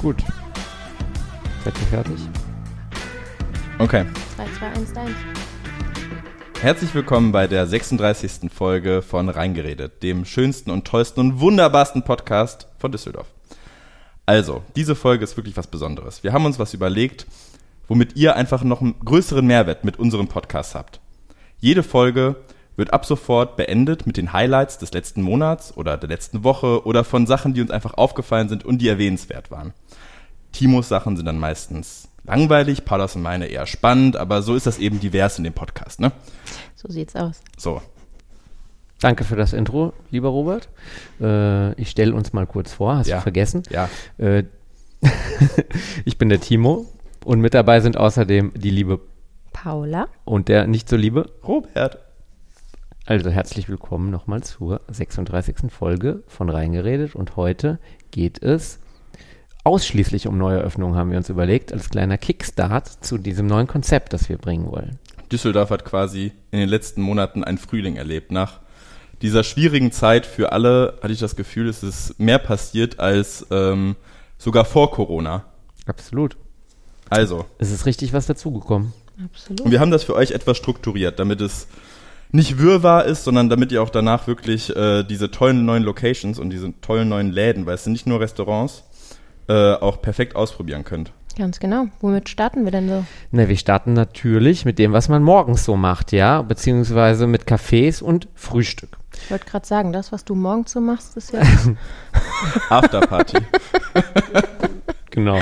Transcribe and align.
Gut. 0.00 0.22
Seid 1.64 1.74
ihr 1.78 1.86
fertig? 1.86 2.20
Okay. 3.78 4.04
3, 4.36 4.46
2, 4.58 4.66
1, 4.80 4.92
dein. 4.92 5.14
Herzlich 6.60 6.94
willkommen 6.94 7.32
bei 7.32 7.46
der 7.46 7.66
36. 7.66 8.52
Folge 8.52 9.02
von 9.02 9.28
Reingeredet, 9.28 10.02
dem 10.02 10.24
schönsten 10.24 10.70
und 10.70 10.86
tollsten 10.86 11.20
und 11.20 11.40
wunderbarsten 11.40 12.02
Podcast 12.02 12.68
von 12.78 12.92
Düsseldorf. 12.92 13.26
Also, 14.26 14.62
diese 14.76 14.94
Folge 14.94 15.24
ist 15.24 15.36
wirklich 15.36 15.56
was 15.56 15.66
Besonderes. 15.66 16.22
Wir 16.22 16.32
haben 16.32 16.44
uns 16.44 16.58
was 16.58 16.74
überlegt, 16.74 17.26
womit 17.88 18.16
ihr 18.16 18.36
einfach 18.36 18.62
noch 18.64 18.82
einen 18.82 18.98
größeren 19.00 19.46
Mehrwert 19.46 19.84
mit 19.84 19.98
unserem 19.98 20.28
Podcast 20.28 20.74
habt. 20.74 21.00
Jede 21.58 21.82
Folge 21.82 22.36
wird 22.76 22.92
ab 22.92 23.06
sofort 23.06 23.56
beendet 23.56 24.06
mit 24.06 24.16
den 24.16 24.32
Highlights 24.32 24.78
des 24.78 24.92
letzten 24.92 25.22
Monats 25.22 25.76
oder 25.76 25.96
der 25.96 26.08
letzten 26.08 26.44
Woche 26.44 26.84
oder 26.86 27.04
von 27.04 27.26
Sachen, 27.26 27.54
die 27.54 27.60
uns 27.62 27.70
einfach 27.70 27.94
aufgefallen 27.94 28.48
sind 28.48 28.64
und 28.64 28.78
die 28.78 28.88
erwähnenswert 28.88 29.50
waren. 29.50 29.72
Timos 30.52 30.88
Sachen 30.88 31.16
sind 31.16 31.26
dann 31.26 31.38
meistens 31.38 32.08
langweilig, 32.24 32.84
Paulas 32.84 33.14
und 33.16 33.22
meine 33.22 33.46
eher 33.46 33.66
spannend, 33.66 34.16
aber 34.16 34.42
so 34.42 34.54
ist 34.54 34.66
das 34.66 34.78
eben 34.78 35.00
divers 35.00 35.38
in 35.38 35.44
dem 35.44 35.52
Podcast, 35.52 36.00
ne? 36.00 36.12
So 36.74 36.88
sieht's 36.90 37.14
aus. 37.16 37.40
So. 37.56 37.80
Danke 39.00 39.24
für 39.24 39.36
das 39.36 39.52
Intro, 39.52 39.92
lieber 40.10 40.28
Robert. 40.30 40.68
Äh, 41.20 41.72
ich 41.80 41.90
stelle 41.90 42.14
uns 42.14 42.32
mal 42.32 42.46
kurz 42.46 42.72
vor, 42.72 42.96
hast 42.96 43.06
Ja. 43.08 43.16
du 43.16 43.22
vergessen? 43.22 43.62
Ja. 43.70 43.88
Äh, 44.18 44.44
ich 46.04 46.16
bin 46.18 46.28
der 46.30 46.40
Timo 46.40 46.86
und 47.24 47.40
mit 47.40 47.54
dabei 47.54 47.80
sind 47.80 47.96
außerdem 47.96 48.52
die 48.56 48.70
liebe 48.70 49.00
Paula. 49.52 50.08
und 50.24 50.48
der 50.48 50.66
nicht 50.66 50.88
so 50.88 50.96
liebe. 50.96 51.30
Robert. 51.46 51.98
Also 53.08 53.30
herzlich 53.30 53.68
willkommen 53.68 54.10
nochmal 54.10 54.42
zur 54.42 54.80
36. 54.88 55.70
Folge 55.70 56.24
von 56.26 56.50
Reingeredet 56.50 57.14
und 57.14 57.36
heute 57.36 57.78
geht 58.10 58.42
es 58.42 58.80
ausschließlich 59.62 60.26
um 60.26 60.36
Neueröffnungen, 60.38 60.96
haben 60.98 61.12
wir 61.12 61.16
uns 61.16 61.28
überlegt, 61.28 61.72
als 61.72 61.88
kleiner 61.88 62.18
Kickstart 62.18 62.88
zu 63.04 63.16
diesem 63.16 63.46
neuen 63.46 63.68
Konzept, 63.68 64.12
das 64.12 64.28
wir 64.28 64.38
bringen 64.38 64.66
wollen. 64.72 64.98
Düsseldorf 65.30 65.70
hat 65.70 65.84
quasi 65.84 66.32
in 66.50 66.58
den 66.58 66.68
letzten 66.68 67.00
Monaten 67.00 67.44
einen 67.44 67.58
Frühling 67.58 67.94
erlebt. 67.94 68.32
Nach 68.32 68.58
dieser 69.22 69.44
schwierigen 69.44 69.92
Zeit 69.92 70.26
für 70.26 70.50
alle 70.50 70.98
hatte 71.00 71.12
ich 71.12 71.20
das 71.20 71.36
Gefühl, 71.36 71.68
es 71.68 71.84
ist 71.84 72.18
mehr 72.18 72.40
passiert 72.40 72.98
als 72.98 73.46
ähm, 73.52 73.94
sogar 74.36 74.64
vor 74.64 74.90
Corona. 74.90 75.44
Absolut. 75.86 76.36
Also, 77.08 77.44
Es 77.58 77.70
ist 77.70 77.86
richtig 77.86 78.12
was 78.12 78.26
dazugekommen. 78.26 78.92
Absolut. 79.24 79.60
und 79.60 79.70
wir 79.70 79.78
haben 79.78 79.92
das 79.92 80.02
für 80.02 80.16
euch 80.16 80.32
etwas 80.32 80.56
strukturiert, 80.56 81.20
damit 81.20 81.40
es 81.40 81.68
nicht 82.32 82.58
wirrwarr 82.58 83.04
ist, 83.04 83.24
sondern 83.24 83.48
damit 83.48 83.72
ihr 83.72 83.82
auch 83.82 83.90
danach 83.90 84.26
wirklich 84.26 84.74
äh, 84.74 85.02
diese 85.04 85.30
tollen 85.30 85.64
neuen 85.64 85.82
Locations 85.82 86.38
und 86.38 86.50
diese 86.50 86.72
tollen 86.80 87.08
neuen 87.08 87.30
Läden, 87.30 87.66
weil 87.66 87.74
es 87.74 87.84
sind 87.84 87.92
nicht 87.92 88.06
nur 88.06 88.20
Restaurants, 88.20 88.84
äh, 89.48 89.74
auch 89.74 90.02
perfekt 90.02 90.36
ausprobieren 90.36 90.84
könnt. 90.84 91.12
Ganz 91.38 91.60
genau. 91.60 91.88
Womit 92.00 92.30
starten 92.30 92.64
wir 92.64 92.72
denn 92.72 92.88
so? 92.88 93.04
Na, 93.30 93.46
wir 93.46 93.56
starten 93.58 93.92
natürlich 93.92 94.64
mit 94.64 94.78
dem, 94.78 94.92
was 94.94 95.10
man 95.10 95.22
morgens 95.22 95.64
so 95.64 95.76
macht, 95.76 96.12
ja, 96.12 96.40
beziehungsweise 96.40 97.26
mit 97.26 97.44
Cafés 97.44 98.02
und 98.02 98.28
Frühstück. 98.34 98.96
Ich 99.24 99.30
wollte 99.30 99.44
gerade 99.44 99.66
sagen, 99.66 99.92
das, 99.92 100.12
was 100.12 100.24
du 100.24 100.34
morgens 100.34 100.72
so 100.72 100.80
machst, 100.80 101.16
ist 101.16 101.32
ja 101.32 101.40
Afterparty. 102.70 103.38
Genau. 105.10 105.38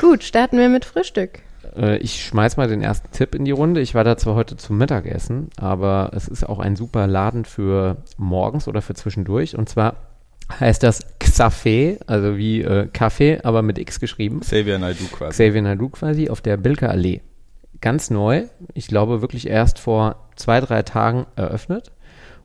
gut. 0.00 0.22
Starten 0.22 0.56
wir 0.56 0.68
mit 0.68 0.84
Frühstück. 0.84 1.40
Äh, 1.76 1.98
ich 1.98 2.24
schmeiß 2.24 2.56
mal 2.56 2.68
den 2.68 2.82
ersten 2.82 3.10
Tipp 3.10 3.34
in 3.34 3.44
die 3.44 3.50
Runde. 3.50 3.80
Ich 3.80 3.94
war 3.94 4.04
da 4.04 4.16
zwar 4.16 4.34
heute 4.34 4.56
zum 4.56 4.78
Mittagessen, 4.78 5.50
aber 5.56 6.10
es 6.14 6.28
ist 6.28 6.48
auch 6.48 6.58
ein 6.58 6.76
super 6.76 7.06
Laden 7.06 7.44
für 7.44 7.98
morgens 8.16 8.68
oder 8.68 8.82
für 8.82 8.94
zwischendurch. 8.94 9.56
Und 9.56 9.68
zwar 9.68 9.96
heißt 10.60 10.82
das 10.82 11.04
Xafé, 11.18 11.98
also 12.06 12.36
wie 12.36 12.62
äh, 12.62 12.88
Kaffee, 12.92 13.40
aber 13.42 13.62
mit 13.62 13.78
X 13.78 14.00
geschrieben. 14.00 14.40
Xavier 14.40 14.78
Naidoo 14.78 15.06
quasi. 15.12 15.32
Xavier 15.32 15.62
Naidoo 15.62 15.88
quasi 15.88 16.28
auf 16.28 16.40
der 16.40 16.56
Bilker 16.56 16.90
Allee. 16.90 17.20
Ganz 17.80 18.10
neu. 18.10 18.44
Ich 18.72 18.88
glaube 18.88 19.20
wirklich 19.20 19.48
erst 19.48 19.78
vor 19.78 20.28
zwei, 20.36 20.60
drei 20.60 20.82
Tagen 20.82 21.26
eröffnet. 21.36 21.92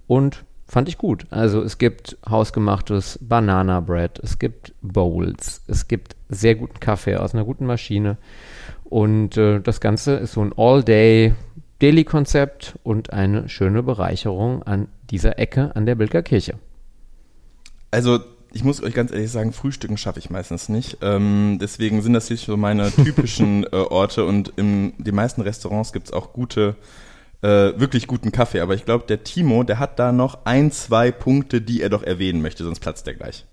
Und 0.07 0.43
fand 0.71 0.87
ich 0.87 0.97
gut. 0.97 1.25
Also 1.31 1.61
es 1.61 1.77
gibt 1.77 2.17
hausgemachtes 2.27 3.19
Banana 3.21 3.81
Bread, 3.81 4.19
es 4.19 4.39
gibt 4.39 4.73
Bowls, 4.81 5.61
es 5.67 5.89
gibt 5.89 6.15
sehr 6.29 6.55
guten 6.55 6.79
Kaffee 6.79 7.17
aus 7.17 7.33
einer 7.33 7.43
guten 7.43 7.65
Maschine. 7.65 8.17
Und 8.85 9.35
äh, 9.35 9.59
das 9.59 9.81
Ganze 9.81 10.13
ist 10.13 10.31
so 10.31 10.41
ein 10.41 10.53
All-Day 10.55 11.33
Daily-Konzept 11.79 12.79
und 12.83 13.11
eine 13.11 13.49
schöne 13.49 13.83
Bereicherung 13.83 14.63
an 14.63 14.87
dieser 15.09 15.37
Ecke 15.39 15.75
an 15.75 15.85
der 15.85 15.95
Bilker 15.95 16.23
Kirche. 16.23 16.53
Also, 17.89 18.19
ich 18.53 18.63
muss 18.63 18.81
euch 18.81 18.93
ganz 18.93 19.11
ehrlich 19.11 19.31
sagen, 19.31 19.51
Frühstücken 19.51 19.97
schaffe 19.97 20.19
ich 20.19 20.29
meistens 20.29 20.69
nicht. 20.69 20.99
Ähm, 21.01 21.57
deswegen 21.59 22.01
sind 22.01 22.13
das 22.13 22.29
hier 22.29 22.37
so 22.37 22.55
meine 22.55 22.91
typischen 22.91 23.65
äh, 23.73 23.75
Orte 23.75 24.25
und 24.25 24.53
in 24.55 24.93
den 24.97 25.15
meisten 25.15 25.41
Restaurants 25.41 25.91
gibt's 25.91 26.13
auch 26.13 26.31
gute, 26.31 26.75
äh, 26.77 27.10
wirklich 27.41 28.05
guten 28.05 28.31
Kaffee. 28.31 28.59
Aber 28.59 28.75
ich 28.75 28.85
glaube, 28.85 29.05
der 29.07 29.23
Timo, 29.23 29.63
der 29.63 29.79
hat 29.79 29.97
da 29.97 30.11
noch 30.11 30.45
ein, 30.45 30.71
zwei 30.71 31.11
Punkte, 31.11 31.61
die 31.61 31.81
er 31.81 31.89
doch 31.89 32.03
erwähnen 32.03 32.41
möchte, 32.41 32.63
sonst 32.63 32.79
platzt 32.81 33.07
er 33.07 33.15
gleich. 33.15 33.45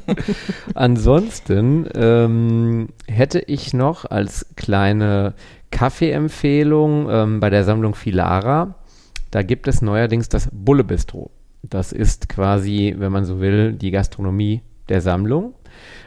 Ansonsten 0.74 1.88
ähm, 1.94 2.88
hätte 3.08 3.40
ich 3.40 3.74
noch 3.74 4.04
als 4.04 4.46
kleine 4.54 5.34
Kaffeeempfehlung 5.70 7.08
ähm, 7.10 7.40
bei 7.40 7.50
der 7.50 7.64
Sammlung 7.64 7.94
Filara, 7.94 8.74
da 9.30 9.42
gibt 9.42 9.68
es 9.68 9.82
neuerdings 9.82 10.28
das 10.28 10.48
Bulle 10.52 10.84
Bistro. 10.84 11.30
Das 11.62 11.92
ist 11.92 12.28
quasi, 12.28 12.94
wenn 12.98 13.12
man 13.12 13.24
so 13.24 13.40
will, 13.40 13.72
die 13.72 13.90
Gastronomie 13.90 14.62
der 14.88 15.00
Sammlung. 15.00 15.54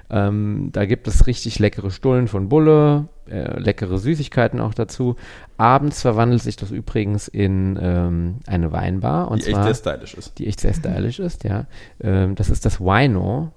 Ähm, 0.09 0.69
da 0.73 0.85
gibt 0.85 1.07
es 1.07 1.27
richtig 1.27 1.59
leckere 1.59 1.91
Stullen 1.91 2.27
von 2.27 2.49
Bulle, 2.49 3.07
äh, 3.29 3.59
leckere 3.59 3.97
Süßigkeiten 3.97 4.59
auch 4.59 4.73
dazu. 4.73 5.15
Abends 5.57 6.01
verwandelt 6.01 6.41
sich 6.41 6.55
das 6.55 6.71
übrigens 6.71 7.27
in 7.27 7.77
ähm, 7.81 8.35
eine 8.47 8.71
Weinbar. 8.71 9.29
Und 9.31 9.41
die 9.41 9.47
echt 9.47 9.55
zwar, 9.55 9.63
sehr 9.63 9.75
stylisch 9.75 10.13
ist. 10.15 10.39
die 10.39 10.47
echt 10.47 10.59
sehr 10.59 10.73
stylisch 10.73 11.19
ist, 11.19 11.43
ja. 11.43 11.65
Ähm, 12.01 12.35
das 12.35 12.49
ist 12.49 12.65
das 12.65 12.79
Wino. 12.79 13.51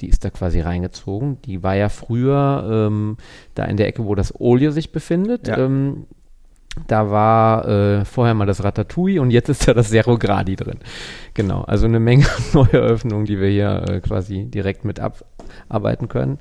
Die 0.00 0.08
ist 0.08 0.24
da 0.24 0.30
quasi 0.30 0.60
reingezogen. 0.60 1.42
Die 1.42 1.62
war 1.62 1.74
ja 1.74 1.88
früher 1.88 2.88
ähm, 2.88 3.16
da 3.54 3.64
in 3.64 3.76
der 3.76 3.88
Ecke, 3.88 4.04
wo 4.04 4.14
das 4.14 4.32
Olio 4.38 4.70
sich 4.70 4.92
befindet. 4.92 5.48
Ja. 5.48 5.58
Ähm, 5.58 6.06
da 6.86 7.10
war 7.10 7.66
äh, 7.66 8.04
vorher 8.04 8.34
mal 8.34 8.46
das 8.46 8.62
Ratatouille 8.62 9.20
und 9.20 9.30
jetzt 9.30 9.48
ist 9.48 9.66
da 9.66 9.74
das 9.74 9.88
Zero 9.88 10.18
Gradi 10.18 10.54
drin. 10.54 10.78
Genau, 11.34 11.62
also 11.62 11.86
eine 11.86 11.98
Menge 11.98 12.26
neue 12.52 12.72
Eröffnungen, 12.72 13.24
die 13.24 13.40
wir 13.40 13.48
hier 13.48 13.84
äh, 13.88 14.00
quasi 14.00 14.44
direkt 14.44 14.84
mit 14.84 15.00
abarbeiten 15.68 16.08
können. 16.08 16.38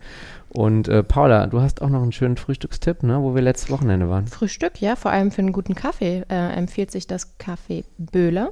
Und 0.49 0.87
äh, 0.87 1.03
Paula, 1.03 1.47
du 1.47 1.61
hast 1.61 1.81
auch 1.81 1.89
noch 1.89 2.01
einen 2.01 2.11
schönen 2.11 2.37
Frühstückstipp, 2.37 3.03
ne, 3.03 3.21
wo 3.21 3.35
wir 3.35 3.41
letztes 3.41 3.69
Wochenende 3.69 4.09
waren. 4.09 4.27
Frühstück, 4.27 4.81
ja, 4.81 4.95
vor 4.95 5.11
allem 5.11 5.31
für 5.31 5.41
einen 5.41 5.51
guten 5.51 5.75
Kaffee 5.75 6.23
äh, 6.29 6.53
empfiehlt 6.53 6.91
sich 6.91 7.07
das 7.07 7.37
Café 7.39 7.83
Böhler 7.97 8.51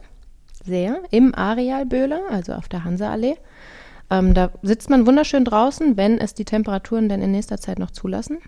sehr. 0.63 0.99
Im 1.11 1.33
Areal 1.35 1.85
Böhler, 1.85 2.21
also 2.29 2.53
auf 2.53 2.67
der 2.67 2.83
Hanseallee. 2.83 3.35
Ähm, 4.09 4.33
da 4.33 4.51
sitzt 4.61 4.89
man 4.89 5.07
wunderschön 5.07 5.45
draußen, 5.45 5.97
wenn 5.97 6.19
es 6.19 6.33
die 6.33 6.45
Temperaturen 6.45 7.09
denn 7.09 7.21
in 7.21 7.31
nächster 7.31 7.57
Zeit 7.57 7.79
noch 7.79 7.91
zulassen. 7.91 8.39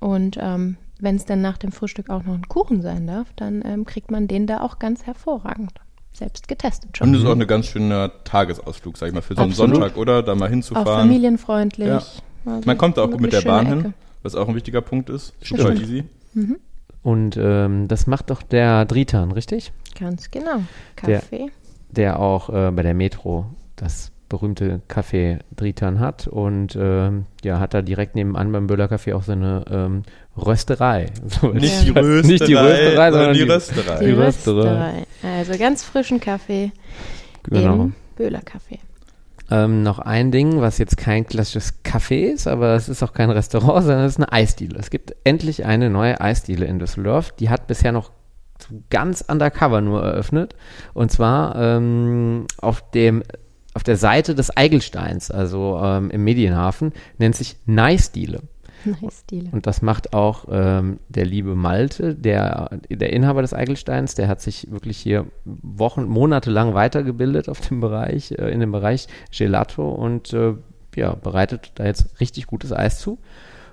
Und 0.00 0.36
ähm, 0.40 0.76
wenn 0.98 1.16
es 1.16 1.24
dann 1.24 1.40
nach 1.40 1.58
dem 1.58 1.72
Frühstück 1.72 2.10
auch 2.10 2.24
noch 2.24 2.34
ein 2.34 2.48
Kuchen 2.48 2.82
sein 2.82 3.06
darf, 3.06 3.32
dann 3.36 3.62
ähm, 3.64 3.84
kriegt 3.84 4.10
man 4.10 4.28
den 4.28 4.46
da 4.46 4.60
auch 4.60 4.78
ganz 4.78 5.04
hervorragend. 5.06 5.72
Selbst 6.16 6.46
getestet 6.48 6.96
schon. 6.96 7.08
Und 7.08 7.14
es 7.16 7.20
ist 7.22 7.26
auch 7.26 7.32
eine 7.32 7.46
ganz 7.46 7.66
schöner 7.66 8.10
Tagesausflug, 8.24 8.96
sag 8.96 9.08
ich 9.08 9.14
mal, 9.14 9.20
für 9.20 9.34
so 9.34 9.42
einen 9.42 9.50
Absolut. 9.50 9.74
Sonntag, 9.76 9.96
oder? 9.96 10.22
Da 10.22 10.34
mal 10.36 10.46
auch 10.46 10.50
hinzufahren. 10.50 10.86
familienfreundlich. 11.08 11.88
Ja. 11.88 12.02
Also 12.46 12.62
Man 12.66 12.78
kommt 12.78 12.96
da 12.96 13.02
auch 13.02 13.10
gut 13.10 13.20
mit 13.20 13.32
der 13.32 13.40
Bahn 13.42 13.66
hin, 13.66 13.80
Ecke. 13.80 13.92
was 14.22 14.34
auch 14.36 14.48
ein 14.48 14.54
wichtiger 14.54 14.80
Punkt 14.80 15.10
ist. 15.10 15.32
Stimmt. 15.42 15.60
Super 15.62 15.74
easy. 15.74 16.04
Und 17.02 17.36
ähm, 17.36 17.88
das 17.88 18.06
macht 18.06 18.30
doch 18.30 18.42
der 18.42 18.84
Dritan, 18.86 19.32
richtig? 19.32 19.72
Ganz 19.98 20.30
genau. 20.30 20.62
Der- 21.06 21.20
Kaffee. 21.20 21.50
der 21.90 22.18
auch 22.20 22.48
äh, 22.48 22.70
bei 22.70 22.82
der 22.82 22.94
Metro 22.94 23.46
das 23.76 24.10
berühmte 24.34 24.80
Café 24.88 25.38
Dritan 25.54 26.00
hat 26.00 26.26
und 26.26 26.76
ähm, 26.80 27.26
ja, 27.44 27.60
hat 27.60 27.72
da 27.74 27.82
direkt 27.82 28.14
nebenan 28.16 28.50
beim 28.52 28.66
Böhler 28.66 28.86
Café 28.86 29.14
auch 29.14 29.22
seine 29.22 29.64
ähm, 29.70 30.02
Rösterei. 30.36 31.06
So, 31.28 31.48
Nicht 31.52 31.86
Ja. 31.86 31.92
die 31.94 31.98
Rösterei, 32.00 32.26
Nicht 32.32 32.48
die 32.48 32.54
Rösterei, 32.54 33.10
sondern 33.12 33.32
die 33.34 33.44
die- 33.44 33.50
Rösterei. 33.50 33.98
Die 34.00 34.04
Die 34.06 34.10
Rösterei. 34.12 34.60
Rösterei. 34.60 35.06
Also 35.38 35.58
ganz 35.58 35.84
frischen 35.84 36.18
Kaffee 36.20 36.72
Genau. 37.44 37.74
im 37.74 37.94
Böhler 38.16 38.40
Kaffee. 38.40 38.78
Ähm, 39.50 39.82
noch 39.82 39.98
ein 39.98 40.30
Ding, 40.32 40.60
was 40.62 40.78
jetzt 40.78 40.96
kein 40.96 41.26
klassisches 41.26 41.84
Café 41.84 42.32
ist, 42.32 42.46
aber 42.48 42.74
es 42.74 42.88
ist 42.88 43.02
auch 43.02 43.12
kein 43.12 43.30
Restaurant, 43.30 43.84
sondern 43.84 44.04
es 44.06 44.12
ist 44.12 44.16
eine 44.18 44.32
Eisdiele. 44.32 44.78
Es 44.78 44.88
gibt 44.90 45.14
endlich 45.24 45.64
eine 45.66 45.90
neue 45.90 46.20
Eisdiele 46.20 46.64
in 46.64 46.78
Düsseldorf. 46.78 47.32
Die 47.32 47.50
hat 47.50 47.66
bisher 47.66 47.92
noch 47.92 48.10
ganz 48.88 49.20
undercover 49.26 49.82
nur 49.82 50.02
eröffnet. 50.02 50.54
Und 50.94 51.12
zwar 51.12 51.56
ähm, 51.56 52.46
auf 52.58 52.90
dem 52.92 53.22
auf 53.74 53.82
der 53.82 53.96
Seite 53.96 54.34
des 54.34 54.56
Eigelsteins, 54.56 55.30
also 55.30 55.80
ähm, 55.82 56.10
im 56.10 56.24
Medienhafen, 56.24 56.92
nennt 57.18 57.36
sich 57.36 57.56
Nice-Diele. 57.66 58.40
Nice 58.84 59.24
Deal. 59.26 59.48
Und 59.52 59.66
das 59.66 59.82
macht 59.82 60.12
auch 60.12 60.46
ähm, 60.50 60.98
der 61.08 61.24
liebe 61.24 61.54
Malte, 61.54 62.14
der, 62.14 62.70
der 62.88 63.12
Inhaber 63.12 63.42
des 63.42 63.54
Eigelsteins, 63.54 64.14
der 64.14 64.28
hat 64.28 64.40
sich 64.40 64.70
wirklich 64.70 64.98
hier 64.98 65.26
Wochen, 65.44 66.04
Monate 66.04 66.50
lang 66.50 66.74
weitergebildet 66.74 67.48
auf 67.48 67.60
dem 67.60 67.80
Bereich, 67.80 68.32
äh, 68.32 68.50
in 68.50 68.60
dem 68.60 68.72
Bereich 68.72 69.08
Gelato 69.36 69.88
und 69.88 70.32
äh, 70.32 70.54
ja, 70.96 71.14
bereitet 71.14 71.72
da 71.76 71.84
jetzt 71.84 72.20
richtig 72.20 72.46
gutes 72.46 72.72
Eis 72.72 73.00
zu. 73.00 73.18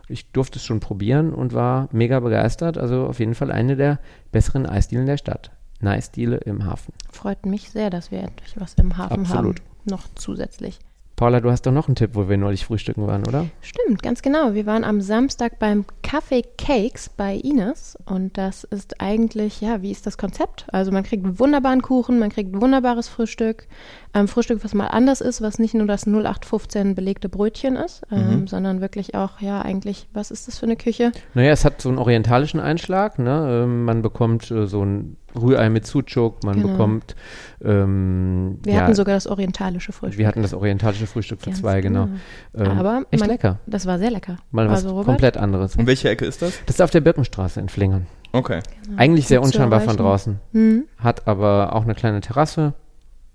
Ich 0.08 0.32
durfte 0.32 0.60
es 0.60 0.66
schon 0.66 0.80
probieren 0.80 1.34
und 1.34 1.54
war 1.54 1.88
mega 1.92 2.20
begeistert. 2.20 2.78
Also 2.78 3.06
auf 3.06 3.20
jeden 3.20 3.36
Fall 3.36 3.52
eine 3.52 3.76
der 3.76 4.00
besseren 4.32 4.66
Eisdielen 4.66 5.06
der 5.06 5.18
Stadt. 5.18 5.52
Nice-Diele 5.80 6.38
im 6.38 6.66
Hafen. 6.66 6.94
Freut 7.12 7.46
mich 7.46 7.72
sehr, 7.72 7.90
dass 7.90 8.12
wir 8.12 8.20
endlich 8.20 8.54
was 8.58 8.74
im 8.76 8.98
Hafen 8.98 9.22
Absolut. 9.22 9.60
haben. 9.60 9.71
Noch 9.86 10.04
zusätzlich. 10.16 10.80
Paula, 11.22 11.40
du 11.40 11.52
hast 11.52 11.68
doch 11.68 11.72
noch 11.72 11.88
einen 11.88 11.94
Tipp, 11.94 12.12
wo 12.14 12.28
wir 12.30 12.38
neulich 12.40 12.66
frühstücken 12.66 13.06
waren, 13.06 13.28
oder? 13.28 13.46
Stimmt, 13.62 14.02
ganz 14.02 14.24
genau. 14.24 14.56
Wir 14.56 14.66
waren 14.66 14.84
am 14.84 15.02
Samstag 15.02 15.60
beim 15.60 15.86
Café 16.04 16.44
Cakes 16.58 17.10
bei 17.10 17.36
Ines 17.36 17.96
und 18.06 18.40
das 18.40 18.64
ist 18.64 19.00
eigentlich, 19.00 19.62
ja, 19.62 19.84
wie 19.84 19.92
ist 19.92 20.08
das 20.08 20.18
Konzept? 20.18 20.66
Also 20.72 20.92
man 20.92 21.04
kriegt 21.04 21.40
wunderbaren 21.40 21.84
Kuchen, 21.84 22.18
man 22.18 22.32
kriegt 22.32 22.60
wunderbares 22.60 23.08
Frühstück, 23.08 23.68
ähm, 24.16 24.28
Frühstück, 24.28 24.64
was 24.64 24.74
mal 24.74 24.88
anders 24.88 25.22
ist, 25.22 25.44
was 25.44 25.60
nicht 25.60 25.76
nur 25.76 25.86
das 25.86 26.08
0815 26.08 26.96
belegte 26.96 27.30
Brötchen 27.30 27.76
ist, 27.76 28.02
ähm, 28.12 28.48
sondern 28.48 28.82
wirklich 28.82 29.14
auch, 29.14 29.42
ja, 29.42 29.62
eigentlich, 29.62 30.08
was 30.14 30.32
ist 30.32 30.48
das 30.48 30.58
für 30.58 30.66
eine 30.66 30.76
Küche? 30.76 31.12
Naja, 31.36 31.52
es 31.52 31.64
hat 31.66 31.84
so 31.84 31.90
einen 31.90 32.00
orientalischen 32.00 32.60
Einschlag. 32.60 33.20
Ne? 33.20 33.62
Ähm, 33.64 33.86
man 33.86 34.02
bekommt 34.02 34.50
äh, 34.50 34.66
so 34.66 34.84
ein 34.84 35.18
Rührei 35.36 35.70
mit 35.70 35.86
Sucuk, 35.86 36.44
man 36.44 36.56
Genau. 36.56 36.70
bekommt. 36.70 37.16
Ähm, 37.64 38.60
Wir 38.64 38.74
ja, 38.74 38.82
hatten 38.82 38.96
sogar 38.96 39.16
das 39.16 39.28
orientalische 39.28 39.92
Frühstück. 39.92 40.18
wir 40.20 40.28
hatten 40.28 40.42
das 40.42 40.54
orientalische 40.54 41.08
Frühstück 41.08 41.40
für 41.42 41.48
Ganz 41.52 41.60
zwei, 41.60 41.82
genau. 41.82 42.08
Ähm, 42.56 42.68
Aber 42.78 43.04
echt 43.12 43.22
man- 43.22 43.30
lecker. 43.30 43.60
Das 43.66 43.86
war 43.86 44.00
sehr 44.00 44.12
lecker. 44.12 44.38
Mal 44.52 44.68
was 44.70 44.78
also, 44.84 44.90
Robert, 44.90 45.06
komplett 45.06 45.38
anderes. 45.38 45.76
Und 45.76 45.88
welche 45.88 46.10
Ecke 46.10 46.26
ist 46.26 46.42
das? 46.42 46.60
Das 46.66 46.76
ist 46.76 46.82
auf 46.82 46.92
der 46.92 47.02
Birkenstraße 47.02 47.60
in 47.60 47.70
Flingern. 47.70 48.08
Okay. 48.34 48.60
Eigentlich 48.98 49.28
sehr 49.28 49.42
unscheinbar 49.42 49.82
von 49.82 49.98
draußen. 49.98 50.40
Hm, 50.54 50.86
Hat 50.98 51.28
aber 51.28 51.76
auch 51.76 51.84
eine 51.84 51.96
kleine 51.96 52.22
Terrasse. 52.22 52.74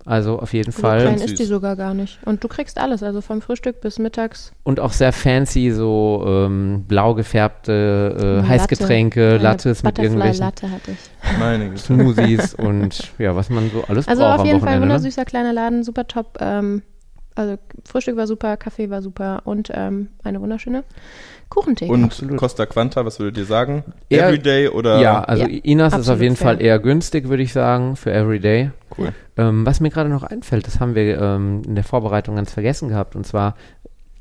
Also 0.07 0.39
auf 0.39 0.53
jeden 0.53 0.71
so 0.71 0.81
Fall. 0.81 1.01
klein 1.01 1.19
ist 1.19 1.37
die 1.37 1.43
sogar 1.43 1.75
gar 1.75 1.93
nicht. 1.93 2.17
Und 2.23 2.41
du 2.41 2.47
kriegst 2.47 2.79
alles, 2.79 3.03
also 3.03 3.19
vom 3.19 3.41
Frühstück 3.41 3.81
bis 3.81 3.99
mittags. 3.99 4.53
Und 4.63 4.79
auch 4.79 4.93
sehr 4.93 5.11
fancy, 5.11 5.71
so 5.71 6.23
ähm, 6.25 6.85
blau 6.87 7.13
gefärbte 7.13 8.41
äh, 8.43 8.47
Heißgetränke, 8.47 9.21
Latte. 9.21 9.35
Eine 9.35 9.43
Lattes 9.43 9.83
mit 9.83 9.99
irgendwelchen 9.99 10.39
Latte 10.45 10.71
hatte 10.71 10.91
ich. 10.91 11.37
Meine. 11.37 11.77
Smoothies 11.77 12.53
und 12.53 13.11
ja, 13.17 13.35
was 13.35 13.49
man 13.49 13.69
so 13.69 13.83
alles 13.83 14.07
Also 14.07 14.21
braucht 14.21 14.35
auf 14.35 14.39
am 14.39 14.45
jeden 14.45 14.61
Fall. 14.61 14.75
Ne? 14.77 14.83
wundersüßer 14.83 15.25
kleiner 15.25 15.51
Laden, 15.51 15.83
super 15.83 16.07
top. 16.07 16.37
Ähm, 16.39 16.83
also 17.35 17.57
Frühstück 17.83 18.15
war 18.15 18.27
super, 18.27 18.55
Kaffee 18.55 18.89
war 18.89 19.01
super 19.01 19.41
und 19.43 19.69
ähm, 19.73 20.07
eine 20.23 20.39
wunderschöne 20.39 20.85
Kuchentheke. 21.49 21.91
Und 21.91 22.03
Absolut. 22.03 22.37
Costa 22.37 22.65
Quanta, 22.65 23.05
was 23.05 23.19
würdet 23.19 23.37
ihr 23.37 23.45
sagen? 23.45 23.83
Eher- 24.09 24.27
Everyday 24.27 24.67
oder? 24.69 24.99
Ja, 24.99 25.21
also 25.23 25.43
Ja, 25.47 25.59
Inas 25.63 25.97
ist 25.97 26.09
auf 26.09 26.21
jeden 26.21 26.35
fair. 26.35 26.47
Fall 26.55 26.61
eher 26.61 26.79
günstig, 26.79 27.29
würde 27.29 27.43
ich 27.43 27.53
sagen, 27.53 27.95
für 27.95 28.11
Everyday. 28.13 28.71
Cool. 28.97 29.13
Ähm, 29.37 29.65
was 29.65 29.79
mir 29.79 29.89
gerade 29.89 30.09
noch 30.09 30.23
einfällt, 30.23 30.67
das 30.67 30.79
haben 30.79 30.93
wir 30.95 31.19
ähm, 31.21 31.61
in 31.65 31.75
der 31.75 31.83
Vorbereitung 31.83 32.35
ganz 32.35 32.51
vergessen 32.51 32.89
gehabt. 32.89 33.15
Und 33.15 33.25
zwar 33.25 33.55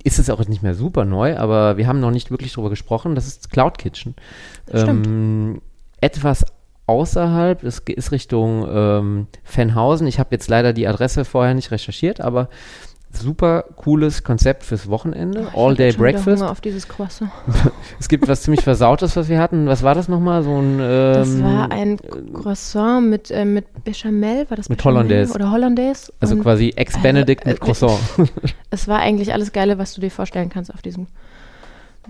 ist 0.04 0.18
es 0.20 0.30
auch 0.30 0.46
nicht 0.46 0.62
mehr 0.62 0.74
super 0.74 1.04
neu, 1.04 1.36
aber 1.36 1.76
wir 1.76 1.88
haben 1.88 1.98
noch 2.00 2.12
nicht 2.12 2.30
wirklich 2.30 2.52
drüber 2.52 2.70
gesprochen. 2.70 3.14
Das 3.16 3.26
ist 3.26 3.50
Cloud 3.50 3.78
Kitchen. 3.78 4.14
Stimmt. 4.68 5.06
Ähm, 5.06 5.62
etwas 6.00 6.44
außerhalb, 6.86 7.64
es 7.64 7.80
ist 7.80 8.12
Richtung 8.12 8.64
ähm, 8.70 9.26
Fenhausen. 9.42 10.06
Ich 10.06 10.20
habe 10.20 10.28
jetzt 10.30 10.48
leider 10.48 10.72
die 10.72 10.86
Adresse 10.86 11.24
vorher 11.24 11.54
nicht 11.54 11.72
recherchiert, 11.72 12.20
aber 12.20 12.48
super 13.12 13.64
cooles 13.76 14.22
Konzept 14.24 14.62
fürs 14.62 14.88
Wochenende. 14.88 15.46
Oh, 15.46 15.48
ich 15.48 15.56
All 15.56 15.74
Day 15.74 15.92
Breakfast. 15.92 16.40
Hunger 16.42 16.50
auf 16.50 16.60
dieses 16.60 16.86
Croissant. 16.86 17.30
Es 18.00 18.08
gibt 18.08 18.28
was 18.28 18.42
ziemlich 18.42 18.62
Versautes, 18.62 19.16
was 19.16 19.28
wir 19.28 19.38
hatten. 19.38 19.66
Was 19.66 19.82
war 19.82 19.94
das 19.94 20.08
nochmal? 20.08 20.42
So 20.42 20.50
ein. 20.60 20.78
Ähm, 20.80 21.12
Das 21.14 21.42
war 21.42 21.70
ein 21.70 21.98
Croissant 22.34 23.08
mit, 23.08 23.30
äh, 23.30 23.44
mit 23.44 23.84
Bechamel, 23.84 24.44
war 24.50 24.56
das 24.56 24.68
Mit 24.68 24.78
Bechamel 24.78 24.96
Hollandaise. 24.98 25.34
Oder 25.34 25.50
Hollandaise. 25.50 26.12
Also 26.20 26.34
Und 26.34 26.42
quasi 26.42 26.72
Ex-Benedict 26.76 27.44
äh, 27.46 27.50
mit 27.50 27.60
Croissant. 27.60 27.98
Es 28.70 28.86
war 28.88 28.98
eigentlich 28.98 29.32
alles 29.32 29.52
Geile, 29.52 29.78
was 29.78 29.94
du 29.94 30.00
dir 30.02 30.10
vorstellen 30.10 30.50
kannst 30.50 30.72
auf 30.74 30.82
diesem 30.82 31.06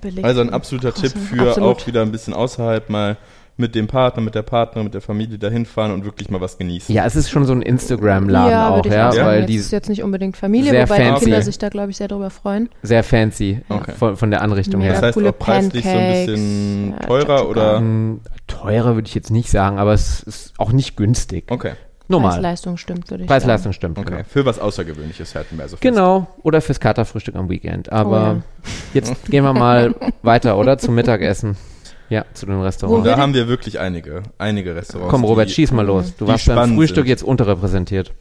belegten 0.01 0.25
Also 0.25 0.41
ein 0.41 0.51
absoluter 0.51 0.93
Tipp 0.93 1.13
Croissant. 1.13 1.29
für 1.29 1.49
Absolut. 1.51 1.77
auch 1.83 1.87
wieder 1.87 2.03
ein 2.03 2.11
bisschen 2.13 2.35
außerhalb 2.35 2.91
mal 2.91 3.17
mit 3.59 3.75
dem 3.75 3.87
Partner, 3.87 4.23
mit 4.23 4.35
der 4.35 4.43
Partnerin, 4.43 4.85
mit 4.85 4.93
der 4.95 5.01
Familie 5.01 5.39
dahin 5.39 5.65
fahren 5.65 5.93
und 5.93 6.05
wirklich 6.05 6.29
mal 6.31 6.41
was 6.41 6.59
genießen. 6.59 6.95
Ja, 6.95 7.07
es 7.07 7.17
ist 7.17 7.31
schon 7.31 7.47
so 7.47 7.53
ein 7.55 7.63
Instagram-Laden 7.63 8.51
ja, 8.51 8.69
auch, 8.71 8.85
ja, 8.85 9.09
auch 9.09 9.13
sagen. 9.15 9.27
weil 9.27 9.39
Jetzt 9.41 9.49
die 9.49 9.57
ist 9.57 9.73
jetzt 9.73 9.89
nicht 9.89 10.03
unbedingt 10.03 10.37
Familie, 10.37 10.71
sehr 10.71 10.89
wobei 10.89 10.99
die 10.99 11.05
fancy. 11.05 11.25
Kinder 11.25 11.43
sich 11.43 11.59
da, 11.59 11.69
glaube 11.71 11.91
ich, 11.91 11.97
sehr 11.97 12.09
drüber 12.09 12.29
freuen. 12.31 12.69
sehr 12.83 13.03
fancy 13.03 13.63
Okay. 13.69 13.93
von, 13.99 14.17
von 14.17 14.31
der 14.31 14.43
Anrichtung 14.43 14.81
Mega 14.81 14.93
Das 14.93 15.01
her. 15.01 15.07
heißt 15.09 15.15
coole 15.15 15.31
auch 15.31 15.39
preislich 15.39 15.85
so 15.85 15.91
ein 15.91 16.09
bisschen 16.27 16.91
Pancakes, 16.91 17.07
teurer 17.09 17.27
Chachuca. 17.39 17.51
oder? 17.51 17.77
Ähm, 17.79 18.21
teurer 18.47 18.95
würde 18.95 19.09
ich 19.09 19.15
jetzt 19.15 19.31
nicht 19.31 19.51
sagen, 19.51 19.79
aber 19.79 19.95
es 19.95 20.23
ist 20.23 20.53
auch 20.59 20.73
nicht 20.73 20.97
günstig. 20.97 21.45
Okay, 21.51 21.73
Normal. 22.09 22.33
Preis-Leistung 22.33 22.77
stimmt, 22.77 23.11
würde 23.11 23.25
ich 23.25 23.29
Preis-Leistung 23.29 23.73
stimmt. 23.73 23.99
okay. 23.99 24.11
Genau. 24.11 24.23
Für 24.29 24.45
was 24.45 24.59
Außergewöhnliches 24.61 25.35
halten 25.35 25.57
wir 25.57 25.63
also 25.65 25.77
fest. 25.77 25.83
Genau, 25.83 26.29
oder 26.43 26.61
fürs 26.61 26.79
Katerfrühstück 26.79 27.35
am 27.35 27.49
Weekend. 27.49 27.91
Aber 27.91 28.43
Oh 28.43 28.69
jetzt 28.95 29.25
gehen 29.31 29.43
wir 29.45 29.53
mal 29.55 29.95
weiter, 30.23 30.57
oder? 30.59 30.79
Zum 30.79 30.95
Mittagessen. 30.95 31.57
Ja, 32.09 32.25
zu 32.35 32.47
den 32.47 32.57
Und 32.57 32.63
Restaurants. 32.63 33.05
da 33.05 33.17
haben 33.17 33.35
wir 33.35 33.49
wirklich 33.49 33.79
einige, 33.79 34.23
einige 34.39 34.75
Restaurants. 34.77 35.11
Komm, 35.11 35.25
Robert, 35.25 35.49
die, 35.49 35.55
schieß 35.55 35.73
mal 35.73 35.85
los. 35.85 36.15
Du 36.17 36.27
warst 36.27 36.47
beim 36.47 36.77
Frühstück 36.77 37.05
sind. 37.05 37.09
jetzt 37.09 37.23
unterrepräsentiert. 37.23 38.13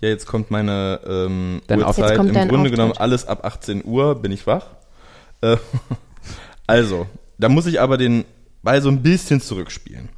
Ja, 0.00 0.08
jetzt 0.08 0.26
kommt 0.26 0.50
meine 0.50 1.00
ähm, 1.06 1.62
Dein 1.66 1.80
Uhrzeit. 1.80 2.10
Jetzt 2.10 2.16
kommt 2.16 2.28
Im 2.30 2.34
dein 2.34 2.48
Grunde 2.48 2.62
Auftritt. 2.62 2.74
genommen 2.76 2.92
alles 2.96 3.26
ab 3.26 3.44
18 3.44 3.84
Uhr 3.84 4.14
bin 4.20 4.32
ich 4.32 4.46
wach. 4.46 4.66
Äh, 5.42 5.56
also, 6.66 7.06
da 7.38 7.48
muss 7.48 7.66
ich 7.66 7.80
aber 7.80 7.98
den 7.98 8.24
Ball 8.62 8.82
so 8.82 8.88
ein 8.88 9.02
bisschen 9.02 9.40
zurückspielen. 9.40 10.08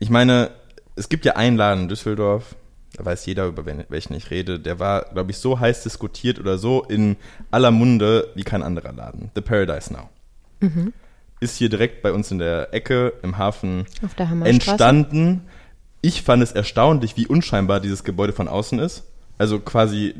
Ich 0.00 0.10
meine, 0.10 0.50
es 0.94 1.08
gibt 1.08 1.24
ja 1.24 1.36
einen 1.36 1.56
Laden 1.56 1.84
in 1.84 1.88
Düsseldorf, 1.88 2.54
da 2.96 3.04
weiß 3.04 3.26
jeder, 3.26 3.46
über 3.46 3.64
welchen 3.88 4.14
ich 4.14 4.30
rede, 4.30 4.58
der 4.58 4.78
war, 4.78 5.02
glaube 5.12 5.30
ich, 5.30 5.38
so 5.38 5.60
heiß 5.60 5.82
diskutiert 5.82 6.38
oder 6.38 6.56
so 6.58 6.82
in 6.82 7.16
aller 7.50 7.70
Munde 7.70 8.28
wie 8.34 8.44
kein 8.44 8.62
anderer 8.62 8.92
Laden. 8.92 9.30
The 9.34 9.42
Paradise 9.42 9.92
Now. 9.92 10.08
Ist 11.40 11.56
hier 11.58 11.68
direkt 11.68 12.02
bei 12.02 12.12
uns 12.12 12.30
in 12.30 12.38
der 12.38 12.72
Ecke 12.72 13.12
im 13.22 13.36
Hafen 13.36 13.84
entstanden. 14.44 15.42
Ich 16.00 16.22
fand 16.22 16.42
es 16.42 16.52
erstaunlich, 16.52 17.16
wie 17.16 17.26
unscheinbar 17.26 17.80
dieses 17.80 18.04
Gebäude 18.04 18.32
von 18.32 18.48
außen 18.48 18.78
ist. 18.78 19.04
Also 19.38 19.60
quasi, 19.60 20.14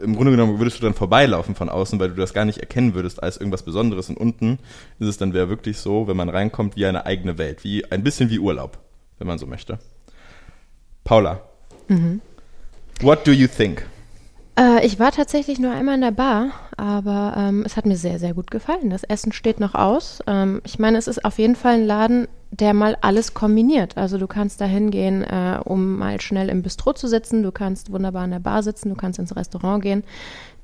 äh, 0.00 0.02
im 0.02 0.16
Grunde 0.16 0.30
genommen 0.30 0.58
würdest 0.58 0.78
du 0.78 0.84
dann 0.84 0.94
vorbeilaufen 0.94 1.54
von 1.54 1.68
außen, 1.68 2.00
weil 2.00 2.08
du 2.08 2.14
das 2.14 2.32
gar 2.32 2.46
nicht 2.46 2.58
erkennen 2.58 2.94
würdest 2.94 3.22
als 3.22 3.36
irgendwas 3.36 3.64
Besonderes. 3.64 4.08
Und 4.08 4.16
unten 4.16 4.58
ist 4.98 5.08
es 5.08 5.18
dann 5.18 5.34
wäre 5.34 5.48
wirklich 5.48 5.78
so, 5.78 6.08
wenn 6.08 6.16
man 6.16 6.30
reinkommt, 6.30 6.76
wie 6.76 6.86
eine 6.86 7.04
eigene 7.04 7.36
Welt. 7.36 7.64
Wie, 7.64 7.90
ein 7.90 8.02
bisschen 8.02 8.30
wie 8.30 8.38
Urlaub, 8.38 8.78
wenn 9.18 9.26
man 9.26 9.38
so 9.38 9.46
möchte. 9.46 9.78
Paula. 11.04 11.42
What 13.00 13.26
do 13.26 13.32
you 13.32 13.46
think? 13.46 13.86
Äh, 14.58 14.86
ich 14.86 14.98
war 14.98 15.12
tatsächlich 15.12 15.58
nur 15.58 15.72
einmal 15.72 15.96
in 15.96 16.00
der 16.00 16.10
Bar, 16.12 16.52
aber 16.82 17.34
ähm, 17.36 17.62
es 17.64 17.76
hat 17.76 17.86
mir 17.86 17.96
sehr, 17.96 18.18
sehr 18.18 18.34
gut 18.34 18.50
gefallen. 18.50 18.90
Das 18.90 19.04
Essen 19.04 19.30
steht 19.30 19.60
noch 19.60 19.76
aus. 19.76 20.18
Ähm, 20.26 20.60
ich 20.64 20.80
meine, 20.80 20.98
es 20.98 21.06
ist 21.06 21.24
auf 21.24 21.38
jeden 21.38 21.54
Fall 21.54 21.74
ein 21.74 21.86
Laden, 21.86 22.26
der 22.50 22.74
mal 22.74 22.96
alles 23.02 23.34
kombiniert. 23.34 23.96
Also 23.96 24.18
du 24.18 24.26
kannst 24.26 24.60
da 24.60 24.64
hingehen, 24.64 25.22
äh, 25.22 25.60
um 25.64 25.96
mal 25.96 26.20
schnell 26.20 26.48
im 26.48 26.62
Bistro 26.62 26.92
zu 26.92 27.06
sitzen. 27.06 27.44
Du 27.44 27.52
kannst 27.52 27.92
wunderbar 27.92 28.24
in 28.24 28.32
der 28.32 28.40
Bar 28.40 28.64
sitzen. 28.64 28.88
Du 28.88 28.96
kannst 28.96 29.20
ins 29.20 29.36
Restaurant 29.36 29.80
gehen. 29.80 30.02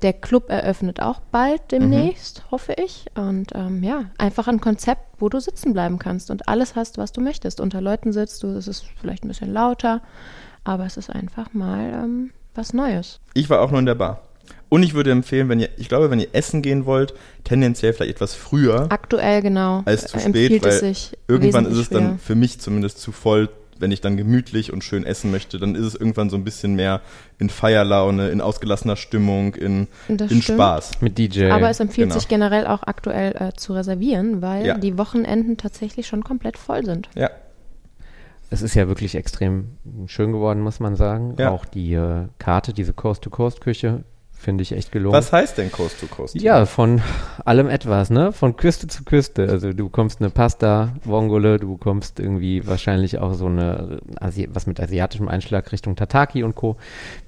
Der 0.01 0.11
Club 0.11 0.49
eröffnet 0.49 1.01
auch 1.01 1.21
bald 1.31 1.71
demnächst, 1.71 2.43
hoffe 2.51 2.73
ich. 2.73 3.05
Und 3.15 3.53
ähm, 3.55 3.81
ja, 3.81 4.03
einfach 4.17 4.49
ein 4.49 4.59
Konzept, 4.59 5.21
wo 5.21 5.29
du 5.29 5.39
sitzen 5.39 5.71
bleiben 5.71 5.99
kannst 5.99 6.31
und 6.31 6.49
alles 6.49 6.75
hast, 6.75 6.97
was 6.97 7.13
du 7.13 7.21
möchtest. 7.21 7.61
Unter 7.61 7.79
Leuten 7.79 8.11
sitzt 8.11 8.43
du, 8.43 8.47
es 8.47 8.67
ist 8.67 8.83
vielleicht 8.99 9.23
ein 9.23 9.29
bisschen 9.29 9.53
lauter, 9.53 10.01
aber 10.65 10.85
es 10.85 10.97
ist 10.97 11.09
einfach 11.09 11.53
mal 11.53 11.93
ähm, 11.93 12.31
was 12.55 12.73
Neues. 12.73 13.21
Ich 13.35 13.49
war 13.49 13.61
auch 13.61 13.71
nur 13.71 13.79
in 13.79 13.85
der 13.85 13.95
Bar. 13.95 14.19
Und 14.69 14.83
ich 14.83 14.93
würde 14.93 15.11
empfehlen, 15.11 15.49
wenn 15.49 15.59
ihr, 15.59 15.69
ich 15.77 15.89
glaube, 15.89 16.11
wenn 16.11 16.19
ihr 16.19 16.27
essen 16.33 16.61
gehen 16.61 16.85
wollt, 16.85 17.13
tendenziell 17.43 17.91
vielleicht 17.93 18.11
etwas 18.15 18.35
früher 18.35 18.85
Aktuell 18.91 19.41
genau. 19.41 19.81
als 19.85 20.05
zu 20.05 20.17
äh, 20.17 20.19
spät, 20.19 20.25
empfiehlt 20.35 20.63
weil 20.63 20.69
es 20.69 20.79
sich 20.79 21.17
irgendwann 21.27 21.65
ist 21.65 21.77
es 21.77 21.89
dann 21.89 22.03
früher. 22.09 22.17
für 22.19 22.35
mich 22.35 22.59
zumindest 22.59 22.99
zu 22.99 23.11
voll, 23.11 23.49
wenn 23.79 23.91
ich 23.91 24.01
dann 24.01 24.17
gemütlich 24.17 24.71
und 24.73 24.83
schön 24.83 25.05
essen 25.05 25.31
möchte, 25.31 25.57
dann 25.57 25.73
ist 25.73 25.85
es 25.85 25.95
irgendwann 25.95 26.29
so 26.29 26.35
ein 26.35 26.43
bisschen 26.43 26.75
mehr 26.75 27.01
in 27.39 27.49
Feierlaune, 27.49 28.29
in 28.29 28.41
ausgelassener 28.41 28.95
Stimmung, 28.97 29.55
in, 29.55 29.87
Das 30.09 30.29
in 30.31 30.41
stimmt. 30.41 30.57
Spaß. 30.57 31.01
Mit 31.01 31.17
DJ. 31.17 31.45
Aber 31.49 31.69
es 31.69 31.79
empfiehlt 31.79 32.09
genau. 32.09 32.19
sich 32.19 32.27
generell 32.27 32.67
auch 32.67 32.83
aktuell 32.83 33.35
äh, 33.39 33.53
zu 33.55 33.73
reservieren, 33.73 34.41
weil 34.41 34.65
Ja. 34.65 34.77
die 34.77 34.97
Wochenenden 34.97 35.55
tatsächlich 35.57 36.07
schon 36.07 36.23
komplett 36.23 36.57
voll 36.57 36.85
sind. 36.85 37.09
Ja, 37.15 37.29
es 38.51 38.61
ist 38.61 38.73
ja 38.75 38.87
wirklich 38.87 39.15
extrem 39.15 39.77
schön 40.07 40.31
geworden, 40.31 40.61
muss 40.61 40.79
man 40.79 40.95
sagen. 40.95 41.35
Ja. 41.37 41.51
Auch 41.51 41.65
die 41.65 41.93
äh, 41.93 42.25
Karte, 42.39 42.73
diese 42.73 42.93
Coast-to-Coast-Küche, 42.93 44.03
finde 44.39 44.61
ich 44.61 44.71
echt 44.71 44.91
gelungen. 44.91 45.13
was 45.13 45.33
heißt 45.33 45.57
denn 45.57 45.71
Coast 45.71 45.99
to 45.99 46.07
Coast? 46.07 46.39
Ja, 46.41 46.65
von 46.65 47.01
allem 47.43 47.69
etwas, 47.69 48.09
ne? 48.09 48.31
Von 48.31 48.55
Küste 48.55 48.87
zu 48.87 49.03
Küste. 49.03 49.47
Also 49.49 49.73
du 49.73 49.85
bekommst 49.85 50.21
eine 50.21 50.29
Pasta, 50.29 50.93
Vongole, 51.03 51.59
du 51.59 51.73
bekommst 51.73 52.19
irgendwie 52.19 52.65
wahrscheinlich 52.65 53.19
auch 53.19 53.33
so 53.33 53.47
eine, 53.47 53.99
Asi 54.19 54.49
was 54.51 54.65
mit 54.65 54.79
asiatischem 54.79 55.27
Einschlag 55.27 55.71
Richtung 55.71 55.97
Tataki 55.97 56.43
und 56.43 56.55
Co. 56.55 56.77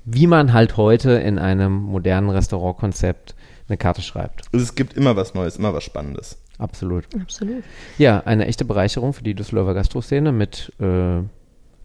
Wie 0.05 0.25
man 0.25 0.53
halt 0.53 0.77
heute 0.77 1.11
in 1.11 1.37
einem 1.37 1.73
modernen 1.73 2.29
Restaurantkonzept 2.29 3.35
eine 3.67 3.77
Karte 3.77 4.01
schreibt. 4.01 4.43
Also 4.53 4.63
es 4.63 4.75
gibt 4.75 4.93
immer 4.93 5.15
was 5.15 5.33
Neues, 5.33 5.57
immer 5.57 5.73
was 5.73 5.83
Spannendes. 5.83 6.37
Absolut. 6.57 7.05
Absolut. 7.19 7.63
Ja, 7.97 8.21
eine 8.21 8.45
echte 8.45 8.63
Bereicherung 8.65 9.13
für 9.13 9.23
die 9.23 9.33
Düsseldorfer 9.33 9.73
Gastroszene 9.73 10.31
mit 10.31 10.71
äh, 10.79 11.21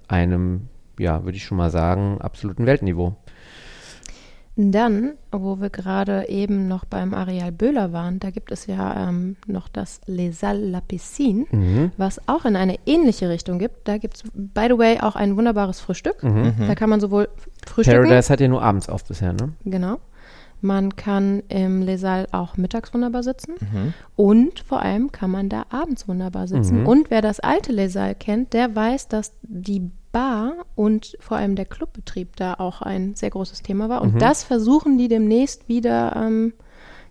einem, 0.06 0.68
ja, 0.98 1.24
würde 1.24 1.36
ich 1.36 1.44
schon 1.44 1.58
mal 1.58 1.70
sagen, 1.70 2.20
absoluten 2.20 2.66
Weltniveau. 2.66 3.16
Dann, 4.58 5.12
wo 5.32 5.60
wir 5.60 5.68
gerade 5.68 6.30
eben 6.30 6.66
noch 6.66 6.86
beim 6.86 7.12
Areal 7.12 7.52
Böhler 7.52 7.92
waren, 7.92 8.18
da 8.20 8.30
gibt 8.30 8.50
es 8.50 8.66
ja 8.66 9.08
ähm, 9.08 9.36
noch 9.46 9.68
das 9.68 10.00
Les 10.06 10.40
Salles 10.40 10.70
La 10.72 10.80
Piscine, 10.80 11.44
Mhm. 11.50 11.92
was 11.98 12.26
auch 12.26 12.46
in 12.46 12.56
eine 12.56 12.76
ähnliche 12.86 13.28
Richtung 13.28 13.58
gibt. 13.58 13.86
Da 13.86 13.98
gibt 13.98 14.16
es, 14.16 14.22
by 14.32 14.66
the 14.70 14.78
way, 14.78 14.98
auch 15.00 15.14
ein 15.14 15.36
wunderbares 15.36 15.80
Frühstück. 15.80 16.22
Mhm. 16.22 16.54
Da 16.66 16.74
kann 16.74 16.88
man 16.88 17.00
sowohl 17.00 17.28
frühstücken, 17.66 18.04
Paradise 18.04 18.32
hat 18.32 18.40
ja 18.40 18.48
nur 18.48 18.62
abends 18.62 18.88
auf 18.88 19.04
bisher, 19.04 19.34
ne? 19.34 19.52
genau. 19.66 19.98
Man 20.62 20.96
kann 20.96 21.42
im 21.48 21.82
Les 21.82 22.00
Salles 22.00 22.32
auch 22.32 22.56
mittags 22.56 22.94
wunderbar 22.94 23.22
sitzen. 23.22 23.52
Mhm. 23.60 23.92
Und 24.16 24.60
vor 24.60 24.80
allem 24.80 25.12
kann 25.12 25.30
man 25.30 25.50
da 25.50 25.66
abends 25.68 26.08
wunderbar 26.08 26.48
sitzen. 26.48 26.80
Mhm. 26.80 26.86
Und 26.88 27.10
wer 27.10 27.20
das 27.20 27.40
alte 27.40 27.72
Les 27.72 27.92
Salles 27.92 28.16
kennt, 28.20 28.54
der 28.54 28.74
weiß, 28.74 29.08
dass 29.08 29.32
die 29.42 29.90
Bar 30.16 30.52
und 30.74 31.16
vor 31.20 31.36
allem 31.36 31.56
der 31.56 31.66
Clubbetrieb 31.66 32.36
da 32.36 32.54
auch 32.54 32.80
ein 32.80 33.14
sehr 33.16 33.28
großes 33.28 33.60
Thema 33.62 33.90
war. 33.90 34.00
Und 34.00 34.14
Mhm. 34.14 34.18
das 34.18 34.44
versuchen 34.44 34.96
die 34.96 35.08
demnächst 35.08 35.68
wieder, 35.68 36.16
ähm, 36.16 36.54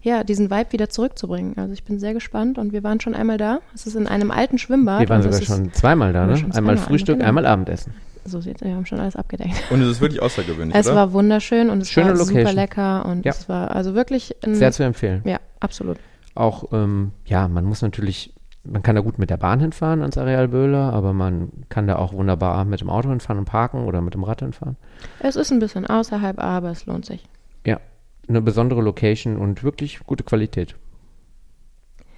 ja, 0.01 0.23
diesen 0.23 0.49
Vibe 0.49 0.71
wieder 0.71 0.89
zurückzubringen. 0.89 1.55
Also 1.57 1.73
ich 1.73 1.83
bin 1.83 1.99
sehr 1.99 2.13
gespannt 2.15 2.57
und 2.57 2.73
wir 2.73 2.83
waren 2.83 2.99
schon 2.99 3.13
einmal 3.13 3.37
da. 3.37 3.59
Es 3.75 3.85
ist 3.85 3.95
in 3.95 4.07
einem 4.07 4.31
alten 4.31 4.57
Schwimmbad. 4.57 5.01
Wir 5.01 5.09
waren 5.09 5.21
sogar 5.21 5.39
schon 5.41 5.71
zweimal 5.73 6.13
da, 6.13 6.25
ne? 6.25 6.37
schon 6.37 6.51
Einmal 6.51 6.75
zweimal, 6.77 6.77
Frühstück, 6.77 7.17
genau. 7.17 7.27
einmal 7.27 7.45
Abendessen. 7.45 7.93
So 8.27 8.41
sieht, 8.41 8.61
wir 8.61 8.73
haben 8.73 8.87
schon 8.87 8.99
alles 8.99 9.15
abgedeckt. 9.15 9.53
Und 9.69 9.81
es 9.81 9.87
ist 9.89 10.01
wirklich 10.01 10.19
außergewöhnlich, 10.23 10.75
Es 10.75 10.87
oder? 10.87 10.95
war 10.95 11.13
wunderschön 11.13 11.69
und 11.69 11.81
es 11.81 11.89
Schöne 11.89 12.09
war 12.09 12.15
super 12.15 12.31
Location. 12.39 12.55
lecker 12.55 13.05
und 13.05 13.23
Ja. 13.23 13.31
es 13.33 13.47
war 13.47 13.69
also 13.75 13.93
wirklich 13.93 14.35
ein, 14.43 14.55
Sehr 14.55 14.71
zu 14.71 14.81
empfehlen. 14.81 15.21
ja, 15.25 15.37
absolut. 15.59 15.97
Auch, 16.33 16.71
ähm, 16.73 17.11
ja, 17.27 17.47
man 17.47 17.65
muss 17.65 17.83
natürlich, 17.83 18.33
man 18.65 18.83
kann 18.83 18.95
da 18.95 19.01
gut 19.01 19.19
mit 19.19 19.29
der 19.29 19.37
Bahn 19.37 19.59
hinfahren 19.59 20.01
ans 20.01 20.17
Areal 20.17 20.47
Böhler, 20.47 20.93
aber 20.93 21.13
man 21.13 21.51
kann 21.69 21.87
da 21.87 21.97
auch 21.97 22.13
wunderbar 22.13 22.65
mit 22.65 22.81
dem 22.81 22.89
Auto 22.89 23.09
hinfahren 23.09 23.39
und 23.39 23.45
parken 23.45 23.85
oder 23.85 24.01
mit 24.01 24.13
dem 24.13 24.23
Rad 24.23 24.41
hinfahren. 24.41 24.75
Es 25.19 25.35
ist 25.35 25.51
ein 25.51 25.59
bisschen 25.59 25.85
außerhalb, 25.85 26.39
aber 26.39 26.71
es 26.71 26.85
lohnt 26.85 27.05
sich. 27.05 27.23
Ja, 27.65 27.79
eine 28.27 28.41
besondere 28.41 28.81
Location 28.81 29.37
und 29.37 29.63
wirklich 29.63 29.99
gute 30.05 30.23
Qualität. 30.23 30.75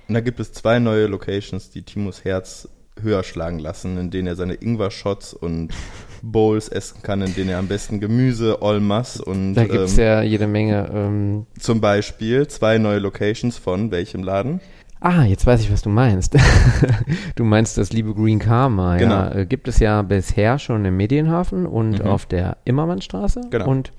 Und 0.07 0.13
da 0.13 0.21
gibt 0.21 0.39
es 0.39 0.53
zwei 0.53 0.79
neue 0.79 1.07
Locations, 1.07 1.69
die 1.69 1.83
Timos 1.83 2.23
Herz 2.23 2.69
höher 3.01 3.23
schlagen 3.23 3.59
lassen, 3.59 3.97
in 3.97 4.09
denen 4.09 4.27
er 4.27 4.35
seine 4.35 4.55
Ingwer-Shots 4.55 5.33
und 5.33 5.69
Bowls 6.23 6.69
essen 6.69 7.03
kann, 7.03 7.21
in 7.21 7.35
denen 7.35 7.49
er 7.49 7.59
am 7.59 7.67
besten 7.67 7.99
Gemüse, 7.99 8.61
Olmas 8.61 9.19
und 9.19 9.53
Da 9.53 9.65
gibt 9.65 9.75
es 9.75 9.97
ähm, 9.97 10.03
ja 10.03 10.21
jede 10.23 10.47
Menge. 10.47 10.89
Ähm, 10.91 11.45
zum 11.59 11.79
Beispiel 11.79 12.47
zwei 12.47 12.77
neue 12.77 12.99
Locations 12.99 13.57
von 13.57 13.91
welchem 13.91 14.23
Laden? 14.23 14.59
Ah, 14.99 15.23
jetzt 15.23 15.45
weiß 15.45 15.61
ich, 15.61 15.71
was 15.71 15.81
du 15.81 15.89
meinst. 15.89 16.35
du 17.35 17.43
meinst 17.43 17.77
das 17.77 17.91
liebe 17.93 18.13
Green 18.13 18.39
Karma. 18.39 18.97
Ja, 18.97 19.27
Genau. 19.29 19.41
äh, 19.41 19.45
gibt 19.45 19.67
es 19.67 19.79
ja 19.79 20.01
bisher 20.01 20.59
schon 20.59 20.85
im 20.85 20.97
Medienhafen 20.97 21.65
und 21.65 21.99
Mhm. 22.03 22.07
auf 22.07 22.25
der 22.25 22.57
Immermannstraße. 22.65 23.41
Genau. 23.49 23.67
Und 23.67 23.91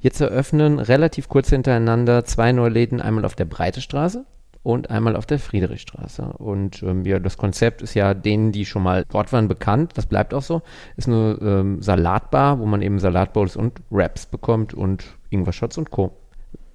jetzt 0.00 0.20
eröffnen 0.20 0.78
relativ 0.78 1.28
kurz 1.28 1.48
hintereinander 1.50 2.24
zwei 2.24 2.52
neue 2.52 2.70
Läden, 2.70 3.00
einmal 3.00 3.24
auf 3.24 3.34
der 3.34 3.44
Breitestraße 3.46 4.24
und 4.62 4.90
einmal 4.90 5.16
auf 5.16 5.26
der 5.26 5.38
Friedrichstraße. 5.38 6.22
Und 6.38 6.82
ähm, 6.82 7.04
ja, 7.04 7.18
das 7.18 7.36
Konzept 7.36 7.82
ist 7.82 7.94
ja 7.94 8.14
denen, 8.14 8.52
die 8.52 8.64
schon 8.64 8.82
mal 8.82 9.04
dort 9.10 9.32
waren, 9.32 9.48
bekannt. 9.48 9.92
Das 9.96 10.06
bleibt 10.06 10.34
auch 10.34 10.42
so. 10.42 10.62
Ist 10.96 11.08
eine 11.08 11.36
ähm, 11.42 11.82
Salatbar, 11.82 12.58
wo 12.60 12.66
man 12.66 12.82
eben 12.82 12.98
Salatbowls 12.98 13.56
und 13.56 13.80
Wraps 13.90 14.26
bekommt 14.26 14.72
und 14.74 15.04
Ingwer-Shots 15.30 15.78
und 15.78 15.90
Co. 15.90 16.12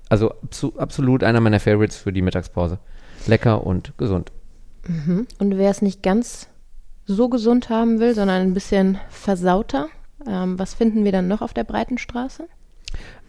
Also 0.09 0.31
abso 0.43 0.73
absolut 0.77 1.23
einer 1.23 1.41
meiner 1.41 1.59
Favorites 1.59 1.97
für 1.97 2.13
die 2.13 2.21
Mittagspause. 2.21 2.79
Lecker 3.27 3.65
und 3.65 3.97
gesund. 3.97 4.31
Und 5.39 5.57
wer 5.57 5.69
es 5.69 5.81
nicht 5.81 6.01
ganz 6.01 6.47
so 7.05 7.29
gesund 7.29 7.69
haben 7.69 7.99
will, 7.99 8.13
sondern 8.13 8.41
ein 8.41 8.53
bisschen 8.53 8.99
versauter, 9.09 9.87
ähm, 10.25 10.57
was 10.57 10.73
finden 10.73 11.03
wir 11.03 11.11
dann 11.11 11.27
noch 11.27 11.41
auf 11.41 11.53
der 11.53 11.63
Breitenstraße? 11.63 12.47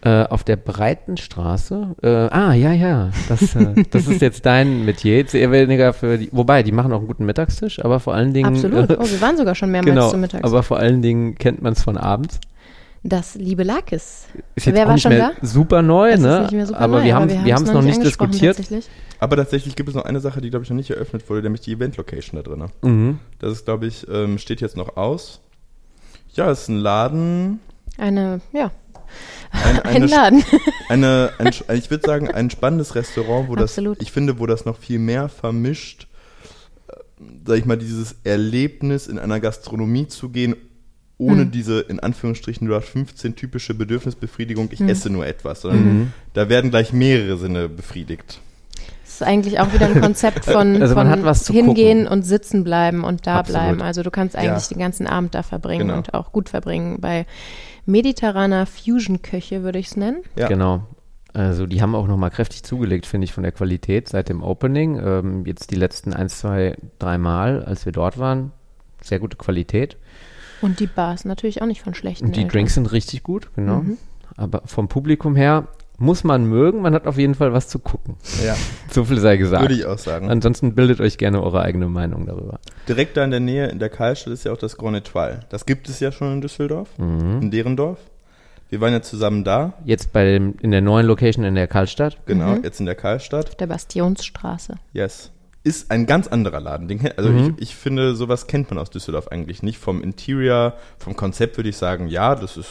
Äh, 0.00 0.24
auf 0.26 0.44
der 0.44 0.56
Breitenstraße. 0.56 1.96
Äh, 2.02 2.08
ah, 2.08 2.52
ja, 2.52 2.72
ja. 2.72 3.10
Das, 3.28 3.56
äh, 3.56 3.82
das 3.90 4.06
ist 4.06 4.22
jetzt 4.22 4.46
dein 4.46 4.84
Metier. 4.84 5.34
Eher 5.34 5.50
weniger 5.50 5.92
für 5.92 6.18
die. 6.18 6.28
Wobei, 6.30 6.62
die 6.62 6.70
machen 6.70 6.92
auch 6.92 6.98
einen 6.98 7.08
guten 7.08 7.26
Mittagstisch, 7.26 7.84
aber 7.84 7.98
vor 7.98 8.14
allen 8.14 8.32
Dingen. 8.32 8.54
Absolut. 8.54 8.90
Äh, 8.90 8.96
Oh, 9.00 9.04
wir 9.04 9.20
waren 9.20 9.36
sogar 9.36 9.56
schon 9.56 9.72
mehrmals 9.72 9.94
genau. 9.94 10.10
zum 10.10 10.20
Mittag. 10.20 10.44
Aber 10.44 10.62
vor 10.62 10.78
allen 10.78 11.02
Dingen 11.02 11.34
kennt 11.34 11.62
man 11.62 11.72
es 11.72 11.82
von 11.82 11.96
abends. 11.96 12.38
Das 13.02 13.34
liebe 13.34 13.62
Lakis. 13.62 14.26
Ist 14.54 14.66
jetzt 14.66 14.74
Wer 14.74 14.82
auch 14.84 14.86
war 14.88 14.94
nicht 14.94 15.02
schon 15.02 15.12
mehr 15.12 15.32
da? 15.40 15.46
super 15.46 15.82
neu, 15.82 16.16
ne? 16.16 16.36
ist 16.36 16.40
nicht 16.42 16.52
mehr 16.52 16.66
super 16.66 16.80
aber 16.80 16.98
neu, 16.98 17.04
wir 17.04 17.14
haben 17.14 17.30
aber 17.30 17.44
wir 17.44 17.54
haben 17.54 17.64
es 17.64 17.72
noch 17.72 17.82
nicht 17.82 17.98
angesprochen 17.98 18.30
diskutiert. 18.32 18.56
tatsächlich. 18.56 18.88
Aber 19.20 19.36
tatsächlich 19.36 19.76
gibt 19.76 19.88
es 19.88 19.94
noch 19.94 20.04
eine 20.04 20.20
Sache, 20.20 20.40
die, 20.40 20.50
glaube 20.50 20.64
ich, 20.64 20.70
noch 20.70 20.76
nicht 20.76 20.90
eröffnet 20.90 21.28
wurde, 21.28 21.42
nämlich 21.42 21.60
die 21.62 21.72
Event-Location 21.72 22.42
da 22.42 22.48
drin. 22.48 22.64
Mhm. 22.82 23.18
Das 23.38 23.52
ist, 23.52 23.64
glaube 23.64 23.86
ich, 23.86 24.06
ähm, 24.08 24.38
steht 24.38 24.60
jetzt 24.60 24.76
noch 24.76 24.96
aus. 24.96 25.40
Ja, 26.34 26.50
es 26.50 26.62
ist 26.62 26.68
ein 26.68 26.76
Laden. 26.76 27.60
Eine, 27.96 28.40
ja, 28.52 28.70
Ein, 29.50 29.78
ein 29.82 29.96
eine, 29.96 30.06
Laden. 30.06 30.44
eine, 30.88 31.30
ein, 31.38 31.50
ich 31.76 31.90
würde 31.90 32.06
sagen, 32.06 32.30
ein 32.30 32.50
spannendes 32.50 32.94
Restaurant, 32.94 33.48
wo 33.48 33.56
das, 33.56 33.72
Absolut. 33.72 34.00
ich 34.02 34.12
finde, 34.12 34.38
wo 34.38 34.46
das 34.46 34.64
noch 34.64 34.76
viel 34.78 34.98
mehr 35.00 35.28
vermischt, 35.28 36.06
äh, 36.88 36.92
sag 37.46 37.58
ich 37.58 37.64
mal, 37.64 37.78
dieses 37.78 38.16
Erlebnis 38.24 39.08
in 39.08 39.18
einer 39.18 39.40
Gastronomie 39.40 40.06
zu 40.06 40.28
gehen, 40.28 40.54
ohne 41.18 41.42
Hm. 41.42 41.50
diese, 41.50 41.80
in 41.80 42.00
Anführungsstrichen, 42.00 42.66
nur 42.66 42.80
15 42.80 43.34
typische 43.36 43.74
Bedürfnisbefriedigung, 43.74 44.68
ich 44.72 44.78
Hm. 44.80 44.88
esse 44.88 45.10
nur 45.10 45.26
etwas, 45.26 45.62
sondern 45.62 45.84
Mhm. 45.84 46.12
da 46.34 46.48
werden 46.48 46.70
gleich 46.70 46.92
mehrere 46.92 47.36
Sinne 47.36 47.68
befriedigt. 47.68 48.40
Das 49.04 49.14
ist 49.14 49.22
eigentlich 49.22 49.58
auch 49.58 49.72
wieder 49.72 49.86
ein 49.86 50.00
Konzept 50.00 50.44
von, 50.44 50.80
Also 50.80 50.94
man 50.94 51.08
von 51.08 51.10
hat 51.10 51.24
was 51.24 51.42
zu 51.44 51.52
hingehen 51.52 52.02
gucken. 52.04 52.12
und 52.12 52.22
sitzen 52.22 52.62
bleiben 52.62 53.02
und 53.02 53.26
da 53.26 53.40
Absolut. 53.40 53.62
bleiben. 53.62 53.82
Also 53.82 54.02
du 54.04 54.10
kannst 54.12 54.36
eigentlich 54.36 54.70
Ja. 54.70 54.74
den 54.76 54.78
ganzen 54.78 55.06
Abend 55.08 55.34
da 55.34 55.42
verbringen 55.42 55.88
Genau. 55.88 55.96
und 55.98 56.14
auch 56.14 56.30
gut 56.30 56.48
verbringen. 56.48 57.00
Bei 57.00 57.26
mediterraner 57.84 58.66
Fusion-Köche 58.66 59.62
würde 59.62 59.78
ich 59.78 59.86
es 59.88 59.96
nennen. 59.96 60.22
Ja. 60.36 60.46
Genau. 60.48 60.82
Also 61.34 61.66
die 61.66 61.82
haben 61.82 61.94
auch 61.94 62.06
nochmal 62.06 62.30
kräftig 62.30 62.62
zugelegt, 62.62 63.06
finde 63.06 63.24
ich, 63.24 63.32
von 63.32 63.42
der 63.42 63.52
Qualität 63.52 64.08
seit 64.08 64.28
dem 64.28 64.42
Opening. 64.42 64.98
Ähm, 65.04 65.46
jetzt 65.46 65.70
die 65.70 65.76
letzten 65.76 66.12
ein, 66.12 66.28
zwei, 66.28 66.76
drei 66.98 67.18
Mal, 67.18 67.64
als 67.64 67.84
wir 67.86 67.92
dort 67.92 68.18
waren, 68.18 68.52
sehr 69.02 69.18
gute 69.18 69.36
Qualität. 69.36 69.96
Und 70.60 70.80
die 70.80 70.86
Bars 70.86 71.24
natürlich 71.24 71.62
auch 71.62 71.66
nicht 71.66 71.82
von 71.82 71.94
schlechten 71.94 72.26
Und 72.26 72.36
die 72.36 72.40
Eltern. 72.40 72.52
Drinks 72.52 72.74
sind 72.74 72.90
richtig 72.92 73.22
gut, 73.22 73.50
genau. 73.54 73.80
Mhm. 73.80 73.98
Aber 74.36 74.62
vom 74.66 74.88
Publikum 74.88 75.36
her 75.36 75.68
muss 76.00 76.22
man 76.22 76.44
mögen, 76.46 76.80
man 76.80 76.94
hat 76.94 77.06
auf 77.08 77.18
jeden 77.18 77.34
Fall 77.34 77.52
was 77.52 77.66
zu 77.68 77.78
gucken. 77.80 78.14
Ja, 78.44 78.54
So 78.90 79.04
viel 79.04 79.18
sei 79.18 79.36
gesagt. 79.36 79.62
würde 79.62 79.74
ich 79.74 79.84
auch 79.84 79.98
sagen. 79.98 80.30
Ansonsten 80.30 80.74
bildet 80.74 81.00
euch 81.00 81.18
gerne 81.18 81.42
eure 81.42 81.60
eigene 81.62 81.88
Meinung 81.88 82.24
darüber. 82.26 82.60
Direkt 82.88 83.16
da 83.16 83.24
in 83.24 83.32
der 83.32 83.40
Nähe, 83.40 83.66
in 83.66 83.78
der 83.80 83.88
Karlstadt, 83.88 84.32
ist 84.32 84.44
ja 84.44 84.52
auch 84.52 84.56
das 84.58 84.76
Grand 84.76 84.96
Etoile. 84.96 85.40
Das 85.48 85.66
gibt 85.66 85.88
es 85.88 85.98
ja 86.00 86.12
schon 86.12 86.32
in 86.34 86.40
Düsseldorf, 86.40 86.88
Mhm. 86.98 87.42
in 87.42 87.50
deren 87.50 87.76
Dorf. 87.76 87.98
Wir 88.70 88.80
waren 88.80 88.92
ja 88.92 89.00
zusammen 89.02 89.44
da, 89.44 89.72
Jetzt 89.86 90.12
bei 90.12 90.24
dem, 90.24 90.54
in 90.60 90.70
der 90.70 90.82
neuen 90.82 91.06
Location 91.06 91.44
in 91.44 91.54
der 91.54 91.66
Karlstadt. 91.66 92.18
genau, 92.26 92.56
Mhm. 92.56 92.64
jetzt 92.64 92.78
in 92.80 92.86
der 92.86 92.94
Karlstadt. 92.94 93.48
Auf 93.48 93.54
der 93.56 93.66
Bastionsstraße. 93.66 94.74
Yes. 94.92 95.32
Ist 95.68 95.90
ein 95.90 96.06
ganz 96.06 96.26
anderer 96.28 96.60
Laden. 96.60 96.88
Also 97.16 97.30
Mhm. 97.30 97.54
ich, 97.58 97.62
ich 97.70 97.76
finde, 97.76 98.14
sowas 98.14 98.46
kennt 98.46 98.70
man 98.70 98.78
aus 98.78 98.90
Düsseldorf 98.90 99.28
eigentlich 99.28 99.62
nicht. 99.62 99.78
Vom 99.78 100.02
Interior, 100.02 100.74
vom 100.98 101.14
Konzept 101.16 101.56
würde 101.58 101.68
ich 101.68 101.76
sagen, 101.76 102.08
ja, 102.08 102.34
das 102.34 102.56
ist 102.56 102.68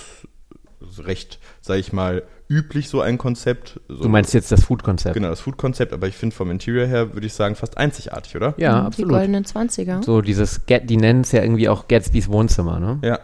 recht, 0.99 1.39
sage 1.61 1.79
ich 1.79 1.91
mal, 1.93 2.23
üblich 2.49 2.87
so 2.89 3.01
ein 3.01 3.17
Konzept. 3.17 3.79
So, 3.87 4.03
Du 4.03 4.09
meinst 4.09 4.33
jetzt 4.33 4.51
das 4.51 4.63
Food-Konzept? 4.63 5.15
Genau, 5.15 5.29
das 5.29 5.41
Food-Konzept, 5.41 5.91
aber 5.93 6.07
ich 6.07 6.15
finde 6.15 6.35
vom 6.35 6.49
Interior 6.49 6.85
her, 6.85 7.13
würde 7.13 7.27
ich 7.27 7.33
sagen, 7.33 7.55
fast 7.55 7.77
einzigartig, 7.77 8.35
oder? 8.35 8.53
Ja, 8.57 8.73
Mhm, 8.77 8.81
Die 8.81 8.87
absolut. 8.87 9.11
goldenen 9.11 9.45
Zwanziger. 9.45 10.01
So 10.03 10.21
dieses, 10.21 10.65
Get, 10.65 10.89
die 10.89 10.97
nennen 10.97 11.21
es 11.21 11.31
ja 11.31 11.41
irgendwie 11.41 11.67
auch 11.69 11.87
Gatsby's 11.87 12.29
Wohnzimmer, 12.29 12.79
ne? 12.79 12.99
Ja. 13.03 13.19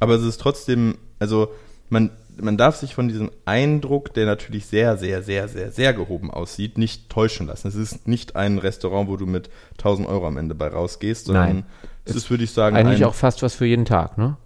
Aber 0.00 0.14
es 0.14 0.22
ist 0.22 0.40
trotzdem, 0.40 0.96
also 1.18 1.48
man, 1.88 2.10
man 2.40 2.56
darf 2.56 2.76
sich 2.76 2.94
von 2.94 3.08
diesem 3.08 3.30
Eindruck, 3.44 4.12
der 4.14 4.26
natürlich 4.26 4.66
sehr, 4.66 4.96
sehr, 4.96 5.22
sehr, 5.22 5.48
sehr, 5.48 5.70
sehr 5.72 5.92
gehoben 5.94 6.30
aussieht, 6.30 6.78
nicht 6.78 7.08
täuschen 7.10 7.46
lassen. 7.46 7.68
Es 7.68 7.74
ist 7.74 8.06
nicht 8.08 8.36
ein 8.36 8.58
Restaurant, 8.58 9.08
wo 9.08 9.16
du 9.16 9.26
mit 9.26 9.50
1000 9.78 10.08
Euro 10.08 10.26
am 10.26 10.36
Ende 10.36 10.54
bei 10.54 10.68
rausgehst, 10.68 11.26
sondern 11.26 11.46
Nein. 11.46 11.64
es 12.04 12.14
ist, 12.16 12.30
würde 12.30 12.44
ich 12.44 12.50
sagen, 12.52 12.76
Eigentlich 12.76 13.02
ein, 13.02 13.08
auch 13.08 13.14
fast 13.14 13.42
was 13.42 13.54
für 13.54 13.66
jeden 13.66 13.84
Tag, 13.84 14.18
ne? 14.18 14.36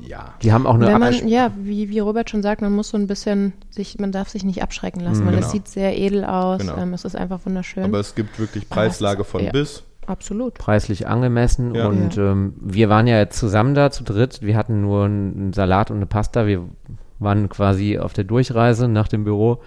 ja. 0.00 0.34
Die 0.42 0.52
haben 0.52 0.66
auch 0.66 0.74
eine 0.74 0.86
Wenn 0.86 0.98
man, 1.00 1.28
ja, 1.28 1.50
wie, 1.58 1.90
wie 1.90 1.98
Robert 1.98 2.30
schon 2.30 2.42
sagt, 2.42 2.62
man 2.62 2.72
muss 2.72 2.88
so 2.88 2.96
ein 2.96 3.06
bisschen 3.06 3.52
sich, 3.70 3.98
man 3.98 4.10
darf 4.10 4.28
sich 4.28 4.42
nicht 4.44 4.62
abschrecken 4.62 5.00
lassen, 5.00 5.22
Mhm. 5.22 5.26
weil 5.26 5.34
Genau. 5.34 5.46
es 5.46 5.52
sieht 5.52 5.68
sehr 5.68 5.98
edel 5.98 6.24
aus, 6.24 6.60
Genau. 6.60 6.76
ähm, 6.78 6.94
es 6.94 7.04
ist 7.04 7.14
einfach 7.14 7.44
wunderschön. 7.44 7.84
Aber 7.84 8.00
es 8.00 8.14
gibt 8.14 8.38
wirklich 8.38 8.68
Preislage 8.68 9.24
von 9.24 9.44
ja. 9.44 9.52
bis. 9.52 9.84
Absolut. 10.04 10.54
preislich 10.54 11.06
angemessen 11.06 11.76
Ja. 11.76 11.86
und 11.86 12.18
ähm, 12.18 12.54
wir 12.60 12.88
waren 12.88 13.06
ja 13.06 13.18
jetzt 13.18 13.38
zusammen 13.38 13.74
da 13.76 13.92
zu 13.92 14.02
dritt. 14.02 14.42
Wir 14.42 14.56
hatten 14.56 14.80
nur 14.80 15.04
einen 15.04 15.52
Salat 15.52 15.92
und 15.92 15.98
eine 15.98 16.06
Pasta. 16.06 16.44
Wir 16.48 16.68
waren 17.22 17.48
quasi 17.48 17.98
auf 17.98 18.12
der 18.12 18.24
Durchreise 18.24 18.88
nach 18.88 19.08
dem 19.08 19.24
Büro 19.24 19.60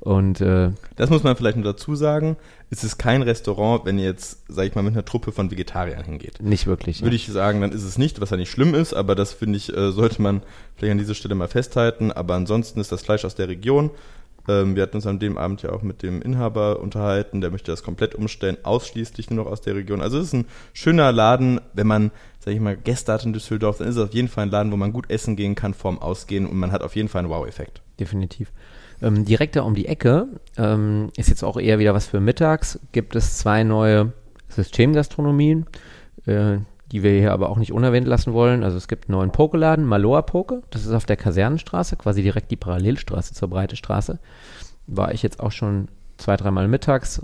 und 0.00 0.40
äh, 0.40 0.70
Das 0.96 1.10
muss 1.10 1.22
man 1.22 1.36
vielleicht 1.36 1.56
nur 1.56 1.64
dazu 1.64 1.94
sagen. 1.94 2.36
Es 2.70 2.84
ist 2.84 2.96
kein 2.96 3.20
Restaurant, 3.20 3.84
wenn 3.84 3.98
ihr 3.98 4.06
jetzt, 4.06 4.44
sag 4.48 4.66
ich 4.66 4.74
mal, 4.74 4.82
mit 4.82 4.94
einer 4.94 5.04
Truppe 5.04 5.30
von 5.30 5.50
Vegetariern 5.50 6.04
hingeht. 6.04 6.40
nicht 6.42 6.66
wirklich. 6.66 7.02
Würde 7.02 7.16
ich 7.16 7.26
sagen, 7.26 7.60
dann 7.60 7.72
ist 7.72 7.84
es 7.84 7.98
nicht, 7.98 8.20
was 8.20 8.30
ja 8.30 8.38
nicht 8.38 8.50
schlimm 8.50 8.74
ist, 8.74 8.94
aber 8.94 9.14
das 9.14 9.34
finde 9.34 9.58
ich, 9.58 9.76
äh, 9.76 9.92
sollte 9.92 10.22
man 10.22 10.42
vielleicht 10.76 10.92
an 10.92 10.98
dieser 10.98 11.14
Stelle 11.14 11.34
mal 11.34 11.48
festhalten. 11.48 12.12
Aber 12.12 12.34
ansonsten 12.34 12.80
ist 12.80 12.90
das 12.90 13.02
Fleisch 13.02 13.26
aus 13.26 13.34
der 13.34 13.48
Region. 13.48 13.90
Ähm, 14.48 14.74
wir 14.74 14.82
hatten 14.82 14.96
uns 14.96 15.06
an 15.06 15.18
dem 15.18 15.36
Abend 15.36 15.60
ja 15.62 15.70
auch 15.70 15.82
mit 15.82 16.02
dem 16.02 16.22
Inhaber 16.22 16.80
unterhalten, 16.80 17.42
der 17.42 17.50
möchte 17.50 17.70
das 17.70 17.82
komplett 17.82 18.14
umstellen, 18.14 18.56
ausschließlich 18.62 19.28
nur 19.28 19.44
noch 19.44 19.52
aus 19.52 19.60
der 19.60 19.74
Region. 19.74 20.00
Also 20.00 20.18
es 20.18 20.28
ist 20.28 20.32
ein 20.32 20.46
schöner 20.72 21.12
Laden, 21.12 21.60
wenn 21.74 21.86
man, 21.86 22.10
sag 22.40 22.52
ich 22.54 22.60
mal, 22.60 22.76
Gäste 22.76 23.12
hat 23.12 23.24
in 23.24 23.32
Düsseldorf, 23.32 23.78
dann 23.78 23.86
ist 23.88 23.96
es 23.96 24.02
auf 24.02 24.12
jeden 24.14 24.28
Fall 24.28 24.44
ein 24.46 24.50
Laden, 24.50 24.72
wo 24.72 24.76
man 24.76 24.92
gut 24.92 25.08
essen 25.10 25.36
gehen 25.36 25.54
kann 25.54 25.74
vorm 25.74 25.98
Ausgehen 25.98 26.46
und 26.46 26.56
man 26.56 26.72
hat 26.72 26.82
auf 26.82 26.96
jeden 26.96 27.08
Fall 27.08 27.20
einen 27.20 27.30
Wow-Effekt. 27.30 27.82
definitiv. 28.00 28.50
Ähm, 29.02 29.24
direkt 29.24 29.56
da 29.56 29.62
um 29.62 29.74
die 29.74 29.86
Ecke 29.86 30.26
ähm, 30.58 31.08
ist 31.16 31.28
jetzt 31.30 31.42
auch 31.42 31.58
eher 31.58 31.78
wieder 31.78 31.94
was 31.94 32.06
für 32.06 32.20
mittags. 32.20 32.78
Gibt 32.92 33.14
es 33.16 33.38
zwei 33.38 33.62
neue 33.64 34.12
Systemgastronomien, 34.48 35.66
äh, 36.26 36.58
die 36.92 37.02
wir 37.02 37.12
hier 37.12 37.32
aber 37.32 37.48
auch 37.50 37.56
nicht 37.56 37.72
unerwähnt 37.72 38.06
lassen 38.06 38.32
wollen. 38.32 38.62
Also 38.62 38.76
es 38.76 38.88
gibt 38.88 39.08
einen 39.08 39.16
neuen 39.18 39.32
Pokeladen, 39.32 39.84
Maloa 39.86 40.22
Poke. 40.22 40.62
Das 40.70 40.84
ist 40.84 40.92
auf 40.92 41.06
der 41.06 41.16
Kasernenstraße, 41.16 41.96
quasi 41.96 42.22
direkt 42.22 42.50
die 42.50 42.56
Parallelstraße 42.56 43.32
zur 43.34 43.48
Breite 43.48 43.76
Straße. 43.76 44.18
War 44.86 45.12
ich 45.14 45.22
jetzt 45.22 45.40
auch 45.40 45.52
schon 45.52 45.88
zwei, 46.18 46.36
dreimal 46.36 46.68
mittags 46.68 47.22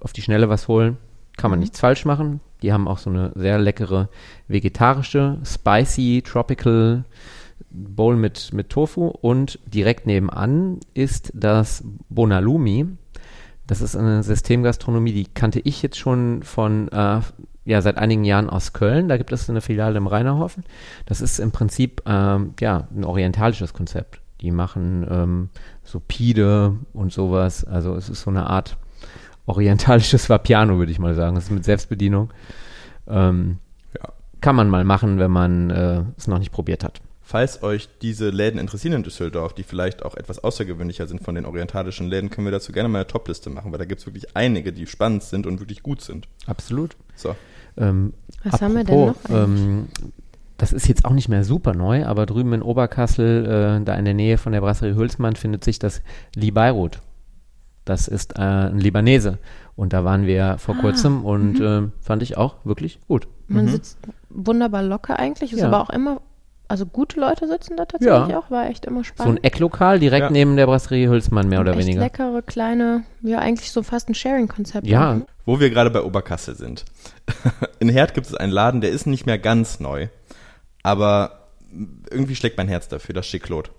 auf 0.00 0.12
die 0.12 0.22
Schnelle 0.22 0.48
was 0.48 0.68
holen. 0.68 0.96
Kann 1.36 1.50
man 1.50 1.58
Mhm. 1.58 1.64
nichts 1.64 1.80
falsch 1.80 2.04
machen. 2.04 2.40
Die 2.66 2.72
haben 2.72 2.88
auch 2.88 2.98
so 2.98 3.10
eine 3.10 3.30
sehr 3.36 3.60
leckere 3.60 4.08
vegetarische, 4.48 5.38
spicy, 5.44 6.24
tropical 6.26 7.04
Bowl 7.70 8.16
mit, 8.16 8.52
mit 8.52 8.70
Tofu. 8.70 9.06
Und 9.06 9.60
direkt 9.72 10.08
nebenan 10.08 10.80
ist 10.92 11.30
das 11.32 11.84
Bonalumi. 12.08 12.88
Das 13.68 13.82
ist 13.82 13.94
eine 13.94 14.24
Systemgastronomie, 14.24 15.12
die 15.12 15.26
kannte 15.26 15.60
ich 15.60 15.80
jetzt 15.80 15.96
schon 15.96 16.42
von, 16.42 16.88
äh, 16.88 17.20
ja, 17.64 17.82
seit 17.82 17.98
einigen 17.98 18.24
Jahren 18.24 18.50
aus 18.50 18.72
Köln. 18.72 19.06
Da 19.06 19.16
gibt 19.16 19.30
es 19.30 19.48
eine 19.48 19.60
Filiale 19.60 19.98
im 19.98 20.08
Rheinerhofen. 20.08 20.64
Das 21.04 21.20
ist 21.20 21.38
im 21.38 21.52
Prinzip, 21.52 22.02
ähm, 22.04 22.54
ja, 22.58 22.88
ein 22.96 23.04
orientalisches 23.04 23.74
Konzept. 23.74 24.20
Die 24.40 24.50
machen 24.50 25.06
ähm, 25.08 25.50
so 25.84 26.00
Pide 26.00 26.74
und 26.92 27.12
sowas. 27.12 27.62
Also 27.62 27.94
es 27.94 28.08
ist 28.08 28.22
so 28.22 28.30
eine 28.30 28.50
Art 28.50 28.76
orientalisches 29.46 30.28
Vapiano, 30.28 30.78
würde 30.78 30.92
ich 30.92 30.98
mal 30.98 31.14
sagen. 31.14 31.34
Das 31.34 31.44
ist 31.44 31.50
mit 31.50 31.64
Selbstbedienung. 31.64 32.32
Ähm, 33.08 33.58
Ja. 33.94 34.12
Kann 34.40 34.56
man 34.56 34.68
mal 34.68 34.84
machen, 34.84 35.18
wenn 35.18 35.30
man 35.30 35.70
äh, 35.70 36.02
es 36.16 36.26
noch 36.26 36.38
nicht 36.38 36.52
probiert 36.52 36.84
hat. 36.84 37.00
Falls 37.22 37.64
euch 37.64 37.88
diese 38.02 38.30
Läden 38.30 38.60
interessieren 38.60 38.94
in 38.94 39.02
Düsseldorf, 39.02 39.52
die 39.52 39.64
vielleicht 39.64 40.04
auch 40.04 40.16
etwas 40.16 40.38
außergewöhnlicher 40.44 41.08
sind 41.08 41.24
von 41.24 41.34
den 41.34 41.44
orientalischen 41.44 42.06
Läden, 42.06 42.30
können 42.30 42.46
wir 42.46 42.52
dazu 42.52 42.70
gerne 42.70 42.88
mal 42.88 42.98
eine 42.98 43.06
Topliste 43.08 43.50
machen, 43.50 43.72
weil 43.72 43.78
da 43.78 43.84
gibt 43.84 44.00
es 44.00 44.06
wirklich 44.06 44.36
einige, 44.36 44.72
die 44.72 44.86
spannend 44.86 45.24
sind 45.24 45.44
und 45.44 45.58
wirklich 45.58 45.82
gut 45.82 46.02
sind. 46.02 46.28
Absolut. 46.46 46.96
So. 47.16 47.34
Ähm, 47.76 48.12
Was 48.44 48.62
haben 48.62 48.76
wir 48.76 48.84
denn 48.84 49.06
noch 49.06 49.16
ähm, 49.28 49.88
das 50.58 50.72
ist 50.72 50.88
jetzt 50.88 51.04
auch 51.04 51.12
nicht 51.12 51.28
mehr 51.28 51.44
super 51.44 51.74
neu, 51.74 52.06
aber 52.06 52.26
drüben 52.26 52.52
in 52.52 52.62
Oberkassel, 52.62 53.80
äh, 53.80 53.84
da 53.84 53.94
in 53.94 54.04
der 54.04 54.14
Nähe 54.14 54.38
von 54.38 54.52
der 54.52 54.60
Brasserie 54.60 54.94
Hülsmann, 54.94 55.36
findet 55.36 55.64
sich 55.64 55.78
das 55.78 56.02
Li 56.34 56.50
Beirut. 56.50 57.00
Das 57.86 58.06
ist 58.08 58.36
äh, 58.38 58.42
ein 58.42 58.78
Libanese. 58.78 59.38
Und 59.76 59.92
da 59.94 60.04
waren 60.04 60.26
wir 60.26 60.58
vor 60.58 60.74
Ah, 60.76 60.80
kurzem 60.82 61.24
und 61.24 61.60
äh, 61.60 61.88
fand 62.02 62.22
ich 62.22 62.36
auch 62.36 62.56
wirklich 62.64 63.00
gut. 63.08 63.26
Man 63.48 63.68
sitzt 63.68 63.96
wunderbar 64.28 64.82
locker 64.82 65.18
eigentlich, 65.18 65.52
ist 65.52 65.60
Ja. 65.60 65.68
aber 65.68 65.80
auch 65.80 65.90
immer, 65.90 66.20
also 66.66 66.84
gute 66.84 67.20
Leute 67.20 67.46
sitzen 67.46 67.76
da 67.76 67.84
tatsächlich 67.84 68.30
Ja. 68.30 68.38
auch, 68.40 68.50
war 68.50 68.68
echt 68.68 68.86
immer 68.86 68.96
So 68.96 69.00
ein 69.00 69.04
spannend. 69.04 69.44
Ecklokal 69.44 70.00
direkt 70.00 70.24
Ja. 70.24 70.30
neben 70.30 70.56
der 70.56 70.66
Brasserie 70.66 71.08
Hülsmann, 71.08 71.48
mehr 71.48 71.60
oder 71.60 71.72
echt 71.76 71.80
weniger. 71.86 72.00
leckere, 72.00 72.42
kleine, 72.42 73.04
ja 73.22 73.38
eigentlich 73.38 73.70
so 73.70 73.82
fast 73.84 74.08
ein 74.08 74.14
Sharing-Konzept. 74.14 74.86
Ja, 74.86 75.12
auch. 75.14 75.20
Wo 75.44 75.60
wir 75.60 75.70
gerade 75.70 75.90
bei 75.90 76.02
Oberkassel 76.02 76.56
sind. 76.56 76.84
In 77.78 77.88
Herd 77.88 78.14
gibt 78.14 78.26
es 78.26 78.34
einen 78.34 78.50
Laden, 78.52 78.80
der 78.80 78.90
ist 78.90 79.06
nicht 79.06 79.26
mehr 79.26 79.38
ganz 79.38 79.78
neu, 79.78 80.08
aber 80.82 81.46
irgendwie 82.10 82.34
schlägt 82.34 82.56
mein 82.56 82.68
Herz 82.68 82.88
dafür, 82.88 83.14
das 83.14 83.26
Schiklot. 83.26 83.70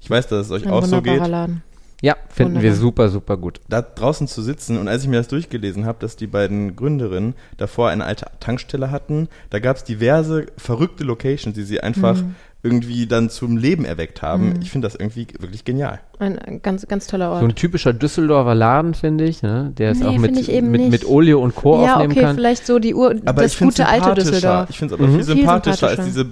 Ich 0.00 0.10
weiß, 0.10 0.26
dass 0.26 0.46
es 0.46 0.50
euch 0.50 0.64
Ein 0.66 0.72
auch 0.72 0.84
so 0.84 1.00
geht. 1.00 1.24
Laden. 1.26 1.62
Ja 2.02 2.14
finden 2.28 2.56
wir 2.56 2.72
Wunderbar. 2.72 2.76
super, 2.80 3.08
super 3.08 3.36
gut. 3.38 3.60
da 3.70 3.80
draußen 3.80 4.26
zu 4.28 4.42
sitzen 4.42 4.76
und 4.78 4.88
als 4.88 5.02
ich 5.04 5.08
mir 5.08 5.16
das 5.16 5.28
durchgelesen 5.28 5.86
habe, 5.86 5.96
dass 6.00 6.16
die 6.16 6.26
beiden 6.26 6.76
Gründerinnen 6.76 7.34
davor 7.56 7.88
eine 7.88 8.04
alte 8.04 8.26
Tankstelle 8.40 8.90
hatten, 8.90 9.28
da 9.48 9.58
gab 9.60 9.76
es 9.78 9.84
diverse 9.84 10.46
verrückte 10.58 11.04
Locations, 11.04 11.54
die 11.54 11.62
sie 11.62 11.80
einfach 11.80 12.16
Mhm. 12.20 12.34
irgendwie 12.64 13.06
dann 13.06 13.28
zum 13.30 13.56
Leben 13.56 13.84
erweckt 13.84 14.22
haben. 14.22 14.54
Ich 14.62 14.70
finde 14.70 14.86
das 14.86 14.94
irgendwie 14.94 15.26
wirklich 15.40 15.64
genial. 15.64 15.98
Ein, 16.20 16.60
ganz, 16.62 16.86
ganz 16.86 17.06
toller 17.08 17.30
Ort. 17.30 17.40
So 17.40 17.46
ein 17.46 17.54
typischer 17.56 17.92
Düsseldorfer 17.92 18.54
Laden, 18.54 18.94
finde 18.94 19.24
ich, 19.24 19.42
ne? 19.42 19.72
der 19.76 19.90
es 19.92 19.98
Nee, 19.98 20.06
auch 20.06 20.12
mit, 20.18 20.32
mit, 20.34 20.46
nicht. 20.70 20.90
mit 20.90 21.04
Olio 21.04 21.40
und 21.42 21.54
Co. 21.56 21.82
ja, 21.84 21.94
aufnehmen 21.94 22.12
okay, 22.12 22.20
kann. 22.22 22.36
vielleicht 22.36 22.64
so 22.66 22.78
die 22.78 22.94
Ur 22.94 23.16
Aber 23.24 23.42
das 23.42 23.52
ich 23.52 23.58
finde 23.58 23.72
gute 23.74 23.86
alte 23.88 24.04
sympathischer. 24.04 24.30
Düsseldorf. 24.32 24.70
Ich 24.70 24.78
finde 24.78 24.94
es 24.94 25.00
aber 25.00 25.08
Mhm. 25.08 25.14
viel 25.16 25.24
Viel 25.24 25.34
sympathischer 25.36 25.88
als 25.88 26.04
diese 26.04 26.26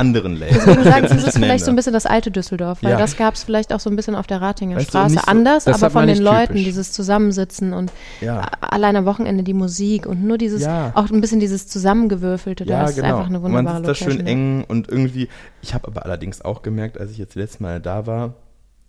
anderen 0.00 0.34
Läden. 0.36 0.54
Deswegen 0.54 0.82
sage 0.84 1.06
ich, 1.06 1.12
Jetzt 1.12 1.24
das 1.26 1.34
ist 1.34 1.38
vielleicht 1.38 1.64
so 1.64 1.70
ein 1.70 1.76
bisschen 1.76 1.92
das 1.92 2.06
alte 2.06 2.30
Düsseldorf, 2.30 2.82
weil 2.82 2.92
Ja. 2.92 2.98
das 2.98 3.16
gab 3.16 3.34
es 3.34 3.44
vielleicht 3.44 3.72
auch 3.72 3.80
so 3.80 3.90
ein 3.90 3.96
bisschen 3.96 4.14
auf 4.14 4.26
der 4.26 4.40
Ratinger 4.40 4.76
Weißt 4.76 4.88
Straße 4.88 5.14
so- 5.16 5.20
anders, 5.26 5.64
das 5.64 5.82
aber 5.82 5.90
von 5.90 6.06
den 6.06 6.18
Leuten, 6.18 6.48
typisch. 6.54 6.64
dieses 6.64 6.92
Zusammensitzen 6.92 7.72
und 7.72 7.92
Ja. 8.20 8.42
allein 8.60 8.96
am 8.96 9.04
Wochenende 9.04 9.42
die 9.44 9.54
Musik 9.54 10.06
und 10.06 10.24
nur 10.24 10.38
dieses, 10.38 10.62
Ja. 10.62 10.92
auch 10.94 11.10
ein 11.10 11.20
bisschen 11.20 11.38
dieses 11.40 11.68
Zusammengewürfelte, 11.68 12.64
Ja, 12.64 12.80
das 12.82 12.90
ist 12.90 12.96
genau. 12.96 13.08
einfach 13.18 13.26
eine 13.28 13.36
Und 13.40 13.52
man 13.52 13.66
wunderbare 13.66 13.86
sitzt 13.94 14.00
da 14.00 14.10
schön 14.10 14.20
ja. 14.20 14.32
eng 14.32 14.64
und 14.66 14.88
irgendwie, 14.88 15.28
ich 15.62 15.74
habe 15.74 15.86
aber 15.88 16.04
allerdings 16.04 16.40
auch 16.42 16.62
gemerkt, 16.62 16.98
als 16.98 17.10
ich 17.12 17.18
jetzt 17.18 17.34
letztes 17.34 17.60
Mal 17.60 17.80
da 17.80 18.06
war, 18.06 18.34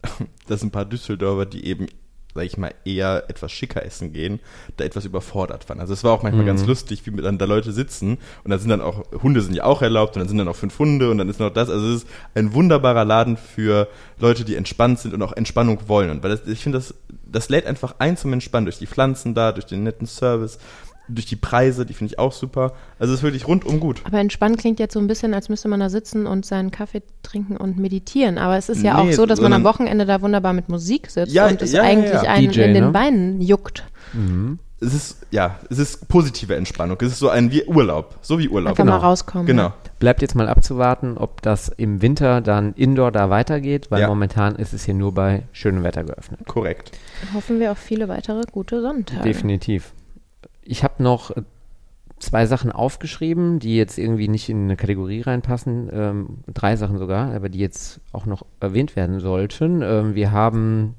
dass 0.47 0.63
ein 0.63 0.71
paar 0.71 0.85
Düsseldorfer, 0.85 1.45
die 1.45 1.65
eben, 1.65 1.87
sag 2.33 2.45
ich 2.45 2.57
mal, 2.57 2.73
eher 2.85 3.25
etwas 3.27 3.51
schicker 3.51 3.85
essen 3.85 4.13
gehen, 4.13 4.39
da 4.77 4.83
etwas 4.85 5.05
überfordert 5.05 5.67
waren. 5.69 5.79
Also 5.79 5.93
es 5.93 6.03
war 6.03 6.13
auch 6.13 6.23
manchmal 6.23 6.43
Mhm. 6.43 6.47
ganz 6.47 6.65
lustig, 6.65 7.03
wie 7.05 7.21
dann 7.21 7.37
da 7.37 7.45
Leute 7.45 7.71
sitzen 7.71 8.17
und 8.43 8.51
da 8.51 8.57
sind 8.57 8.69
dann 8.69 8.81
auch, 8.81 9.03
Hunde 9.21 9.41
sind 9.41 9.53
ja 9.55 9.63
auch 9.65 9.81
erlaubt 9.81 10.15
und 10.15 10.21
dann 10.21 10.29
sind 10.29 10.37
dann 10.37 10.47
auch 10.47 10.55
fünf 10.55 10.77
Hunde 10.79 11.09
und 11.11 11.17
dann 11.17 11.29
ist 11.29 11.39
noch 11.39 11.49
das. 11.51 11.69
Also 11.69 11.87
es 11.89 12.03
ist 12.03 12.07
ein 12.35 12.53
wunderbarer 12.53 13.05
Laden 13.05 13.37
für 13.37 13.87
Leute, 14.19 14.45
die 14.45 14.55
entspannt 14.55 14.99
sind 14.99 15.13
und 15.13 15.21
auch 15.21 15.33
Entspannung 15.33 15.79
wollen. 15.87 16.09
Und 16.09 16.23
weil 16.23 16.31
das, 16.31 16.47
ich 16.47 16.59
finde, 16.63 16.77
das, 16.77 16.93
das 17.25 17.49
lädt 17.49 17.65
einfach 17.65 17.95
ein 17.99 18.17
zum 18.17 18.33
Entspannen 18.33 18.65
durch 18.65 18.79
die 18.79 18.87
Pflanzen 18.87 19.33
da, 19.33 19.51
durch 19.51 19.65
den 19.65 19.83
netten 19.83 20.07
Service, 20.07 20.57
durch 21.13 21.25
die 21.25 21.35
Preise, 21.35 21.85
die 21.85 21.93
finde 21.93 22.13
ich 22.13 22.19
auch 22.19 22.31
super. 22.31 22.73
Also 22.99 23.13
es 23.13 23.19
ist 23.19 23.23
wirklich 23.23 23.47
rundum 23.47 23.79
gut. 23.79 24.01
Aber 24.05 24.19
entspannt 24.19 24.57
klingt 24.57 24.79
jetzt 24.79 24.93
so 24.93 24.99
ein 24.99 25.07
bisschen, 25.07 25.33
als 25.33 25.49
müsste 25.49 25.67
man 25.67 25.79
da 25.79 25.89
sitzen 25.89 26.25
und 26.27 26.45
seinen 26.45 26.71
Kaffee 26.71 27.03
trinken 27.23 27.57
und 27.57 27.77
meditieren. 27.77 28.37
Aber 28.37 28.57
es 28.57 28.69
ist 28.69 28.81
ja 28.83 29.01
Nee, 29.03 29.11
auch 29.11 29.13
so, 29.15 29.25
dass 29.25 29.41
man 29.41 29.53
am 29.53 29.63
Wochenende 29.63 30.05
da 30.05 30.21
wunderbar 30.21 30.53
mit 30.53 30.69
Musik 30.69 31.09
sitzt 31.09 31.33
Ja, 31.33 31.47
und 31.47 31.61
es 31.61 31.71
ja, 31.73 31.81
eigentlich 31.83 32.11
ja. 32.13 32.21
einen 32.31 32.51
DJ, 32.51 32.61
in 32.61 32.73
den 32.73 32.83
ne? 32.85 32.91
Beinen 32.91 33.41
juckt. 33.41 33.83
es 34.79 34.93
ist, 34.93 35.17
ja, 35.29 35.57
es 35.69 35.77
ist 35.77 36.07
positive 36.07 36.55
Entspannung. 36.55 36.97
Es 37.01 37.11
ist 37.13 37.19
so 37.19 37.29
ein 37.29 37.51
wie 37.51 37.63
Urlaub. 37.65 38.15
So 38.21 38.39
wie 38.39 38.49
Urlaub. 38.49 38.71
Einfach 38.71 38.83
Genau. 38.83 38.97
mal 38.97 39.05
rauskommen. 39.05 39.45
Genau. 39.45 39.73
Bleibt 39.99 40.23
jetzt 40.23 40.33
mal 40.33 40.49
abzuwarten, 40.49 41.17
ob 41.17 41.43
das 41.43 41.69
im 41.69 42.01
Winter 42.01 42.41
dann 42.41 42.73
indoor 42.73 43.11
da 43.11 43.29
weitergeht, 43.29 43.91
weil 43.91 44.01
Ja. 44.01 44.07
momentan 44.07 44.55
ist 44.55 44.73
es 44.73 44.83
hier 44.85 44.95
nur 44.95 45.13
bei 45.13 45.43
schönem 45.51 45.83
Wetter 45.83 46.03
geöffnet. 46.03 46.39
Korrekt. 46.47 46.91
Hoffen 47.35 47.59
wir 47.59 47.71
auf 47.71 47.77
viele 47.77 48.07
weitere 48.07 48.41
gute 48.51 48.81
Sonntage. 48.81 49.21
Definitiv. 49.21 49.93
Ich 50.71 50.85
habe 50.85 51.03
noch 51.03 51.31
äh, 51.31 51.41
zwei 52.17 52.45
Sachen 52.45 52.71
aufgeschrieben, 52.71 53.59
die 53.59 53.75
jetzt 53.75 53.97
irgendwie 53.97 54.29
nicht 54.29 54.47
in 54.47 54.63
eine 54.63 54.77
Kategorie 54.77 55.19
reinpassen, 55.19 55.89
ähm, 55.91 56.27
drei 56.53 56.77
Sachen 56.77 56.97
sogar, 56.97 57.33
aber 57.33 57.49
die 57.49 57.59
jetzt 57.59 57.99
auch 58.13 58.25
noch 58.25 58.45
erwähnt 58.61 58.95
werden 58.95 59.19
sollten. 59.19 59.81
Ähm, 59.81 60.15
wir 60.15 60.31
haben 60.31 60.95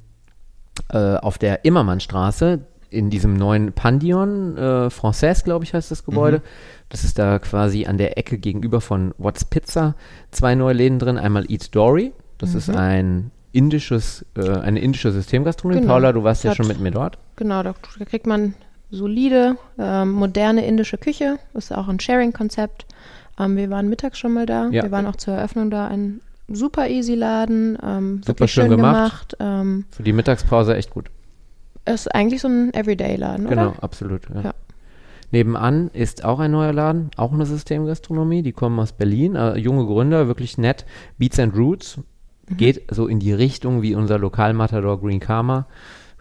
äh, 0.91 1.17
auf 1.17 1.39
der 1.39 1.65
Immermannstraße 1.65 2.61
in 2.91 3.09
diesem 3.09 3.33
neuen 3.33 3.73
Pandion, 3.73 4.59
äh, 4.59 4.87
Française, 4.89 5.43
glaube 5.45 5.65
ich, 5.65 5.73
heißt 5.73 5.91
das 5.91 6.05
Gebäude. 6.05 6.43
Das 6.91 7.05
ist 7.05 7.19
da 7.19 7.39
quasi 7.39 7.87
an 7.87 7.97
der 7.97 8.19
Ecke 8.19 8.37
gegenüber 8.37 8.83
von 8.83 9.15
What's 9.17 9.47
Pizza. 9.47 9.95
Zwei 10.33 10.55
neue 10.55 10.75
Läden 10.75 10.99
drin. 10.99 11.17
Einmal 11.17 11.51
Eat 11.51 11.75
Dory. 11.75 12.13
Das 12.37 12.55
ist 12.55 12.69
ein 12.69 13.31
indisches, 13.53 14.27
äh, 14.37 14.51
eine 14.59 14.81
indische 14.81 15.11
Systemgastronomie. 15.13 15.81
Genau. 15.81 15.95
Paula, 15.95 16.13
du 16.13 16.23
warst 16.25 16.45
ja 16.45 16.51
Hat- 16.51 16.59
schon 16.59 16.69
mit 16.69 16.81
mir 16.81 16.91
dort. 16.91 17.17
Genau, 17.37 17.63
da 17.63 17.73
kriegt 18.05 18.27
man 18.27 18.53
solide, 18.93 19.57
ähm, 19.79 20.13
moderne 20.13 20.65
indische 20.65 20.99
Küche. 20.99 21.39
Ist 21.55 21.75
auch 21.75 21.89
ein 21.89 21.99
Sharing-Konzept. 21.99 22.87
Ähm, 23.41 23.57
wir 23.57 23.69
waren 23.71 23.89
mittags 23.89 24.19
schon 24.19 24.33
mal 24.35 24.47
da. 24.47 24.69
Ja. 24.71 24.85
Wir 24.85 24.91
waren 24.93 25.07
auch 25.07 25.17
zur 25.17 25.35
Eröffnung 25.35 25.71
da. 25.71 25.89
Ein 25.89 26.21
super 26.49 26.89
easy 26.89 27.15
Laden. 27.15 27.77
Ähm, 27.83 28.21
Super 28.25 28.47
schön 28.47 28.67
schön 28.67 28.77
gemacht. 28.77 29.37
gemacht. 29.39 29.61
Ähm, 29.63 29.85
Für 29.91 30.03
die 30.05 30.13
Mittagspause 30.13 30.77
echt 30.77 30.91
gut. 30.91 31.11
ist 31.87 32.15
eigentlich 32.15 32.41
so 32.43 32.49
ein 32.49 32.73
Everyday-Laden, 32.75 33.49
Genau, 33.49 33.71
oder? 33.71 33.83
absolut. 33.83 34.29
Ja. 34.35 34.41
Ja. 34.43 34.55
Nebenan 35.31 35.89
ist 35.95 36.25
auch 36.27 36.41
ein 36.41 36.51
neuer 36.51 36.75
Laden, 36.75 37.11
auch 37.17 37.33
eine 37.33 37.47
Systemgastronomie. 37.47 38.43
Die 38.43 38.53
kommen 38.53 38.79
aus 38.79 38.93
Berlin, 38.93 39.35
äh, 39.35 39.57
junge 39.57 39.87
Gründer, 39.87 40.27
wirklich 40.29 40.59
nett. 40.59 40.85
Beats 41.19 41.39
and 41.39 41.57
Roots 41.57 41.99
Mhm. 42.51 42.57
geht 42.59 42.83
so 42.91 43.07
in 43.07 43.19
die 43.19 43.33
Richtung 43.33 43.81
wie 43.81 43.95
unser 43.95 44.19
Lokalmatador 44.19 45.01
Green 45.01 45.21
Karma 45.21 45.67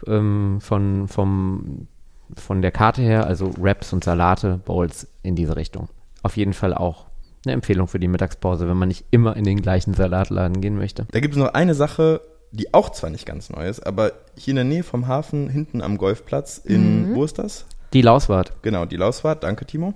ähm, 0.08 0.60
von, 0.62 1.08
vom, 1.10 1.88
von 2.38 2.62
der 2.62 2.72
Karte 2.72 3.02
her, 3.02 3.28
also 3.28 3.52
Wraps 3.58 3.94
und 3.94 4.04
Salate, 4.04 4.60
Bowls 4.66 5.08
in 5.24 5.36
diese 5.36 5.56
Richtung. 5.56 5.90
Auf 6.24 6.38
jeden 6.38 6.54
Fall 6.54 6.74
auch 6.74 7.06
eine 7.46 7.54
Empfehlung 7.54 7.88
für 7.88 8.00
die 8.00 8.08
Mittagspause, 8.08 8.68
wenn 8.68 8.78
man 8.78 8.88
nicht 8.88 9.06
immer 9.12 9.36
in 9.36 9.44
den 9.44 9.62
gleichen 9.62 9.94
Salatladen 9.94 10.62
gehen 10.62 10.78
möchte. 10.78 11.08
Da 11.12 11.20
gibt 11.20 11.34
es 11.34 11.40
noch 11.40 11.54
eine 11.54 11.74
Sache, 11.74 12.22
die 12.52 12.74
auch 12.74 12.90
zwar 12.92 13.10
nicht 13.10 13.26
ganz 13.26 13.50
neu 13.50 13.68
ist, 13.68 13.80
aber 13.86 14.12
hier 14.36 14.52
in 14.52 14.58
der 14.58 14.66
Nähe 14.66 14.84
vom 14.84 15.08
Hafen, 15.08 15.50
hinten 15.50 15.82
am 15.82 15.98
Golfplatz, 15.98 16.58
in, 16.58 17.16
wo 17.16 17.24
ist 17.24 17.40
das? 17.40 17.66
Die 17.94 18.02
Lauswart. 18.02 18.54
Genau, 18.62 18.86
die 18.86 18.98
Lausfahrt, 18.98 19.44
danke 19.44 19.66
Timo. 19.66 19.94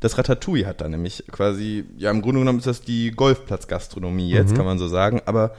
Das 0.00 0.16
Ratatouille 0.16 0.66
hat 0.66 0.80
da 0.80 0.88
nämlich 0.88 1.24
quasi, 1.30 1.84
ja 1.96 2.10
im 2.10 2.22
Grunde 2.22 2.40
genommen 2.40 2.58
ist 2.58 2.66
das 2.66 2.82
die 2.82 3.10
Golfplatzgastronomie 3.10 4.30
jetzt, 4.30 4.54
kann 4.54 4.64
man 4.64 4.78
so 4.78 4.88
sagen, 4.88 5.22
aber 5.26 5.52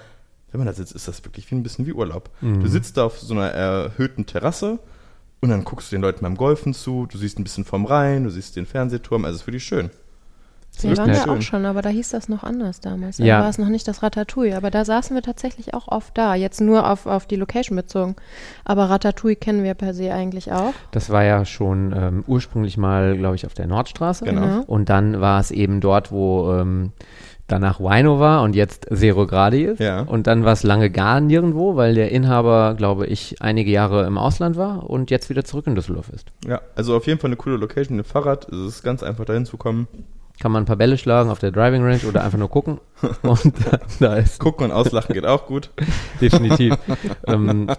wenn 0.52 0.60
man 0.60 0.68
da 0.68 0.74
sitzt, 0.74 0.94
ist 0.94 1.08
das 1.08 1.24
wirklich 1.24 1.50
wie 1.52 1.56
ein 1.56 1.64
bisschen 1.64 1.86
wie 1.86 1.94
Urlaub. 1.94 2.30
Du 2.42 2.68
sitzt 2.68 2.98
da 2.98 3.06
auf 3.06 3.20
so 3.20 3.34
einer 3.34 3.50
erhöhten 3.50 4.26
Terrasse 4.26 4.80
und 5.42 5.50
dann 5.50 5.64
guckst 5.64 5.92
du 5.92 5.96
den 5.96 6.02
Leuten 6.02 6.22
beim 6.22 6.36
Golfen 6.36 6.74
zu, 6.74 7.06
du 7.10 7.18
siehst 7.18 7.40
ein 7.40 7.44
bisschen 7.44 7.66
vom 7.66 7.86
Rhein, 7.86 8.24
du 8.24 8.30
siehst 8.30 8.56
den 8.56 8.66
Fernsehturm, 8.66 9.26
also 9.26 9.36
es 9.36 9.42
ist 9.42 9.48
wirklich 9.48 9.64
schön. 9.64 9.90
Wir 10.82 10.96
waren 10.96 11.14
schön. 11.14 11.30
auch 11.30 11.42
schon, 11.42 11.66
aber 11.66 11.82
da 11.82 11.90
hieß 11.90 12.10
das 12.10 12.30
noch 12.30 12.44
anders 12.44 12.80
damals. 12.80 13.18
Da 13.18 13.24
Ja. 13.26 13.42
war 13.42 13.50
es 13.50 13.58
noch 13.58 13.68
nicht 13.68 13.86
das 13.88 14.02
Ratatouille, 14.02 14.56
aber 14.56 14.72
da 14.72 14.86
saßen 14.86 15.14
wir 15.14 15.22
tatsächlich 15.22 15.74
auch 15.74 15.90
oft 15.90 16.18
da. 16.18 16.36
Jetzt 16.36 16.62
nur 16.62 16.90
auf, 16.90 17.06
auf 17.06 17.26
die 17.26 17.36
Location 17.36 17.76
bezogen. 17.76 18.16
Aber 18.64 18.90
Ratatouille 18.90 19.36
kennen 19.36 19.64
wir 19.64 19.74
per 19.74 19.94
se 19.94 20.14
eigentlich 20.14 20.54
auch. 20.54 20.74
Das 20.92 21.10
war 21.10 21.24
ja 21.24 21.44
schon 21.44 21.94
ähm, 21.94 22.24
ursprünglich 22.28 22.78
mal, 22.78 23.18
glaube 23.18 23.36
ich, 23.36 23.46
auf 23.46 23.54
der 23.56 23.68
Nordstraße. 23.68 24.24
Genau. 24.24 24.46
Ja. 24.46 24.64
Und 24.68 24.88
dann 24.88 25.20
war 25.20 25.42
es 25.42 25.52
eben 25.52 25.82
dort, 25.82 26.12
wo 26.14 26.54
ähm, 26.54 26.94
danach 27.52 27.80
Wino 27.80 28.20
war 28.20 28.44
und 28.44 28.56
jetzt 28.56 28.88
Zero 28.94 29.28
Gradi 29.28 29.64
ist. 29.64 29.80
Ja. 29.80 30.02
Und 30.02 30.28
dann 30.28 30.46
war 30.46 30.54
es 30.54 30.64
lange 30.64 30.90
gar 30.90 31.20
nirgendwo, 31.20 31.76
weil 31.76 31.96
der 31.96 32.12
Inhaber, 32.12 32.76
glaube 32.76 33.08
ich, 33.08 33.42
einige 33.42 33.72
Jahre 33.72 34.06
im 34.06 34.18
Ausland 34.18 34.58
war 34.58 34.90
und 34.90 35.12
jetzt 35.12 35.30
wieder 35.30 35.44
zurück 35.44 35.68
in 35.68 35.76
Düsseldorf 35.76 36.10
ist. 36.10 36.28
Ja, 36.48 36.62
also 36.76 36.96
auf 36.96 37.08
jeden 37.08 37.20
Fall 37.20 37.30
eine 37.30 37.38
coole 37.38 37.58
Location 37.58 37.98
mit 37.98 38.06
dem 38.06 38.10
Fahrrad. 38.10 38.48
Es 38.50 38.60
ist 38.60 38.84
ganz 38.84 39.04
einfach 39.04 39.26
dahin 39.26 39.46
zu 39.46 39.58
kommen. 39.58 39.88
Kann 40.40 40.54
man 40.54 40.64
ein 40.64 40.66
paar 40.66 40.78
Bälle 40.78 40.98
schlagen 40.98 41.30
auf 41.30 41.40
der 41.40 41.52
Driving 41.52 41.84
Range 41.84 42.06
oder 42.08 42.24
einfach 42.24 42.38
nur 42.38 42.50
gucken. 42.50 42.80
Und 43.22 43.54
da, 43.66 43.80
da 44.00 44.16
ist 44.16 44.40
Gucken 44.40 44.68
und 44.68 44.72
auslachen 44.72 45.14
geht 45.14 45.26
auch 45.26 45.46
gut. 45.46 45.70
definitiv. 46.22 46.78
ähm, 47.28 47.70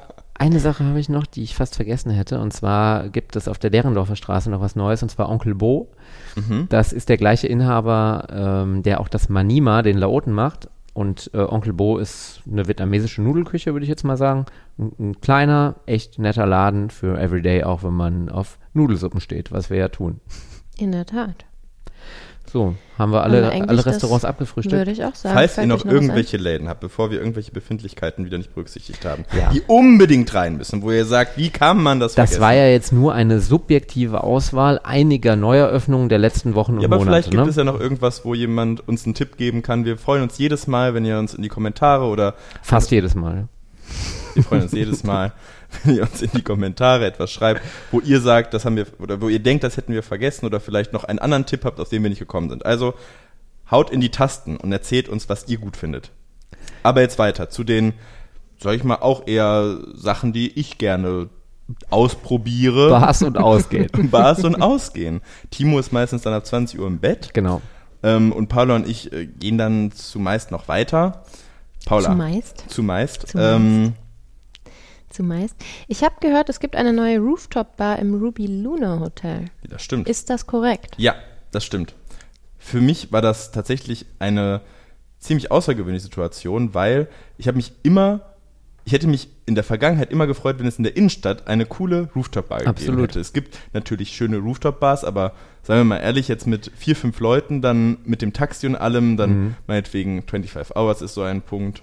eine 0.41 0.59
Sache 0.59 0.85
habe 0.85 0.99
ich 0.99 1.11
noch, 1.11 1.27
die 1.27 1.43
ich 1.43 1.55
fast 1.55 1.77
vergessen 1.77 2.11
hätte. 2.11 2.41
Und 2.41 2.53
zwar 2.53 3.11
gibt 3.11 3.37
es 3.37 3.47
auf 3.47 3.59
der 3.59 3.69
Derendorfer 3.69 4.17
Straße 4.17 4.51
noch 4.51 4.63
was 4.63 4.75
Neues, 4.75 5.03
und 5.03 5.11
zwar 5.11 5.29
Onkel 5.29 5.55
Bo. 5.55 5.91
Mhm. 6.35 6.67
Das 6.71 6.95
ist 6.95 7.11
der 7.11 7.19
gleiche 7.19 7.47
Inhaber, 7.47 8.27
ähm, 8.33 8.83
der 8.83 9.01
auch 9.01 9.09
das 9.09 9.29
Manima, 9.29 9.83
den 9.83 9.99
Laoten 9.99 10.33
macht. 10.33 10.71
Und 10.95 11.31
äh, 11.35 11.39
Onkel 11.39 11.75
Bo 11.75 11.99
ist 11.99 12.41
eine 12.51 12.67
vietnamesische 12.67 13.21
Nudelküche, 13.21 13.75
würde 13.75 13.85
ich 13.85 13.91
jetzt 13.91 14.03
mal 14.03 14.17
sagen. 14.17 14.47
Ein, 14.79 14.93
ein 14.99 15.21
kleiner, 15.21 15.77
echt 15.85 16.19
netter 16.19 16.47
Laden 16.47 16.89
für 16.89 17.21
Everyday, 17.21 17.65
auch 17.65 17.83
wenn 17.83 17.95
man 17.95 18.31
auf 18.31 18.59
Nudelsuppen 18.73 19.21
steht, 19.21 19.53
was 19.53 19.69
wir 19.69 19.77
ja 19.77 19.89
tun. 19.89 20.21
In 20.79 20.93
der 20.93 21.05
Tat. 21.05 21.45
So, 22.53 22.75
haben 22.99 23.13
wir 23.13 23.19
Haben 23.23 23.33
alle, 23.33 23.43
wir 23.53 23.69
alle 23.69 23.87
Restaurants 23.87 24.25
abgefrühstückt. 24.25 24.77
Würde 24.77 24.91
ich 24.91 25.05
auch 25.05 25.15
sagen. 25.15 25.35
Falls 25.37 25.57
ihr 25.57 25.67
noch 25.67 25.85
ein? 25.85 25.91
irgendwelche 25.91 26.37
Läden 26.37 26.69
habt, 26.69 26.81
bevor 26.81 27.13
wir 27.13 27.21
irgendwelche 27.21 27.53
Befindlichkeiten 27.53 28.25
wieder 28.25 28.39
nicht 28.39 28.53
berücksichtigt 28.55 29.05
haben, 29.05 29.25
Ja. 29.39 29.51
die 29.51 29.61
unbedingt 29.69 30.35
rein 30.35 30.57
müssen, 30.57 30.83
wo 30.83 30.91
ihr 30.91 31.05
sagt, 31.05 31.37
wie 31.39 31.51
kann 31.51 31.81
man 31.81 32.01
das, 32.01 32.15
Das 32.17 32.31
vergessen? 32.31 32.41
war 32.43 32.55
ja 32.55 32.67
jetzt 32.67 32.93
nur 32.93 33.15
eine 33.15 33.39
subjektive 33.41 34.25
Auswahl 34.25 34.81
einiger 34.83 35.37
Neueröffnungen 35.37 36.09
der 36.09 36.19
letzten 36.19 36.57
Wochen 36.57 36.75
und 36.75 36.81
Ja, 36.81 36.89
aber 36.89 36.97
Monate. 36.99 37.11
vielleicht 37.13 37.31
gibt 37.31 37.45
ne? 37.45 37.51
es 37.51 37.55
ja 37.57 37.63
noch 37.63 37.79
irgendwas, 37.79 38.25
wo 38.25 38.35
jemand 38.35 38.87
uns 38.89 39.05
einen 39.05 39.15
Tipp 39.15 39.37
geben 39.37 39.63
kann. 39.63 39.85
Wir 39.85 39.97
freuen 39.97 40.25
uns 40.25 40.37
jedes 40.39 40.67
Mal, 40.67 40.93
wenn 40.95 41.05
ihr 41.05 41.21
uns 41.21 41.35
in 41.35 41.43
die 41.43 41.49
Kommentare 41.49 42.07
oder 42.07 42.35
Fast 42.63 42.91
jedes 42.91 43.15
Mal. 43.15 43.47
wir 44.35 44.43
freuen 44.43 44.63
uns 44.63 44.73
jedes 44.73 45.05
Mal, 45.05 45.33
wenn 45.85 45.97
ihr 45.97 46.03
uns 46.03 46.23
in 46.23 46.31
die 46.35 46.43
Kommentare 46.43 47.07
etwas 47.07 47.31
schreibt, 47.31 47.63
wo 47.91 48.01
ihr 48.01 48.21
sagt, 48.21 48.55
das 48.55 48.65
haben 48.65 48.77
wir 48.77 48.87
oder 48.99 49.21
wo 49.21 49.29
ihr 49.29 49.39
denkt, 49.39 49.65
das 49.65 49.77
hätten 49.77 49.93
wir 49.93 50.03
vergessen 50.03 50.47
oder 50.47 50.61
vielleicht 50.61 50.93
noch 50.93 51.05
einen 51.05 51.19
anderen 51.19 51.47
Tipp 51.47 51.65
habt, 51.65 51.81
auf 51.81 51.89
den 51.89 52.03
wir 52.03 52.11
nicht 52.11 52.19
gekommen 52.19 52.51
sind. 52.51 52.67
Also 52.67 52.95
haut 53.71 53.91
in 53.91 54.01
die 54.01 54.11
Tasten 54.11 54.57
und 54.57 54.73
erzählt 54.73 55.09
uns, 55.09 55.29
was 55.29 55.49
ihr 55.49 55.59
gut 55.59 55.77
findet. 55.77 56.11
Aber 56.83 57.01
jetzt 57.01 57.19
weiter 57.19 57.51
zu 57.51 57.65
den, 57.65 57.95
sag 58.59 58.75
ich 58.75 58.85
mal, 58.85 58.97
auch 58.97 59.27
eher 59.27 59.79
Sachen, 59.95 60.33
die 60.33 60.59
ich 60.59 60.79
gerne 60.79 61.29
ausprobiere. 61.89 62.91
Bars 62.91 63.23
und 63.23 63.39
ausgehen. 63.39 63.89
Bars 64.11 64.45
und 64.45 64.61
Ausgehen. 64.61 65.21
Timo 65.51 65.79
ist 65.79 65.93
meistens 65.93 66.23
dann 66.23 66.33
ab 66.33 66.45
20 66.47 66.81
Uhr 66.81 66.87
im 66.87 66.99
Bett. 66.99 67.31
Genau. 67.33 67.63
Ähm, 68.03 68.33
und 68.33 68.49
Paula 68.49 68.77
und 68.77 68.89
ich 68.89 69.13
äh, 69.13 69.27
gehen 69.27 69.59
dann 69.59 69.93
zumeist 69.93 70.51
noch 70.51 70.69
weiter. 70.69 71.23
Paula. 71.87 72.11
Zumeist. 72.11 72.65
Zumeist. 72.69 73.29
Zumeist. 73.29 73.57
Ähm, 73.57 73.93
Zumeist. 75.11 75.55
Ich 75.89 76.03
habe 76.03 76.15
gehört, 76.21 76.49
es 76.49 76.61
gibt 76.61 76.77
eine 76.77 76.93
neue 76.93 77.19
Rooftop-Bar 77.19 77.99
im 77.99 78.15
Ruby 78.15 78.47
Luna 78.47 79.01
Hotel. 79.01 79.47
das 79.69 79.83
stimmt. 79.83 80.09
Ist 80.09 80.31
das 80.31 80.47
korrekt? 80.47 80.95
ja, 80.99 81.15
das 81.51 81.65
stimmt. 81.65 81.95
Für 82.59 82.81
mich 82.81 83.11
war 83.13 83.23
das 83.23 83.51
tatsächlich 83.53 84.07
eine 84.19 84.61
ziemlich 85.19 85.51
außergewöhnliche 85.51 86.05
Situation, 86.05 86.75
weil 86.75 87.09
ich 87.39 87.49
habe 87.49 87.57
mich 87.57 87.73
immer, 87.83 88.21
ich 88.85 88.93
hätte 88.93 89.07
mich 89.09 89.29
in 89.47 89.55
der 89.55 89.65
Vergangenheit 89.65 90.11
immer 90.13 90.27
gefreut, 90.27 90.59
wenn 90.59 90.67
es 90.67 90.79
in 90.79 90.85
der 90.85 90.97
Innenstadt 90.97 91.49
eine 91.49 91.67
coole 91.67 92.09
Rooftop-Bar 92.15 92.59
gegeben 92.61 92.77
Absolut. 92.77 93.09
hätte. 93.11 93.21
Es 93.21 93.33
gibt 93.33 93.59
natürlich 93.73 94.11
schöne 94.13 94.39
Rooftop-Bars, 94.39 95.05
aber 95.05 95.33
sagen 95.63 95.81
wir 95.81 95.85
mal 95.85 95.97
ehrlich, 95.99 96.29
jetzt 96.29 96.47
mit 96.47 96.71
vier, 96.77 96.95
fünf 96.97 97.19
Leuten, 97.21 97.61
dann 97.63 97.99
mit 98.05 98.23
dem 98.23 98.33
Taxi 98.33 98.67
und 98.67 98.77
allem, 98.77 99.17
dann 99.17 99.31
Mhm. 99.31 99.55
meinetwegen 99.67 100.23
25 100.23 100.77
Hours 100.77 101.03
ist 101.03 101.15
so 101.15 101.23
ein 101.23 101.43
Punkt. 101.43 101.83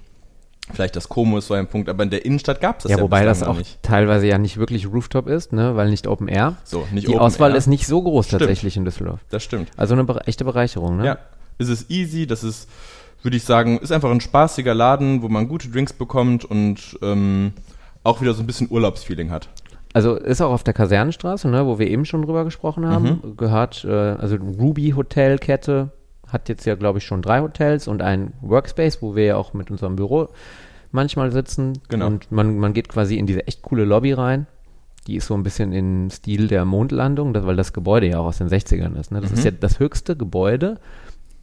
Vielleicht 0.74 0.96
das 0.96 1.08
Como 1.10 1.38
ist 1.38 1.48
so 1.48 1.54
ein 1.54 1.68
Punkt, 1.68 1.88
aber 1.90 2.04
in 2.04 2.10
der 2.10 2.26
Innenstadt 2.26 2.60
gab 2.60 2.78
es 2.80 2.84
das 2.84 2.92
Ja, 2.92 2.98
ja, 2.98 3.04
wobei 3.04 3.24
das 3.24 3.42
auch 3.42 3.58
nicht. 3.58 3.82
teilweise 3.84 4.28
ja 4.28 4.38
nicht 4.38 4.58
wirklich 4.58 4.86
Rooftop 4.92 5.28
ist, 5.28 5.54
ne, 5.54 5.76
weil 5.76 5.90
nicht 5.90 6.08
Open 6.08 6.28
Air. 6.28 6.58
So, 6.66 6.86
nicht 6.92 7.08
Die 7.08 7.12
Open 7.14 7.22
Auswahl 7.22 7.52
Air. 7.52 7.58
ist 7.58 7.68
nicht 7.68 7.88
so 7.88 8.02
groß 8.02 8.28
Stimmt. 8.28 8.42
tatsächlich 8.42 8.76
in 8.76 8.84
Düsseldorf. 8.86 9.20
Das 9.30 9.44
stimmt. 9.44 9.70
Also 9.78 9.94
eine 9.96 10.06
echte 10.28 10.44
Bereicherung, 10.44 10.98
ne? 10.98 11.06
Ja, 11.06 11.18
es 11.58 11.70
ist 11.70 11.90
easy, 11.90 12.28
das 12.28 12.44
ist, 12.44 12.70
würde 13.24 13.38
ich 13.38 13.44
sagen, 13.46 13.80
ist 13.80 13.92
einfach 13.94 14.12
ein 14.12 14.20
spaßiger 14.22 14.74
Laden, 14.76 15.22
wo 15.22 15.30
man 15.30 15.48
gute 15.48 15.70
Drinks 15.70 15.94
bekommt 15.94 16.44
und 16.44 16.98
ähm, 17.02 17.54
auch 18.04 18.20
wieder 18.22 18.34
so 18.34 18.44
ein 18.44 18.48
bisschen 18.48 18.68
Urlaubsfeeling 18.70 19.32
hat. 19.32 19.48
Also 19.94 20.16
ist 20.16 20.42
auch 20.42 20.52
auf 20.52 20.64
der 20.64 20.74
Kasernenstraße, 20.74 21.48
ne, 21.48 21.66
wo 21.66 21.80
wir 21.80 21.88
eben 21.88 22.04
schon 22.06 22.22
drüber 22.24 22.44
gesprochen 22.44 22.86
haben, 22.86 23.22
Mhm. 23.24 23.38
gehört, 23.38 23.86
äh, 23.86 23.90
also 23.92 24.36
Ruby 24.36 24.92
Hotelkette 24.96 25.90
hat 26.28 26.50
jetzt 26.50 26.66
ja, 26.66 26.76
glaube 26.76 27.00
ich, 27.00 27.06
schon 27.06 27.22
drei 27.22 27.42
Hotels 27.42 27.88
und 27.88 28.02
ein 28.02 28.34
Workspace, 28.42 29.02
wo 29.02 29.16
wir 29.16 29.26
ja 29.26 29.36
auch 29.38 29.54
mit 29.54 29.72
unserem 29.72 29.96
Büro 29.96 30.30
manchmal 30.92 31.32
sitzen. 31.32 31.74
Genau. 31.90 32.08
Und 32.08 32.32
man, 32.32 32.58
man 32.58 32.74
geht 32.74 32.90
quasi 32.90 33.18
in 33.18 33.26
diese 33.26 33.48
echt 33.48 33.62
coole 33.62 33.86
Lobby 33.86 34.14
rein. 34.14 34.48
Die 35.08 35.16
ist 35.16 35.28
so 35.28 35.36
ein 35.36 35.44
bisschen 35.44 35.72
im 35.72 36.10
Stil 36.10 36.48
der 36.48 36.66
Mondlandung, 36.66 37.34
das, 37.34 37.46
weil 37.46 37.56
das 37.56 37.72
Gebäude 37.72 38.08
ja 38.08 38.20
auch 38.20 38.26
aus 38.26 38.40
den 38.40 38.50
60ern 38.50 39.00
ist. 39.00 39.12
Ne? 39.12 39.22
Das 39.22 39.32
ist 39.32 39.46
ja 39.46 39.52
das 39.52 39.80
höchste 39.80 40.18
Gebäude 40.18 40.80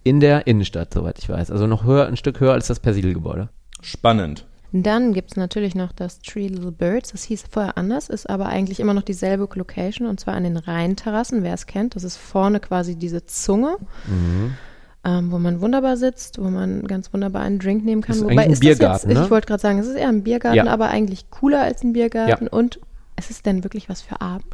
in 0.02 0.20
der 0.20 0.46
Innenstadt, 0.46 0.92
soweit 0.92 1.18
ich 1.18 1.30
weiß. 1.30 1.50
Also 1.50 1.66
noch 1.66 1.84
höher, 1.84 2.06
ein 2.06 2.18
Stück 2.18 2.40
höher 2.40 2.52
als 2.52 2.66
das 2.66 2.80
Persil-Gebäude. 2.80 3.48
Spannend. 3.80 4.46
Dann 4.76 5.12
gibt 5.12 5.30
es 5.30 5.36
natürlich 5.36 5.76
noch 5.76 5.92
das 5.92 6.18
Three 6.18 6.48
Little 6.48 6.72
Birds. 6.72 7.12
Das 7.12 7.22
hieß 7.22 7.44
vorher 7.48 7.78
anders, 7.78 8.08
ist 8.08 8.28
aber 8.28 8.46
eigentlich 8.46 8.80
immer 8.80 8.92
noch 8.92 9.02
dieselbe 9.02 9.48
Location 9.54 10.08
und 10.08 10.18
zwar 10.18 10.34
an 10.34 10.42
den 10.42 10.56
Rheinterrassen, 10.56 11.42
wer 11.44 11.54
es 11.54 11.66
kennt. 11.66 11.94
Das 11.94 12.02
ist 12.02 12.16
vorne 12.16 12.58
quasi 12.60 12.96
diese 12.96 13.24
Zunge, 13.24 13.76
Mhm. 14.08 14.54
Ähm, 15.04 15.30
wo 15.30 15.38
man 15.38 15.60
wunderbar 15.60 15.96
sitzt, 15.96 16.38
wo 16.38 16.48
man 16.48 16.86
ganz 16.86 17.12
wunderbar 17.12 17.42
einen 17.42 17.58
Drink 17.58 17.84
nehmen 17.84 18.02
kann. 18.02 18.16
Ist 18.16 18.24
Wobei 18.24 18.44
ein 18.44 18.52
ist 18.52 18.60
Biergarten, 18.60 18.92
das 18.92 19.02
jetzt, 19.04 19.18
ne? 19.18 19.24
ich 19.24 19.30
wollte 19.30 19.46
gerade 19.46 19.60
sagen, 19.60 19.78
es 19.78 19.86
ist 19.86 19.96
eher 19.96 20.08
ein 20.08 20.22
Biergarten, 20.22 20.56
Ja. 20.56 20.66
aber 20.66 20.88
eigentlich 20.88 21.30
cooler 21.30 21.60
als 21.62 21.82
ein 21.82 21.92
Biergarten 21.92 22.48
und 22.48 22.80
es 23.16 23.30
ist 23.30 23.46
denn 23.46 23.62
wirklich 23.64 23.88
was 23.88 24.02
für 24.02 24.20
Abend. 24.20 24.46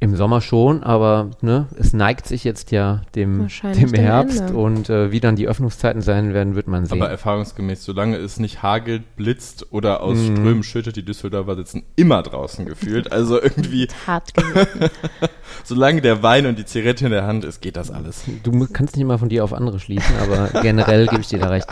Im 0.00 0.14
Sommer 0.14 0.40
schon, 0.40 0.84
aber 0.84 1.30
ne, 1.40 1.66
es 1.76 1.92
neigt 1.92 2.26
sich 2.28 2.44
jetzt 2.44 2.70
ja 2.70 3.02
dem, 3.16 3.48
dem 3.48 3.92
Herbst 3.94 4.40
Ende. 4.42 4.52
und 4.56 4.88
äh, 4.88 5.10
wie 5.10 5.18
dann 5.18 5.34
die 5.34 5.48
Öffnungszeiten 5.48 6.02
sein 6.02 6.32
werden, 6.34 6.54
wird 6.54 6.68
man 6.68 6.86
sehen. 6.86 7.02
Aber 7.02 7.10
erfahrungsgemäß, 7.10 7.84
solange 7.84 8.16
es 8.16 8.38
nicht 8.38 8.62
hagelt, 8.62 9.16
blitzt 9.16 9.72
oder 9.72 10.00
aus 10.02 10.16
Mhm. 10.18 10.36
Strömen 10.36 10.62
schüttet, 10.62 10.94
die 10.94 11.04
Düsseldorfer 11.04 11.56
sitzen 11.56 11.82
immer 11.96 12.22
draußen 12.22 12.64
gefühlt. 12.64 13.10
Also 13.10 13.42
irgendwie, 13.42 13.88
Hart 14.06 14.32
solange 15.64 16.00
der 16.00 16.22
Wein 16.22 16.46
und 16.46 16.58
die 16.60 16.64
Zigarette 16.64 17.06
in 17.06 17.10
der 17.10 17.26
Hand 17.26 17.44
ist, 17.44 17.60
geht 17.60 17.76
das 17.76 17.90
alles. 17.90 18.22
du 18.44 18.68
kannst 18.72 18.96
nicht 18.96 19.04
mal 19.06 19.18
von 19.18 19.28
dir 19.28 19.42
auf 19.42 19.52
andere 19.52 19.80
schließen, 19.80 20.14
aber 20.22 20.60
generell 20.62 21.08
gebe 21.08 21.22
ich 21.22 21.28
dir 21.28 21.40
da 21.40 21.48
recht. 21.48 21.66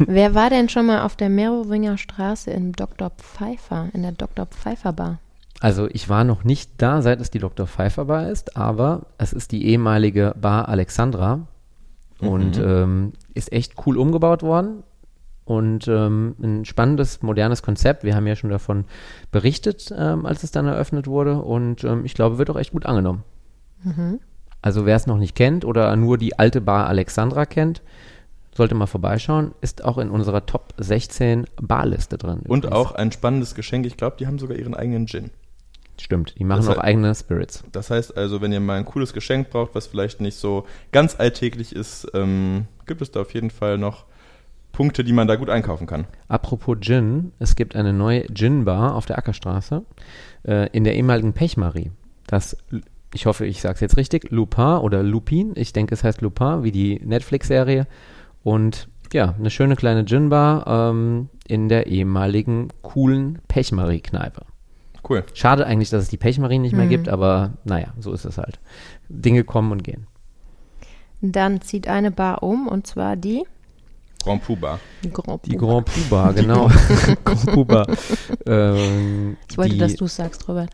wer 0.00 0.34
war 0.34 0.50
denn 0.50 0.68
schon 0.68 0.84
mal 0.84 1.00
auf 1.00 1.16
der 1.16 1.30
Merowinger 1.30 1.96
Straße 1.96 2.50
in 2.50 2.72
Dr. 2.72 3.10
Pfeiffer, 3.16 3.88
in 3.94 4.02
der 4.02 4.12
Dr. 4.12 4.44
Pfeiffer 4.44 4.92
Bar? 4.92 5.18
Also 5.60 5.88
ich 5.90 6.08
war 6.08 6.24
noch 6.24 6.44
nicht 6.44 6.70
da, 6.78 7.02
seit 7.02 7.20
es 7.20 7.30
die 7.30 7.40
Dr. 7.40 7.66
Pfeiffer 7.66 8.04
Bar 8.04 8.28
ist, 8.30 8.56
aber 8.56 9.06
es 9.18 9.32
ist 9.32 9.50
die 9.52 9.66
ehemalige 9.66 10.34
Bar 10.40 10.68
Alexandra 10.68 11.48
und 12.20 12.58
ähm, 12.58 13.12
ist 13.34 13.52
echt 13.52 13.74
cool 13.86 13.96
umgebaut 13.96 14.42
worden 14.42 14.84
und 15.44 15.88
ähm, 15.88 16.36
ein 16.40 16.64
spannendes, 16.64 17.22
modernes 17.22 17.62
Konzept. 17.62 18.04
Wir 18.04 18.14
haben 18.14 18.26
ja 18.26 18.36
schon 18.36 18.50
davon 18.50 18.84
berichtet, 19.32 19.92
ähm, 19.96 20.26
als 20.26 20.44
es 20.44 20.50
dann 20.50 20.66
eröffnet 20.66 21.06
wurde 21.06 21.40
und 21.42 21.82
ähm, 21.84 22.04
ich 22.04 22.14
glaube, 22.14 22.38
wird 22.38 22.50
auch 22.50 22.58
echt 22.58 22.72
gut 22.72 22.86
angenommen. 22.86 23.24
Also 24.62 24.86
wer 24.86 24.96
es 24.96 25.06
noch 25.06 25.18
nicht 25.18 25.34
kennt 25.34 25.64
oder 25.64 25.94
nur 25.96 26.18
die 26.18 26.38
alte 26.38 26.60
Bar 26.60 26.86
Alexandra 26.86 27.46
kennt, 27.46 27.82
sollte 28.52 28.74
mal 28.74 28.86
vorbeischauen, 28.86 29.52
ist 29.60 29.84
auch 29.84 29.98
in 29.98 30.10
unserer 30.10 30.44
Top 30.44 30.74
16 30.78 31.46
Barliste 31.62 32.18
drin. 32.18 32.40
Und 32.40 32.64
übrigens. 32.64 32.72
auch 32.76 32.92
ein 32.92 33.12
spannendes 33.12 33.54
Geschenk. 33.54 33.86
Ich 33.86 33.96
glaube, 33.96 34.16
die 34.18 34.26
haben 34.26 34.38
sogar 34.38 34.56
ihren 34.58 34.74
eigenen 34.74 35.06
Gin. 35.06 35.30
Stimmt, 36.00 36.34
die 36.38 36.44
machen 36.44 36.58
Das 36.64 36.68
auch 36.68 36.76
heißt- 36.80 36.84
eigene 36.84 37.14
Spirits. 37.14 37.64
Das 37.72 37.90
heißt 37.90 38.16
also, 38.16 38.40
wenn 38.40 38.52
ihr 38.52 38.60
mal 38.60 38.78
ein 38.78 38.84
cooles 38.84 39.12
Geschenk 39.12 39.50
braucht, 39.50 39.74
was 39.74 39.86
vielleicht 39.88 40.20
nicht 40.20 40.36
so 40.36 40.64
ganz 40.92 41.18
alltäglich 41.18 41.74
ist, 41.74 42.06
ähm, 42.14 42.66
gibt 42.86 43.02
es 43.02 43.10
da 43.10 43.20
auf 43.22 43.34
jeden 43.34 43.50
Fall 43.50 43.78
noch 43.78 44.04
Punkte, 44.72 45.02
die 45.02 45.12
man 45.12 45.26
da 45.26 45.34
gut 45.36 45.50
einkaufen 45.50 45.86
kann. 45.88 46.06
Apropos 46.28 46.76
Gin, 46.80 47.32
es 47.40 47.56
gibt 47.56 47.74
eine 47.74 47.92
neue 47.92 48.26
Gin-Bar 48.32 48.94
auf 48.94 49.06
der 49.06 49.18
Ackerstraße 49.18 49.82
äh, 50.44 50.68
in 50.70 50.84
der 50.84 50.94
ehemaligen 50.94 51.32
Pechmarie. 51.32 51.90
Das, 52.28 52.56
ich 53.12 53.26
hoffe, 53.26 53.44
ich 53.46 53.60
sage 53.60 53.74
es 53.74 53.80
jetzt 53.80 53.96
richtig, 53.96 54.30
Lupin 54.30 54.78
oder 54.82 55.02
Lupin, 55.02 55.52
ich 55.56 55.72
denke, 55.72 55.94
es 55.94 56.04
heißt 56.04 56.20
Lupin, 56.20 56.62
wie 56.62 56.70
die 56.70 57.00
Netflix-Serie. 57.04 57.88
Und 58.44 58.88
ja, 59.12 59.34
eine 59.38 59.50
schöne 59.50 59.74
kleine 59.74 60.04
Gin-Bar 60.04 60.90
ähm, 60.90 61.28
in 61.48 61.68
der 61.68 61.86
ehemaligen 61.88 62.68
coolen 62.82 63.40
Pechmarie-Kneipe. 63.48 64.42
Cool. 65.08 65.24
Schade 65.34 65.66
eigentlich, 65.66 65.90
dass 65.90 66.02
es 66.04 66.08
die 66.08 66.16
Pechmarie 66.16 66.58
nicht 66.58 66.74
mehr 66.74 66.84
Mhm. 66.86 66.90
gibt, 66.90 67.08
aber 67.08 67.52
naja, 67.64 67.88
so 67.98 68.12
ist 68.12 68.24
es 68.24 68.38
halt. 68.38 68.58
Dinge 69.08 69.44
kommen 69.44 69.72
und 69.72 69.82
gehen. 69.84 70.06
Dann 71.20 71.60
zieht 71.62 71.88
eine 71.88 72.10
Bar 72.10 72.42
um 72.42 72.68
und 72.68 72.86
zwar 72.86 73.16
die 73.16 73.44
Grand 74.22 74.42
Puba. 74.42 74.78
Grand 75.12 75.46
Die. 75.46 75.56
Grand 75.56 75.86
Puba, 75.86 76.32
genau. 76.32 76.68
Grand 77.24 77.46
Puba. 77.52 77.86
Ähm, 78.46 79.36
Ich 79.50 79.56
wollte, 79.56 79.74
die, 79.74 79.78
dass 79.78 79.94
du 79.94 80.04
es 80.06 80.16
sagst, 80.16 80.48
Robert. 80.48 80.70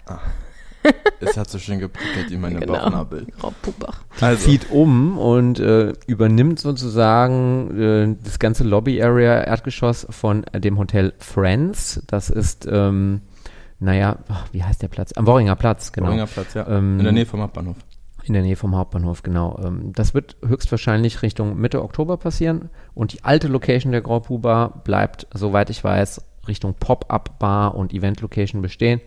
Es 1.21 1.37
hat 1.37 1.49
so 1.49 1.59
schön 1.59 1.79
geprickelt 1.79 2.31
in 2.31 2.41
meine 2.41 2.61
Genau. 2.61 2.75
Bauchnabel. 2.75 3.27
Grand 3.39 3.61
Puba. 3.63 3.95
Also, 4.21 4.45
zieht 4.51 4.71
um 4.71 5.17
und 5.19 5.59
äh, 5.61 5.93
übernimmt 6.07 6.59
sozusagen 6.59 7.81
äh, 7.81 8.17
das 8.23 8.39
ganze 8.39 8.65
Lobby-Area 8.65 9.43
Erdgeschoss 9.45 10.07
von 10.11 10.45
äh, 10.53 10.61
dem 10.61 10.79
Hotel 10.79 11.15
Friends. 11.19 12.03
Das 12.07 12.29
ist, 12.31 12.67
ähm, 12.71 13.23
naja, 13.85 14.19
ach, 14.29 14.47
wie 14.53 14.65
heißt 14.65 14.83
der 14.83 14.89
Platz? 14.89 15.13
Am 15.13 15.27
Worringer 15.27 15.57
Platz, 15.57 15.93
genau. 15.93 16.09
Worringer 16.09 16.27
Platz, 16.27 16.55
ja. 16.55 16.67
Ähm, 16.67 16.99
in 16.99 17.05
der 17.05 17.13
Nähe 17.13 17.27
vom 17.27 17.41
Hauptbahnhof. 17.41 17.77
In 18.25 18.33
der 18.33 18.43
Nähe 18.43 18.57
vom 18.57 18.75
Hauptbahnhof, 18.75 19.23
genau. 19.23 19.61
Ähm, 19.63 19.93
das 19.93 20.15
wird 20.15 20.37
höchstwahrscheinlich 20.45 21.23
Richtung 21.23 21.59
Mitte 21.61 21.83
Oktober 21.83 22.17
passieren 22.17 22.71
und 22.95 23.13
die 23.13 23.23
alte 23.23 23.49
Location 23.49 23.93
der 23.93 24.01
Grand 24.01 24.25
Puba 24.25 24.69
bleibt, 24.85 25.27
soweit 25.35 25.69
ich 25.69 25.85
weiß, 25.85 26.23
Richtung 26.49 26.75
Pop-Up-Bar 26.75 27.75
und 27.75 27.93
Event-Location 27.93 28.63
bestehen. 28.63 29.01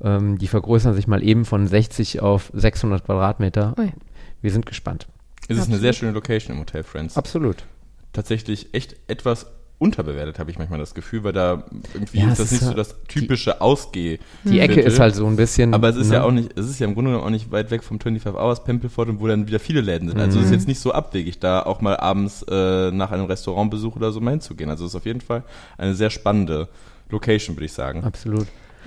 Ähm, 0.00 0.38
die 0.38 0.46
vergrößern 0.46 0.94
sich 0.94 1.08
mal 1.08 1.22
eben 1.22 1.44
von 1.44 1.66
60 1.66 2.22
auf 2.22 2.50
600 2.54 3.04
Quadratmeter. 3.04 3.74
Ui. 3.78 3.92
Wir 4.40 4.50
sind 4.52 4.66
gespannt. 4.66 5.08
Es 5.42 5.42
ist 5.42 5.50
eine 5.50 5.60
Absolut. 5.60 5.80
sehr 5.80 5.92
schöne 5.92 6.12
Location 6.12 6.54
im 6.54 6.60
Hotel 6.60 6.84
Friends. 6.84 7.16
Absolut. 7.16 7.64
Tatsächlich 8.12 8.74
echt 8.74 8.96
etwas 9.08 9.46
unterbewertet, 9.82 10.38
habe 10.38 10.50
ich 10.50 10.58
manchmal 10.58 10.78
das 10.78 10.94
Gefühl, 10.94 11.24
weil 11.24 11.32
da 11.32 11.64
irgendwie 11.92 12.20
Ja, 12.20 12.32
ist 12.32 12.32
es 12.32 12.38
das 12.38 12.46
ist 12.46 12.52
nicht 12.52 12.68
so 12.70 12.74
das 12.74 12.94
typische 13.08 13.60
Ausgeh. 13.60 14.18
Die 14.44 14.60
Ecke 14.60 14.80
ist 14.80 14.98
halt 15.00 15.14
so 15.14 15.26
ein 15.26 15.36
bisschen. 15.36 15.74
Aber 15.74 15.88
es 15.88 15.96
ist 15.96 16.08
ne? 16.08 16.14
ja 16.16 16.22
auch 16.24 16.30
nicht, 16.30 16.56
es 16.58 16.70
ist 16.70 16.78
ja 16.78 16.86
im 16.86 16.94
Grunde 16.94 17.10
genommen 17.10 17.26
auch 17.26 17.30
nicht 17.30 17.50
weit 17.52 17.70
weg 17.70 17.82
vom 17.82 18.00
25 18.00 18.40
Hours 18.40 18.64
Pempelfort, 18.64 19.06
wo 19.20 19.26
dann 19.26 19.46
wieder 19.46 19.58
viele 19.60 19.80
Läden 19.82 20.08
sind. 20.08 20.18
Also 20.20 20.38
es 20.38 20.46
Mhm. 20.46 20.52
ist 20.52 20.58
jetzt 20.58 20.68
nicht 20.68 20.80
so 20.80 20.92
abwegig, 20.92 21.38
da 21.40 21.62
auch 21.62 21.80
mal 21.80 21.96
abends 21.96 22.42
äh, 22.48 22.90
nach 22.90 23.10
einem 23.10 23.26
Restaurantbesuch 23.26 23.96
oder 23.96 24.12
so 24.12 24.20
mal 24.20 24.30
hinzugehen. 24.30 24.70
Also 24.70 24.84
es 24.86 24.92
ist 24.92 24.96
auf 24.96 25.04
jeden 25.06 25.20
Fall 25.20 25.42
eine 25.76 25.94
sehr 25.94 26.10
spannende 26.10 26.68
Location, 27.10 27.56
würde 27.56 27.66
ich 27.66 27.72
sagen. 27.72 28.04
Absolut. 28.04 28.46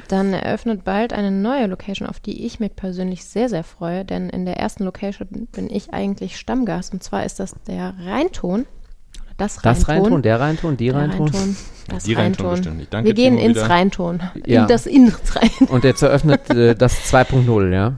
Dann 0.10 0.34
eröffnet 0.34 0.84
bald 0.84 1.14
eine 1.14 1.32
neue 1.32 1.68
Location, 1.68 2.08
auf 2.08 2.20
die 2.20 2.46
ich 2.46 2.60
mich 2.60 2.76
persönlich 2.76 3.24
sehr, 3.24 3.48
sehr 3.48 3.64
freue, 3.64 4.04
denn 4.04 4.30
in 4.30 4.46
der 4.46 4.58
ersten 4.58 4.84
Location 4.84 5.48
bin 5.54 5.70
ich 5.70 5.94
eigentlich 5.94 6.38
Stammgast 6.38 6.92
und 6.92 7.02
zwar 7.02 7.26
ist 7.26 7.40
das 7.40 7.56
der 7.68 7.94
Rheinton. 8.06 8.66
Das 9.38 9.58
Rheinton. 9.58 9.74
Das 9.80 9.88
Rheinton, 9.90 10.22
der 10.22 10.40
Rheinton, 10.40 10.78
die 10.78 10.86
Der 10.88 10.96
Rheinton. 10.96 11.56
Das 11.88 12.04
Die 12.04 12.14
Rheinton 12.14 12.46
Rheinton. 12.46 12.50
bestimmt 12.52 12.78
nicht. 12.78 12.94
Danke, 12.94 13.08
Wir 13.08 13.14
gehen 13.14 13.36
Timo, 13.36 13.48
ins 13.48 13.58
wieder. 13.58 13.70
Rheinton. 13.70 14.24
Ja. 14.46 14.62
In 14.64 14.68
das 14.68 14.86
ins 14.86 15.36
Rheinton. 15.36 15.68
Und 15.68 15.84
jetzt 15.84 16.02
eröffnet 16.02 16.50
äh, 16.50 16.76
das 16.76 17.12
2.0, 17.14 17.72
ja? 17.74 17.94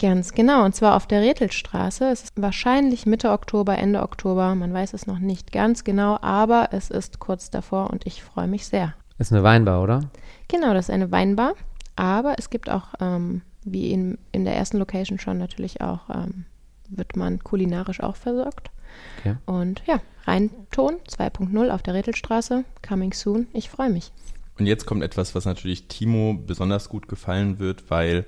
Ganz 0.00 0.32
genau, 0.32 0.64
und 0.64 0.74
zwar 0.74 0.96
auf 0.96 1.06
der 1.06 1.20
Rethelstraße. 1.22 2.06
Es 2.10 2.24
ist 2.24 2.32
wahrscheinlich 2.42 3.06
Mitte 3.06 3.30
Oktober, 3.30 3.78
Ende 3.78 4.02
Oktober, 4.02 4.54
man 4.56 4.72
weiß 4.74 4.94
es 4.94 5.06
noch 5.06 5.20
nicht 5.20 5.52
ganz 5.52 5.84
genau, 5.84 6.18
aber 6.20 6.70
es 6.72 6.90
ist 6.90 7.20
kurz 7.20 7.50
davor 7.50 7.90
und 7.90 8.04
ich 8.04 8.22
freue 8.22 8.48
mich 8.48 8.66
sehr. 8.66 8.94
Ist 9.18 9.32
eine 9.32 9.44
Weinbar, 9.44 9.80
oder? 9.82 10.00
Genau, 10.48 10.74
das 10.74 10.88
ist 10.88 10.94
eine 10.94 11.12
Weinbar, 11.12 11.52
aber 11.94 12.34
es 12.38 12.50
gibt 12.50 12.68
auch, 12.68 12.88
ähm, 13.00 13.42
wie 13.64 13.92
in, 13.92 14.18
in 14.32 14.44
der 14.44 14.56
ersten 14.56 14.78
Location 14.78 15.20
schon 15.20 15.38
natürlich 15.38 15.80
auch, 15.80 16.10
ähm, 16.12 16.46
wird 16.88 17.14
man 17.14 17.38
kulinarisch 17.38 18.00
auch 18.02 18.16
versorgt. 18.16 18.70
Okay. 19.18 19.36
Und 19.46 19.82
ja, 19.86 20.00
Rheinton 20.26 20.96
2.0 21.08 21.70
auf 21.70 21.82
der 21.82 21.94
Rethelstraße, 21.94 22.64
coming 22.86 23.12
soon. 23.12 23.46
Ich 23.52 23.70
freue 23.70 23.90
mich. 23.90 24.12
Und 24.58 24.66
jetzt 24.66 24.86
kommt 24.86 25.02
etwas, 25.02 25.34
was 25.34 25.44
natürlich 25.44 25.88
Timo 25.88 26.34
besonders 26.34 26.88
gut 26.88 27.08
gefallen 27.08 27.58
wird, 27.58 27.90
weil, 27.90 28.26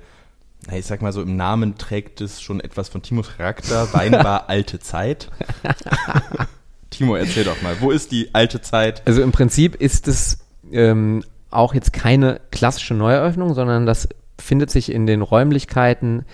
na, 0.66 0.76
ich 0.76 0.86
sag 0.86 1.02
mal 1.02 1.12
so, 1.12 1.22
im 1.22 1.36
Namen 1.36 1.76
trägt 1.76 2.20
es 2.20 2.40
schon 2.40 2.60
etwas 2.60 2.88
von 2.88 3.02
Timos 3.02 3.36
Charakter. 3.36 3.92
Weinbar 3.92 4.48
alte 4.48 4.78
Zeit. 4.78 5.30
Timo, 6.90 7.16
erzähl 7.16 7.44
doch 7.44 7.60
mal, 7.62 7.76
wo 7.80 7.90
ist 7.90 8.12
die 8.12 8.34
alte 8.34 8.60
Zeit? 8.60 9.02
Also 9.06 9.22
im 9.22 9.32
Prinzip 9.32 9.74
ist 9.74 10.08
es 10.08 10.38
ähm, 10.72 11.24
auch 11.50 11.74
jetzt 11.74 11.92
keine 11.92 12.40
klassische 12.50 12.94
Neueröffnung, 12.94 13.54
sondern 13.54 13.86
das 13.86 14.08
findet 14.38 14.70
sich 14.70 14.90
in 14.90 15.06
den 15.06 15.22
Räumlichkeiten 15.22 16.24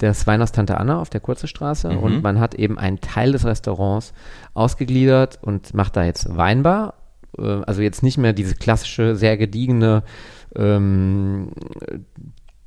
des 0.00 0.26
Weiners 0.26 0.52
Tante 0.52 0.78
Anna 0.78 1.00
auf 1.00 1.10
der 1.10 1.20
Kurze 1.20 1.46
Straße 1.46 1.88
Mhm. 1.90 1.98
und 1.98 2.22
man 2.22 2.40
hat 2.40 2.54
eben 2.54 2.78
einen 2.78 3.00
Teil 3.00 3.32
des 3.32 3.44
Restaurants 3.44 4.12
ausgegliedert 4.54 5.38
und 5.42 5.74
macht 5.74 5.96
da 5.96 6.04
jetzt 6.04 6.36
Weinbar. 6.36 6.94
Äh, 7.38 7.60
also 7.66 7.82
jetzt 7.82 8.02
nicht 8.02 8.18
mehr 8.18 8.32
diese 8.32 8.54
klassische, 8.54 9.16
sehr 9.16 9.36
gediegene 9.36 10.02
ähm, 10.56 11.50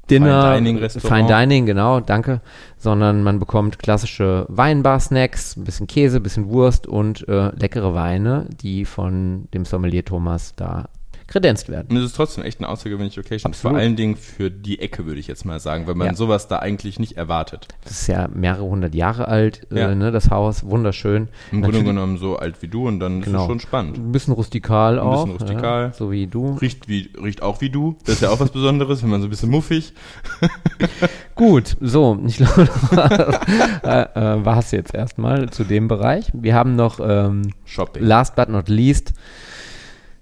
Dinner, 0.09 0.41
Fine 0.41 0.55
Dining 0.57 0.77
Restaurant. 0.79 1.27
Fine 1.29 1.39
Dining, 1.39 1.65
genau, 1.65 1.99
danke, 2.01 2.41
sondern 2.77 3.23
man 3.23 3.39
bekommt 3.39 3.79
klassische 3.79 4.45
Weinbar-Snacks, 4.49 5.55
ein 5.55 5.63
bisschen 5.63 5.87
Käse, 5.87 6.17
ein 6.17 6.23
bisschen 6.23 6.49
Wurst 6.49 6.87
und 6.87 7.25
äh, 7.29 7.51
leckere 7.55 7.93
Weine, 7.93 8.47
die 8.61 8.83
von 8.83 9.47
dem 9.53 9.63
Sommelier 9.63 10.03
Thomas 10.03 10.55
da 10.55 10.89
kredenzt 11.33 11.67
werden. 11.67 11.87
Und 11.89 11.97
es 11.97 12.05
ist 12.05 12.15
trotzdem 12.15 12.43
echt 12.43 12.59
eine 12.59 12.69
außergewöhnliche 12.69 13.19
Location. 13.21 13.51
Absolut. 13.51 13.73
Vor 13.73 13.79
allen 13.81 13.95
Dingen 13.95 14.15
für 14.15 14.51
die 14.51 14.79
Ecke, 14.79 15.05
würde 15.05 15.19
ich 15.19 15.25
jetzt 15.27 15.45
mal 15.45 15.59
sagen, 15.59 15.87
weil 15.87 15.95
man 15.95 16.07
Ja. 16.07 16.13
sowas 16.13 16.47
da 16.47 16.59
eigentlich 16.59 16.99
nicht 16.99 17.17
erwartet. 17.17 17.67
Das 17.83 17.93
ist 17.93 18.07
ja 18.07 18.27
mehrere 18.33 18.63
hundert 18.63 18.93
Jahre 18.93 19.27
alt, 19.27 19.65
äh, 19.71 19.79
Ja. 19.79 19.95
ne, 19.95 20.11
das 20.11 20.29
Haus, 20.29 20.63
wunderschön. 20.63 21.27
Im 21.51 21.63
Grunde 21.63 21.83
genommen 21.83 22.17
so 22.19 22.37
alt 22.37 22.61
wie 22.61 22.67
du 22.67 22.87
und 22.87 22.99
dann 22.99 23.19
ist 23.19 23.25
Genau. 23.25 23.41
es 23.41 23.47
schon 23.47 23.59
spannend. 23.59 23.97
Ein 23.97 24.11
bisschen 24.11 24.33
rustikal 24.33 24.99
Ein 24.99 25.05
auch. 25.05 25.25
bisschen 25.25 25.41
rustikal. 25.41 25.83
Ja, 25.87 25.91
so 25.93 26.11
wie 26.11 26.27
du. 26.27 26.53
Riecht, 26.61 26.87
wie, 26.87 27.09
riecht 27.21 27.41
auch 27.41 27.61
wie 27.61 27.69
du. 27.71 27.97
Das 28.05 28.15
ist 28.15 28.21
ja 28.21 28.29
auch 28.29 28.39
was 28.39 28.51
Besonderes, 28.51 29.01
wenn 29.01 29.09
man 29.09 29.21
so 29.21 29.27
ein 29.27 29.29
bisschen 29.31 29.49
muffig. 29.49 29.93
Gut, 31.35 31.75
so, 31.81 32.19
ich 32.27 32.37
glaube, 32.37 32.69
äh, 33.83 34.01
äh, 34.13 34.45
war 34.45 34.59
es 34.59 34.69
jetzt 34.71 34.93
erstmal 34.93 35.49
zu 35.49 35.63
dem 35.63 35.87
Bereich. 35.87 36.27
Wir 36.33 36.53
haben 36.53 36.75
noch 36.75 36.99
ähm, 37.03 37.49
Shopping. 37.65 38.03
last 38.03 38.35
but 38.35 38.49
not 38.49 38.69
least 38.69 39.13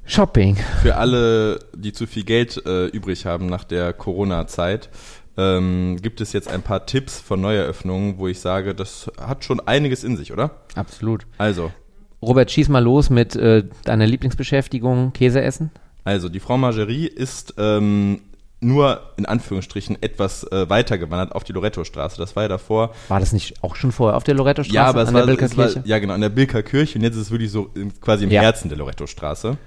Shopping. 0.05 0.57
Für 0.81 0.95
alle, 0.95 1.59
die 1.75 1.93
zu 1.93 2.05
viel 2.07 2.23
Geld 2.23 2.65
äh, 2.65 2.87
übrig 2.87 3.25
haben 3.25 3.45
nach 3.45 3.63
der 3.63 3.93
Corona-Zeit, 3.93 4.89
ähm, 5.37 5.97
gibt 6.01 6.19
es 6.21 6.33
jetzt 6.33 6.49
ein 6.49 6.61
paar 6.61 6.85
Tipps 6.85 7.19
von 7.21 7.39
Neueröffnungen, 7.39 8.17
wo 8.17 8.27
ich 8.27 8.39
sage, 8.39 8.75
das 8.75 9.09
hat 9.19 9.45
schon 9.45 9.59
einiges 9.61 10.03
in 10.03 10.17
sich, 10.17 10.33
oder? 10.33 10.51
Absolut. 10.75 11.25
Also, 11.37 11.71
Robert, 12.21 12.51
schieß 12.51 12.67
mal 12.69 12.83
los 12.83 13.09
mit 13.09 13.35
äh, 13.35 13.63
deiner 13.85 14.05
Lieblingsbeschäftigung, 14.05 15.13
Käse 15.13 15.41
essen. 15.41 15.71
also 16.03 16.27
die 16.29 16.39
Frau 16.41 16.57
Margerie 16.57 17.07
ist 17.07 17.53
ähm, 17.57 18.21
nur 18.59 19.01
in 19.17 19.25
Anführungsstrichen 19.25 19.97
etwas 20.03 20.43
äh, 20.51 20.69
weiter 20.69 20.97
gewandert 20.99 21.33
auf 21.33 21.43
die 21.45 21.53
Loretto-Straße. 21.53 22.17
Das 22.17 22.35
war 22.35 22.43
ja 22.43 22.49
davor. 22.49 22.91
War 23.07 23.19
das 23.19 23.33
nicht 23.33 23.63
auch 23.63 23.75
schon 23.75 23.91
vorher 23.91 24.17
auf 24.17 24.23
der 24.23 24.35
Loretto-Straße 24.35 24.75
ja, 24.75 24.85
aber 24.85 25.01
es 25.03 25.07
an 25.07 25.13
war, 25.15 25.25
der 25.25 25.33
es 25.41 25.41
war 25.57 25.65
Bilkerkirche? 25.65 25.87
ja 25.89 25.97
genau 25.99 26.13
an 26.13 26.21
der 26.21 26.29
Bilker 26.29 26.61
Kirche 26.61 26.99
und 26.99 27.03
jetzt 27.05 27.15
ist 27.15 27.21
es 27.23 27.31
wirklich 27.31 27.49
so 27.51 27.71
im, 27.73 27.99
quasi 28.01 28.25
im 28.25 28.31
Ja. 28.31 28.41
Herzen 28.41 28.67
der 28.69 28.77
Loretto-Straße. 28.77 29.57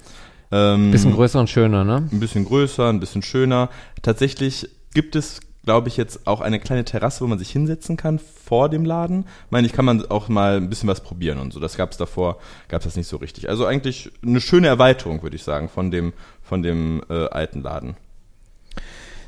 Ähm, 0.57 0.93
Bisschen 0.93 1.12
größer 1.14 1.40
und 1.40 1.51
schöner, 1.51 1.83
ne? 1.85 2.09
ein 2.12 2.21
bisschen 2.21 2.45
größer, 2.45 2.88
ein 2.88 3.01
bisschen 3.01 3.23
schöner. 3.23 3.71
Tatsächlich 4.03 4.69
gibt 4.95 5.17
es, 5.17 5.40
glaube 5.64 5.88
ich, 5.88 5.97
jetzt 5.97 6.29
auch 6.29 6.40
eine 6.40 6.61
kleine 6.61 6.85
Terrasse, 6.85 7.23
wo 7.25 7.27
man 7.27 7.40
sich 7.40 7.51
hinsetzen 7.51 7.97
kann 7.97 8.21
vor 8.21 8.69
dem 8.69 8.85
Laden. 8.85 9.27
Meine 9.51 9.67
ich, 9.67 9.73
kann 9.73 9.85
man 9.85 10.09
auch 10.11 10.29
mal 10.29 10.59
ein 10.59 10.69
bisschen 10.69 10.88
was 10.88 11.01
probieren 11.01 11.38
und 11.38 11.53
so. 11.53 11.59
Das 11.59 11.77
gab 11.77 11.90
es 11.90 11.97
davor, 11.97 12.38
gab 12.69 12.83
es 12.83 12.85
das 12.85 12.97
nicht 12.97 13.09
so 13.09 13.17
richtig. 13.17 13.49
Also 13.49 13.67
eigentlich 13.67 14.12
eine 14.25 14.40
schöne 14.40 14.69
Erweiterung, 14.69 15.23
würde 15.25 15.35
ich 15.35 15.43
sagen, 15.43 15.69
von 15.69 15.90
dem, 15.90 16.12
von 16.43 16.62
dem 16.62 17.03
äh, 17.11 17.27
alten 17.29 17.61
Laden. 17.62 17.97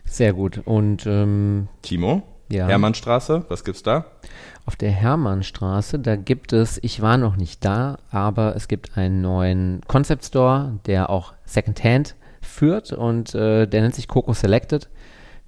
Sehr 0.04 0.32
gut. 0.32 0.60
Und 0.64 1.06
ähm, 1.06 1.66
Timo, 1.82 2.22
Ja. 2.50 2.68
Hermannstraße, 2.68 3.46
was 3.48 3.64
gibt's 3.64 3.82
da? 3.82 4.04
Auf 4.66 4.74
der 4.74 4.90
Hermannstraße, 4.90 6.00
da 6.00 6.16
gibt 6.16 6.52
es, 6.52 6.78
ich 6.82 7.00
war 7.00 7.16
noch 7.16 7.36
nicht 7.36 7.64
da, 7.64 7.98
aber 8.10 8.56
es 8.56 8.66
gibt 8.66 8.98
einen 8.98 9.22
neuen 9.22 9.80
Concept 9.86 10.24
Store, 10.24 10.80
der 10.86 11.08
auch 11.08 11.34
Secondhand 11.44 12.16
führt 12.42 12.92
und 12.92 13.34
äh, 13.34 13.66
der 13.66 13.82
nennt 13.82 13.94
sich 13.94 14.08
Coco 14.08 14.32
Selected. 14.32 14.88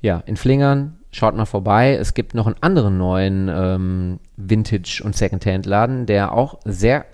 Ja, 0.01 0.23
in 0.27 0.37
Flingern, 0.37 0.99
schaut 1.11 1.35
mal 1.35 1.47
vorbei. 1.47 1.95
Es 1.95 2.15
gibt 2.15 2.35
noch 2.35 2.47
einen 2.47 2.57
anderen 2.61 2.97
neuen 2.97 3.51
ähm, 3.53 4.21
Vintage- 4.37 5.03
und 5.03 5.17
Secondhand-Laden, 5.17 6.07
der 6.07 6.33
auch 6.33 6.61
sehr 6.65 7.05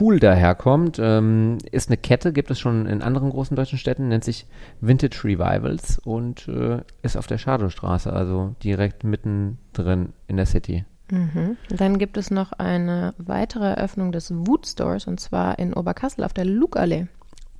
cool 0.00 0.20
daherkommt. 0.20 0.98
Ähm, 1.00 1.58
ist 1.72 1.88
eine 1.88 1.96
Kette, 1.96 2.32
gibt 2.32 2.52
es 2.52 2.60
schon 2.60 2.86
in 2.86 3.02
anderen 3.02 3.30
großen 3.30 3.56
deutschen 3.56 3.78
Städten, 3.78 4.08
nennt 4.08 4.24
sich 4.24 4.46
Vintage 4.80 5.24
Revivals 5.24 5.98
und 5.98 6.46
äh, 6.46 6.82
ist 7.02 7.16
auf 7.16 7.26
der 7.26 7.38
Schadowstraße, 7.38 8.12
also 8.12 8.54
direkt 8.62 9.02
mittendrin 9.02 10.12
in 10.28 10.36
der 10.36 10.46
City. 10.46 10.84
Mhm. 11.10 11.56
Dann 11.70 11.98
gibt 11.98 12.16
es 12.16 12.30
noch 12.30 12.52
eine 12.52 13.14
weitere 13.18 13.64
Eröffnung 13.66 14.12
des 14.12 14.30
Wood 14.34 14.66
Stores 14.66 15.06
und 15.06 15.20
zwar 15.20 15.58
in 15.58 15.72
Oberkassel 15.74 16.24
auf 16.24 16.32
der 16.32 16.44
Lugallee. 16.44 17.06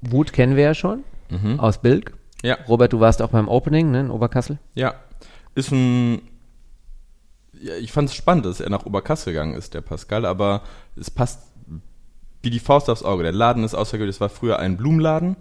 Wut 0.02 0.32
kennen 0.32 0.56
wir 0.56 0.64
ja 0.64 0.74
schon 0.74 1.04
Mhm. 1.30 1.58
aus 1.60 1.78
Bilk. 1.80 2.12
Ja, 2.42 2.56
Robert, 2.68 2.92
du 2.92 3.00
warst 3.00 3.22
auch 3.22 3.30
beim 3.30 3.48
Opening 3.48 3.90
ne, 3.90 4.00
in 4.00 4.10
Oberkassel. 4.10 4.58
ja. 4.74 4.94
Ist 5.54 5.72
ein. 5.72 6.20
Ja, 7.58 7.74
ich 7.76 7.90
fand 7.90 8.10
es 8.10 8.14
spannend, 8.14 8.44
dass 8.44 8.60
er 8.60 8.68
nach 8.68 8.84
Oberkassel 8.84 9.32
gegangen 9.32 9.54
ist, 9.54 9.72
der 9.72 9.80
Pascal, 9.80 10.26
aber 10.26 10.60
es 10.96 11.10
passt 11.10 11.50
wie 12.42 12.50
die 12.50 12.58
Faust 12.58 12.90
aufs 12.90 13.02
Auge. 13.02 13.22
Der 13.22 13.32
Laden 13.32 13.64
ist 13.64 13.74
außergewöhnlich. 13.74 14.16
Es 14.16 14.20
war 14.20 14.28
früher 14.28 14.58
ein 14.58 14.76
Blumenladen, 14.76 15.36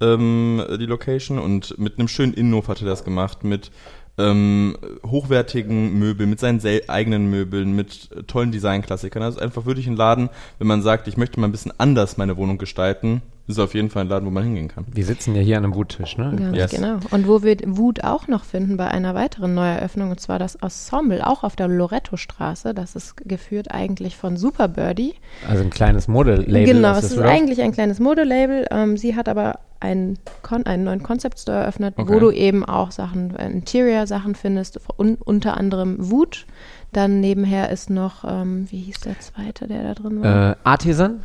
ähm, 0.00 0.60
die 0.80 0.86
Location, 0.86 1.38
und 1.38 1.78
mit 1.78 1.98
einem 2.00 2.08
schönen 2.08 2.34
Innenhof 2.34 2.66
hat 2.66 2.80
er 2.82 2.88
das 2.88 3.04
gemacht, 3.04 3.44
mit 3.44 3.70
ähm, 4.18 4.76
hochwertigen 5.04 5.98
Möbeln, 5.98 6.30
mit 6.30 6.40
seinen 6.40 6.60
eigenen 6.88 7.30
Möbeln, 7.30 7.74
mit 7.74 8.26
tollen 8.28 8.52
Designklassikern. 8.52 9.22
Also 9.22 9.40
einfach 9.40 9.66
wirklich 9.66 9.86
ein 9.86 9.96
Laden, 9.96 10.30
wenn 10.58 10.68
man 10.68 10.82
sagt, 10.82 11.08
ich 11.08 11.16
möchte 11.16 11.40
mal 11.40 11.48
ein 11.48 11.52
bisschen 11.52 11.72
anders 11.78 12.16
meine 12.16 12.36
Wohnung 12.36 12.58
gestalten, 12.58 13.22
ist 13.46 13.58
auf 13.58 13.74
jeden 13.74 13.90
Fall 13.90 14.02
ein 14.04 14.08
Laden, 14.08 14.26
wo 14.26 14.30
man 14.30 14.44
hingehen 14.44 14.68
kann. 14.68 14.86
Wir 14.90 15.04
sitzen 15.04 15.34
ja 15.34 15.42
hier 15.42 15.58
an 15.58 15.64
einem 15.64 15.74
Wuttisch, 15.74 16.16
ne? 16.16 16.34
Ganz 16.34 16.56
Yes. 16.56 16.70
genau. 16.70 16.96
Und 17.10 17.28
wo 17.28 17.42
wir 17.42 17.56
Wut 17.66 18.02
auch 18.02 18.26
noch 18.26 18.44
finden 18.44 18.76
bei 18.78 18.88
einer 18.88 19.14
weiteren 19.14 19.54
Neueröffnung, 19.54 20.10
und 20.10 20.20
zwar 20.20 20.38
das 20.38 20.54
Ensemble, 20.54 21.26
auch 21.26 21.44
auf 21.44 21.54
der 21.56 21.68
Loretto-Straße. 21.68 22.72
Das 22.74 22.96
ist 22.96 23.16
geführt 23.18 23.70
eigentlich 23.70 24.16
von 24.16 24.36
Super 24.36 24.68
Birdie. 24.68 25.14
Also 25.48 25.62
ein 25.62 25.70
kleines 25.70 26.08
Modelabel. 26.08 26.64
genau, 26.64 26.92
es 26.92 27.04
ist 27.04 27.10
Düsseldorf. 27.12 27.30
eigentlich 27.32 27.60
ein 27.60 27.72
kleines 27.72 28.00
Modelabel. 28.00 28.66
Ähm, 28.70 28.96
sie 28.96 29.14
hat 29.16 29.28
aber 29.28 29.58
einen, 29.80 30.18
Con 30.42 30.64
einen 30.64 30.84
neuen 30.84 31.02
Concept 31.02 31.38
Store 31.38 31.58
eröffnet, 31.58 31.94
Okay. 31.98 32.14
wo 32.14 32.18
du 32.18 32.30
eben 32.30 32.64
auch 32.64 32.90
Sachen, 32.90 33.36
äh, 33.36 33.50
Interior-Sachen 33.50 34.34
findest, 34.34 34.80
un 34.98 35.16
unter 35.16 35.56
anderem 35.58 35.96
Wut. 36.10 36.46
Dann 36.92 37.20
nebenher 37.20 37.70
ist 37.70 37.90
noch, 37.90 38.24
ähm, 38.26 38.66
wie 38.70 38.78
hieß 38.80 39.00
der 39.00 39.18
zweite, 39.20 39.66
der 39.66 39.82
da 39.82 39.94
drin 39.94 40.22
war? 40.22 40.52
Äh, 40.52 40.56
Artisan, 40.64 41.20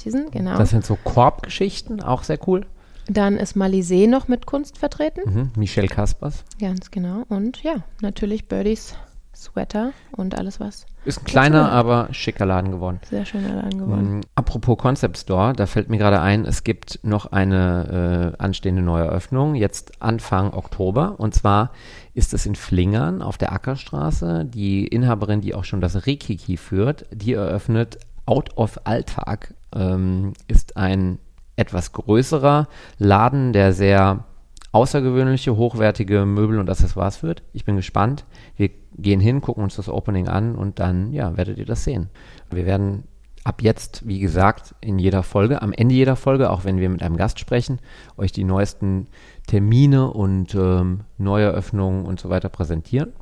Artisan, 0.00 0.30
genau. 0.30 0.56
das 0.56 0.70
sind 0.70 0.86
so 0.86 0.96
Korbgeschichten, 0.96 2.02
auch 2.02 2.22
sehr 2.22 2.38
cool. 2.48 2.64
Dann 3.06 3.36
ist 3.36 3.54
Malisee 3.54 4.06
noch 4.06 4.28
mit 4.28 4.46
Kunst 4.46 4.78
vertreten. 4.78 5.20
Mhm. 5.26 5.50
Michelle 5.56 5.88
Kaspers. 5.88 6.44
Ganz 6.58 6.90
genau. 6.90 7.24
Und 7.28 7.62
ja, 7.62 7.82
natürlich 8.00 8.48
Birdies 8.48 8.94
Sweater 9.34 9.92
und 10.12 10.36
alles 10.36 10.60
was. 10.60 10.86
Ist 11.04 11.20
ein 11.20 11.24
kleiner, 11.24 11.72
aber 11.72 12.08
schicker 12.12 12.44
Laden 12.44 12.70
geworden. 12.70 13.00
Sehr 13.08 13.24
schöner 13.24 13.54
Laden 13.54 13.78
geworden. 13.78 14.16
Mhm. 14.16 14.20
Apropos 14.34 14.76
Concept 14.78 15.18
Store, 15.18 15.54
da 15.54 15.66
fällt 15.66 15.88
mir 15.88 15.98
gerade 15.98 16.20
ein, 16.20 16.44
es 16.44 16.62
gibt 16.62 17.00
noch 17.02 17.32
eine 17.32 18.34
äh, 18.38 18.42
anstehende 18.42 18.82
Neueröffnung, 18.82 19.54
jetzt 19.54 20.02
Anfang 20.02 20.52
Oktober. 20.52 21.14
Und 21.18 21.34
zwar 21.34 21.72
ist 22.14 22.34
es 22.34 22.44
in 22.44 22.54
Flingern 22.54 23.22
auf 23.22 23.38
der 23.38 23.52
Ackerstraße. 23.52 24.44
Die 24.44 24.86
Inhaberin, 24.86 25.40
die 25.40 25.54
auch 25.54 25.64
schon 25.64 25.80
das 25.80 26.06
Rikiki 26.06 26.56
führt, 26.56 27.06
die 27.10 27.32
eröffnet 27.32 27.98
Out 28.26 28.56
of 28.56 28.80
Alltag. 28.84 29.54
Ähm, 29.74 30.32
ist 30.48 30.76
ein 30.76 31.18
etwas 31.56 31.92
größerer 31.92 32.68
Laden, 32.98 33.52
der 33.52 33.72
sehr 33.72 34.24
außergewöhnliche, 34.72 35.56
hochwertige 35.56 36.24
Möbel 36.24 36.58
und 36.58 36.70
Accessoires 36.70 37.18
führt. 37.18 37.42
Ich 37.52 37.64
bin 37.64 37.76
gespannt. 37.76 38.24
Wir 38.56 38.70
gehen 38.96 39.20
hin, 39.20 39.40
gucken 39.40 39.64
uns 39.64 39.76
das 39.76 39.88
Opening 39.88 40.28
an 40.28 40.54
und 40.54 40.78
dann, 40.78 41.12
ja, 41.12 41.36
werdet 41.36 41.58
ihr 41.58 41.66
das 41.66 41.84
sehen. 41.84 42.08
Wir 42.50 42.66
werden 42.66 43.04
ab 43.44 43.62
jetzt, 43.62 44.06
wie 44.06 44.20
gesagt, 44.20 44.74
in 44.80 44.98
jeder 44.98 45.22
Folge, 45.22 45.62
am 45.62 45.72
Ende 45.72 45.94
jeder 45.94 46.16
Folge, 46.16 46.50
auch 46.50 46.64
wenn 46.64 46.78
wir 46.78 46.88
mit 46.88 47.02
einem 47.02 47.16
Gast 47.16 47.38
sprechen, 47.40 47.80
euch 48.16 48.32
die 48.32 48.44
neuesten 48.44 49.08
Termine 49.46 50.10
und 50.10 50.54
ähm, 50.54 51.00
Neueröffnungen 51.18 52.04
und 52.04 52.20
so 52.20 52.28
weiter 52.28 52.48
präsentieren. 52.48 53.12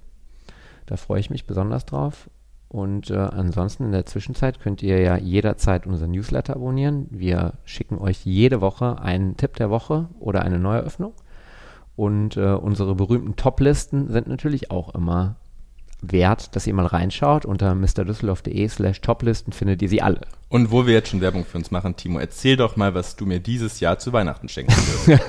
Da 0.87 0.97
freue 0.97 1.21
ich 1.21 1.31
mich 1.31 1.47
besonders 1.47 1.87
drauf. 1.87 2.29
Und 2.69 3.11
äh, 3.11 3.17
ansonsten 3.17 3.85
in 3.85 3.93
der 3.93 4.05
Zwischenzeit 4.05 4.61
könnt 4.61 4.83
ihr 4.83 5.01
ja 5.01 5.17
jederzeit 5.17 5.87
unseren 5.87 6.11
Newsletter 6.11 6.55
abonnieren. 6.55 7.07
Wir 7.11 7.55
schicken 7.65 7.99
euch 7.99 8.25
jede 8.25 8.61
Woche 8.61 9.01
einen 9.01 9.37
Tipp 9.37 9.57
der 9.57 9.71
Woche 9.71 10.09
oder 10.21 10.43
eine 10.43 10.59
Neueröffnung. 10.59 11.15
Und 11.97 12.37
äh, 12.37 12.53
unsere 12.53 12.95
berühmten 12.95 13.37
Top-Listen 13.37 14.09
sind 14.13 14.29
natürlich 14.29 14.71
auch 14.71 14.95
immer 14.95 15.37
wert, 16.01 16.55
dass 16.55 16.67
ihr 16.67 16.75
mal 16.75 16.87
reinschaut. 16.87 17.45
Unter 17.45 17.75
mrdüsseldorf.de 17.75 18.69
slash 18.69 19.01
Toplisten 19.01 19.53
findet 19.53 19.83
ihr 19.83 19.89
sie 19.89 20.03
alle. 20.03 20.21
Und 20.49 20.71
wo 20.71 20.87
wir 20.87 20.93
jetzt 20.93 21.09
schon 21.09 21.21
Werbung 21.21 21.45
für 21.45 21.59
uns 21.59 21.71
machen, 21.71 21.97
Timo, 21.97 22.19
erzähl 22.19 22.57
doch 22.57 22.77
mal, 22.77 22.95
was 22.95 23.17
du 23.17 23.27
mir 23.27 23.41
dieses 23.41 23.81
Jahr 23.81 23.99
zu 23.99 24.13
Weihnachten 24.13 24.49
schenken 24.49 24.75
wirst. 24.77 25.23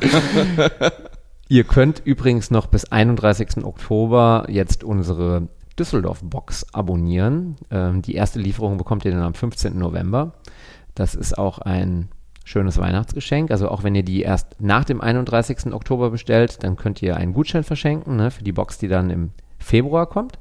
Ihr 1.48 1.64
könnt 1.64 2.02
übrigens 2.04 2.50
noch 2.50 2.66
bis 2.66 2.86
31. 2.86 3.64
Oktober 3.64 4.46
jetzt 4.48 4.82
unsere 4.82 5.48
Düsseldorf-Box 5.78 6.74
abonnieren. 6.74 7.56
Ähm, 7.70 8.02
die 8.02 8.14
erste 8.14 8.38
Lieferung 8.38 8.78
bekommt 8.78 9.04
ihr 9.04 9.12
dann 9.12 9.22
am 9.22 9.34
15. 9.34 9.78
November. 9.78 10.32
Das 10.94 11.14
ist 11.14 11.36
auch 11.36 11.58
ein 11.58 12.08
schönes 12.44 12.78
Weihnachtsgeschenk. 12.78 13.50
Also 13.50 13.68
auch 13.68 13.82
wenn 13.82 13.94
ihr 13.94 14.04
die 14.04 14.22
erst 14.22 14.60
nach 14.60 14.84
dem 14.84 15.00
31. 15.00 15.72
Oktober 15.72 16.10
bestellt, 16.10 16.62
dann 16.62 16.76
könnt 16.76 17.02
ihr 17.02 17.16
einen 17.16 17.34
Gutschein 17.34 17.64
verschenken 17.64 18.16
ne, 18.16 18.30
für 18.30 18.44
die 18.44 18.52
Box, 18.52 18.78
die 18.78 18.88
dann 18.88 19.10
im 19.10 19.30
Februar 19.58 20.06
kommt. 20.06 20.38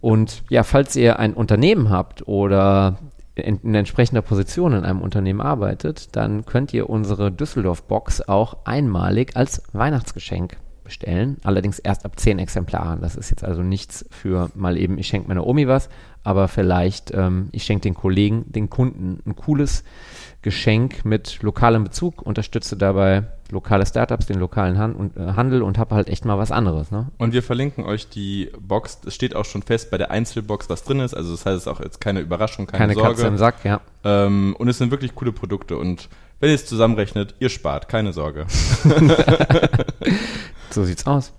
Und 0.00 0.42
ja, 0.50 0.64
falls 0.64 0.96
ihr 0.96 1.18
ein 1.18 1.32
Unternehmen 1.34 1.88
habt 1.88 2.28
oder 2.28 2.98
in, 3.36 3.58
in 3.62 3.74
entsprechender 3.74 4.22
Position 4.22 4.72
in 4.72 4.84
einem 4.84 5.00
Unternehmen 5.00 5.40
arbeitet, 5.40 6.14
dann 6.16 6.44
könnt 6.44 6.74
ihr 6.74 6.90
unsere 6.90 7.32
Düsseldorf-Box 7.32 8.28
auch 8.28 8.58
einmalig 8.64 9.36
als 9.36 9.62
Weihnachtsgeschenk 9.72 10.58
bestellen. 10.84 11.38
Allerdings 11.42 11.78
erst 11.78 12.04
ab 12.04 12.18
10 12.18 12.38
Exemplaren. 12.38 13.00
Das 13.00 13.16
ist 13.16 13.30
jetzt 13.30 13.44
also 13.44 13.62
nichts 13.62 14.06
für 14.10 14.50
mal 14.54 14.76
eben, 14.76 14.98
ich 14.98 15.08
schenke 15.08 15.28
meiner 15.28 15.46
Omi 15.46 15.66
was, 15.66 15.88
aber 16.22 16.48
vielleicht, 16.48 17.12
ähm, 17.12 17.48
ich 17.52 17.64
schenke 17.64 17.82
den 17.82 17.94
Kollegen, 17.94 18.44
den 18.52 18.70
Kunden 18.70 19.20
ein 19.26 19.36
cooles 19.36 19.84
Geschenk 20.42 21.04
mit 21.04 21.42
lokalem 21.42 21.84
Bezug, 21.84 22.22
unterstütze 22.22 22.76
dabei 22.76 23.24
lokale 23.50 23.86
Startups, 23.86 24.26
den 24.26 24.38
lokalen 24.38 24.78
Han 24.78 24.94
und, 24.94 25.16
äh, 25.16 25.32
Handel 25.32 25.62
und 25.62 25.78
habe 25.78 25.94
halt 25.94 26.08
echt 26.08 26.24
mal 26.24 26.38
was 26.38 26.50
anderes. 26.50 26.90
Ne? 26.90 27.06
Und 27.18 27.32
wir 27.32 27.42
verlinken 27.42 27.84
euch 27.84 28.08
die 28.08 28.50
Box. 28.58 28.98
Es 29.06 29.14
steht 29.14 29.34
auch 29.34 29.44
schon 29.44 29.62
fest 29.62 29.90
bei 29.90 29.98
der 29.98 30.10
Einzelbox, 30.10 30.68
was 30.68 30.84
drin 30.84 31.00
ist. 31.00 31.14
Also 31.14 31.32
das 31.32 31.46
heißt, 31.46 31.56
es 31.56 31.62
ist 31.62 31.68
auch 31.68 31.80
jetzt 31.80 32.00
keine 32.00 32.20
Überraschung, 32.20 32.66
keine, 32.66 32.78
Keine 32.78 32.94
Sorge. 32.94 33.10
Katze 33.10 33.26
im 33.26 33.36
Sack, 33.38 33.64
ja. 33.64 33.80
Ähm, 34.02 34.54
und 34.58 34.68
es 34.68 34.78
sind 34.78 34.90
wirklich 34.90 35.14
coole 35.14 35.32
Produkte. 35.32 35.78
Und 35.78 36.08
wenn 36.40 36.50
ihr 36.50 36.56
es 36.56 36.66
zusammenrechnet, 36.66 37.34
ihr 37.38 37.48
spart, 37.48 37.88
keine 37.88 38.12
Sorge. 38.12 38.46
So 40.74 40.82
sieht's 40.82 41.06
aus. 41.06 41.32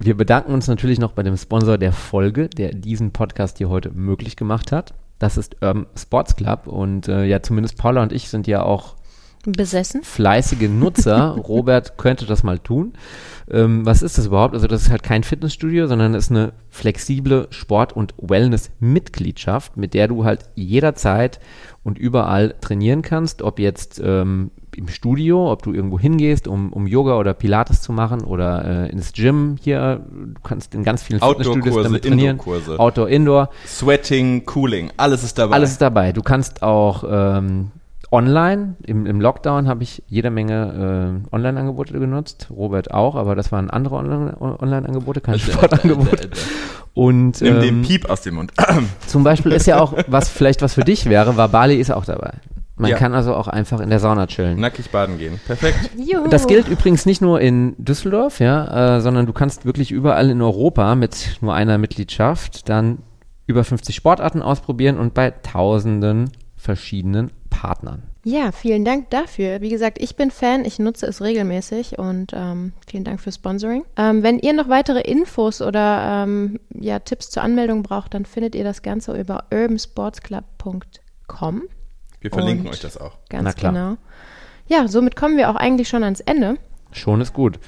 Wir 0.00 0.16
bedanken 0.16 0.52
uns 0.52 0.66
natürlich 0.66 0.98
noch 0.98 1.12
bei 1.12 1.22
dem 1.22 1.36
Sponsor 1.36 1.78
der 1.78 1.92
Folge, 1.92 2.48
der 2.48 2.74
diesen 2.74 3.12
Podcast 3.12 3.58
hier 3.58 3.68
heute 3.68 3.92
möglich 3.92 4.34
gemacht 4.34 4.72
hat. 4.72 4.92
Das 5.20 5.36
ist 5.36 5.54
Urban 5.62 5.86
Sports 5.96 6.34
Club 6.34 6.66
und 6.66 7.06
äh, 7.06 7.24
ja, 7.24 7.40
zumindest 7.40 7.78
Paula 7.78 8.02
und 8.02 8.12
ich 8.12 8.28
sind 8.28 8.48
ja 8.48 8.64
auch 8.64 8.96
Besessen. 9.44 10.02
fleißige 10.02 10.68
Nutzer. 10.68 11.36
Robert 11.48 11.98
könnte 11.98 12.26
das 12.26 12.42
mal 12.42 12.58
tun. 12.58 12.92
Ähm, 13.50 13.84
was 13.84 14.02
ist 14.02 14.18
das 14.18 14.26
überhaupt? 14.26 14.54
Also 14.54 14.66
das 14.66 14.82
ist 14.82 14.90
halt 14.90 15.02
kein 15.02 15.24
Fitnessstudio, 15.24 15.86
sondern 15.86 16.14
es 16.14 16.26
ist 16.26 16.30
eine 16.30 16.52
flexible 16.70 17.48
Sport- 17.50 17.92
und 17.92 18.14
Wellness-Mitgliedschaft, 18.18 19.76
mit 19.76 19.94
der 19.94 20.08
du 20.08 20.24
halt 20.24 20.48
jederzeit 20.54 21.40
und 21.82 21.98
überall 21.98 22.54
trainieren 22.60 23.02
kannst, 23.02 23.42
ob 23.42 23.58
jetzt 23.58 24.00
ähm, 24.02 24.52
im 24.76 24.88
Studio, 24.88 25.50
ob 25.50 25.62
du 25.62 25.72
irgendwo 25.72 25.98
hingehst, 25.98 26.46
um, 26.48 26.72
um 26.72 26.86
Yoga 26.86 27.18
oder 27.18 27.34
Pilates 27.34 27.82
zu 27.82 27.92
machen 27.92 28.22
oder 28.22 28.86
äh, 28.86 28.90
ins 28.90 29.12
Gym 29.12 29.56
hier. 29.60 30.06
Du 30.10 30.40
kannst 30.42 30.74
in 30.74 30.84
ganz 30.84 31.02
vielen 31.02 31.20
Fitnessstudios 31.20 31.82
damit 31.82 32.04
trainieren. 32.04 32.38
Indoor-Kurse. 32.38 32.78
Outdoor, 32.78 33.08
Indoor. 33.08 33.50
Sweating, 33.66 34.46
Cooling, 34.46 34.92
alles 34.96 35.24
ist 35.24 35.38
dabei. 35.38 35.56
Alles 35.56 35.72
ist 35.72 35.82
dabei. 35.82 36.12
Du 36.12 36.22
kannst 36.22 36.62
auch 36.62 37.04
ähm, 37.06 37.72
online, 38.12 38.76
im, 38.86 39.06
im 39.06 39.20
Lockdown 39.20 39.66
habe 39.68 39.82
ich 39.82 40.02
jede 40.06 40.30
Menge 40.30 41.22
äh, 41.30 41.34
Online-Angebote 41.34 41.98
genutzt, 41.98 42.48
Robert 42.50 42.92
auch, 42.92 43.14
aber 43.16 43.34
das 43.34 43.50
waren 43.52 43.70
andere 43.70 43.96
Online- 43.96 44.36
Online-Angebote, 44.40 45.20
keine 45.20 45.38
Sportangebote. 45.40 46.28
Und 46.94 47.40
Nimm 47.40 47.60
den 47.60 47.76
ähm, 47.76 47.82
Piep 47.82 48.10
aus 48.10 48.20
dem 48.20 48.34
Mund. 48.34 48.52
zum 49.06 49.24
Beispiel 49.24 49.52
ist 49.52 49.66
ja 49.66 49.80
auch, 49.80 49.94
was 50.08 50.28
vielleicht 50.28 50.60
was 50.60 50.74
für 50.74 50.84
dich 50.84 51.06
wäre, 51.06 51.36
war 51.38 51.48
Bali 51.48 51.76
ist 51.76 51.90
auch 51.90 52.04
dabei. 52.04 52.34
Man 52.76 52.90
Ja. 52.90 52.96
kann 52.96 53.14
also 53.14 53.34
auch 53.34 53.48
einfach 53.48 53.80
in 53.80 53.90
der 53.90 53.98
Sauna 54.00 54.26
chillen. 54.26 54.58
Nackig 54.60 54.90
baden 54.90 55.16
gehen. 55.18 55.40
Perfekt. 55.46 55.90
Juhu. 55.96 56.28
Das 56.28 56.46
gilt 56.46 56.68
übrigens 56.68 57.06
nicht 57.06 57.22
nur 57.22 57.40
in 57.40 57.74
Düsseldorf, 57.78 58.40
ja, 58.40 58.96
äh, 58.96 59.00
sondern 59.00 59.24
du 59.26 59.32
kannst 59.32 59.64
wirklich 59.64 59.90
überall 59.90 60.30
in 60.30 60.42
Europa 60.42 60.94
mit 60.94 61.38
nur 61.40 61.54
einer 61.54 61.78
Mitgliedschaft 61.78 62.68
dann 62.68 62.98
über 63.46 63.64
50 63.64 63.94
Sportarten 63.94 64.42
ausprobieren 64.42 64.98
und 64.98 65.14
bei 65.14 65.30
tausenden 65.30 66.30
verschiedenen 66.56 67.30
Partnern. 67.52 68.02
Ja, 68.24 68.52
vielen 68.52 68.84
Dank 68.84 69.10
dafür. 69.10 69.60
Wie 69.60 69.68
gesagt, 69.68 69.98
ich 70.00 70.16
bin 70.16 70.30
Fan, 70.30 70.64
ich 70.64 70.78
nutze 70.78 71.06
es 71.06 71.20
regelmäßig 71.22 71.98
und 71.98 72.32
ähm, 72.34 72.72
vielen 72.88 73.04
Dank 73.04 73.20
für 73.20 73.32
Sponsoring. 73.32 73.84
Ähm, 73.96 74.22
wenn 74.22 74.38
ihr 74.38 74.52
noch 74.52 74.68
weitere 74.68 75.00
Infos 75.00 75.60
oder 75.62 76.22
ähm, 76.24 76.60
ja, 76.74 76.98
Tipps 77.00 77.30
zur 77.30 77.42
Anmeldung 77.42 77.82
braucht, 77.82 78.14
dann 78.14 78.24
findet 78.24 78.54
ihr 78.54 78.64
das 78.64 78.82
Ganze 78.82 79.18
über 79.18 79.44
urbansportsclub.com. 79.52 81.62
Wir 82.20 82.30
verlinken 82.30 82.66
Und- 82.66 82.72
euch 82.72 82.80
das 82.80 82.96
auch. 82.96 83.18
Ganz 83.28 83.44
Na 83.44 83.52
klar. 83.52 83.72
genau. 83.72 83.96
Ja, 84.68 84.86
somit 84.88 85.16
kommen 85.16 85.36
wir 85.36 85.50
auch 85.50 85.56
eigentlich 85.56 85.88
schon 85.88 86.04
ans 86.04 86.20
Ende. 86.20 86.56
Schon 86.92 87.20
ist 87.20 87.32
gut. 87.32 87.58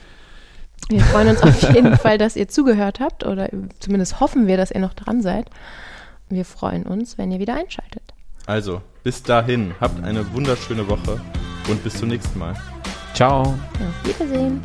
Wir 0.88 1.00
freuen 1.00 1.28
uns 1.28 1.42
auf 1.42 1.74
jeden 1.74 1.96
Fall, 1.98 2.18
dass 2.18 2.36
ihr 2.36 2.46
zugehört 2.48 3.00
habt 3.00 3.24
oder 3.24 3.48
zumindest 3.80 4.20
hoffen 4.20 4.46
wir, 4.46 4.56
dass 4.56 4.70
ihr 4.70 4.80
noch 4.80 4.94
dran 4.94 5.22
seid. 5.22 5.50
Wir 6.28 6.44
freuen 6.44 6.84
uns, 6.84 7.18
wenn 7.18 7.32
ihr 7.32 7.38
wieder 7.40 7.54
einschaltet. 7.54 8.02
Also, 8.46 8.80
bis 9.04 9.22
dahin, 9.22 9.74
habt 9.80 10.02
eine 10.02 10.32
wunderschöne 10.32 10.88
Woche 10.88 11.20
und 11.68 11.84
bis 11.84 11.98
zum 11.98 12.08
nächsten 12.08 12.38
Mal. 12.38 12.56
Ciao. 13.14 13.42
Auf 13.42 13.58
Wiedersehen. 14.04 14.60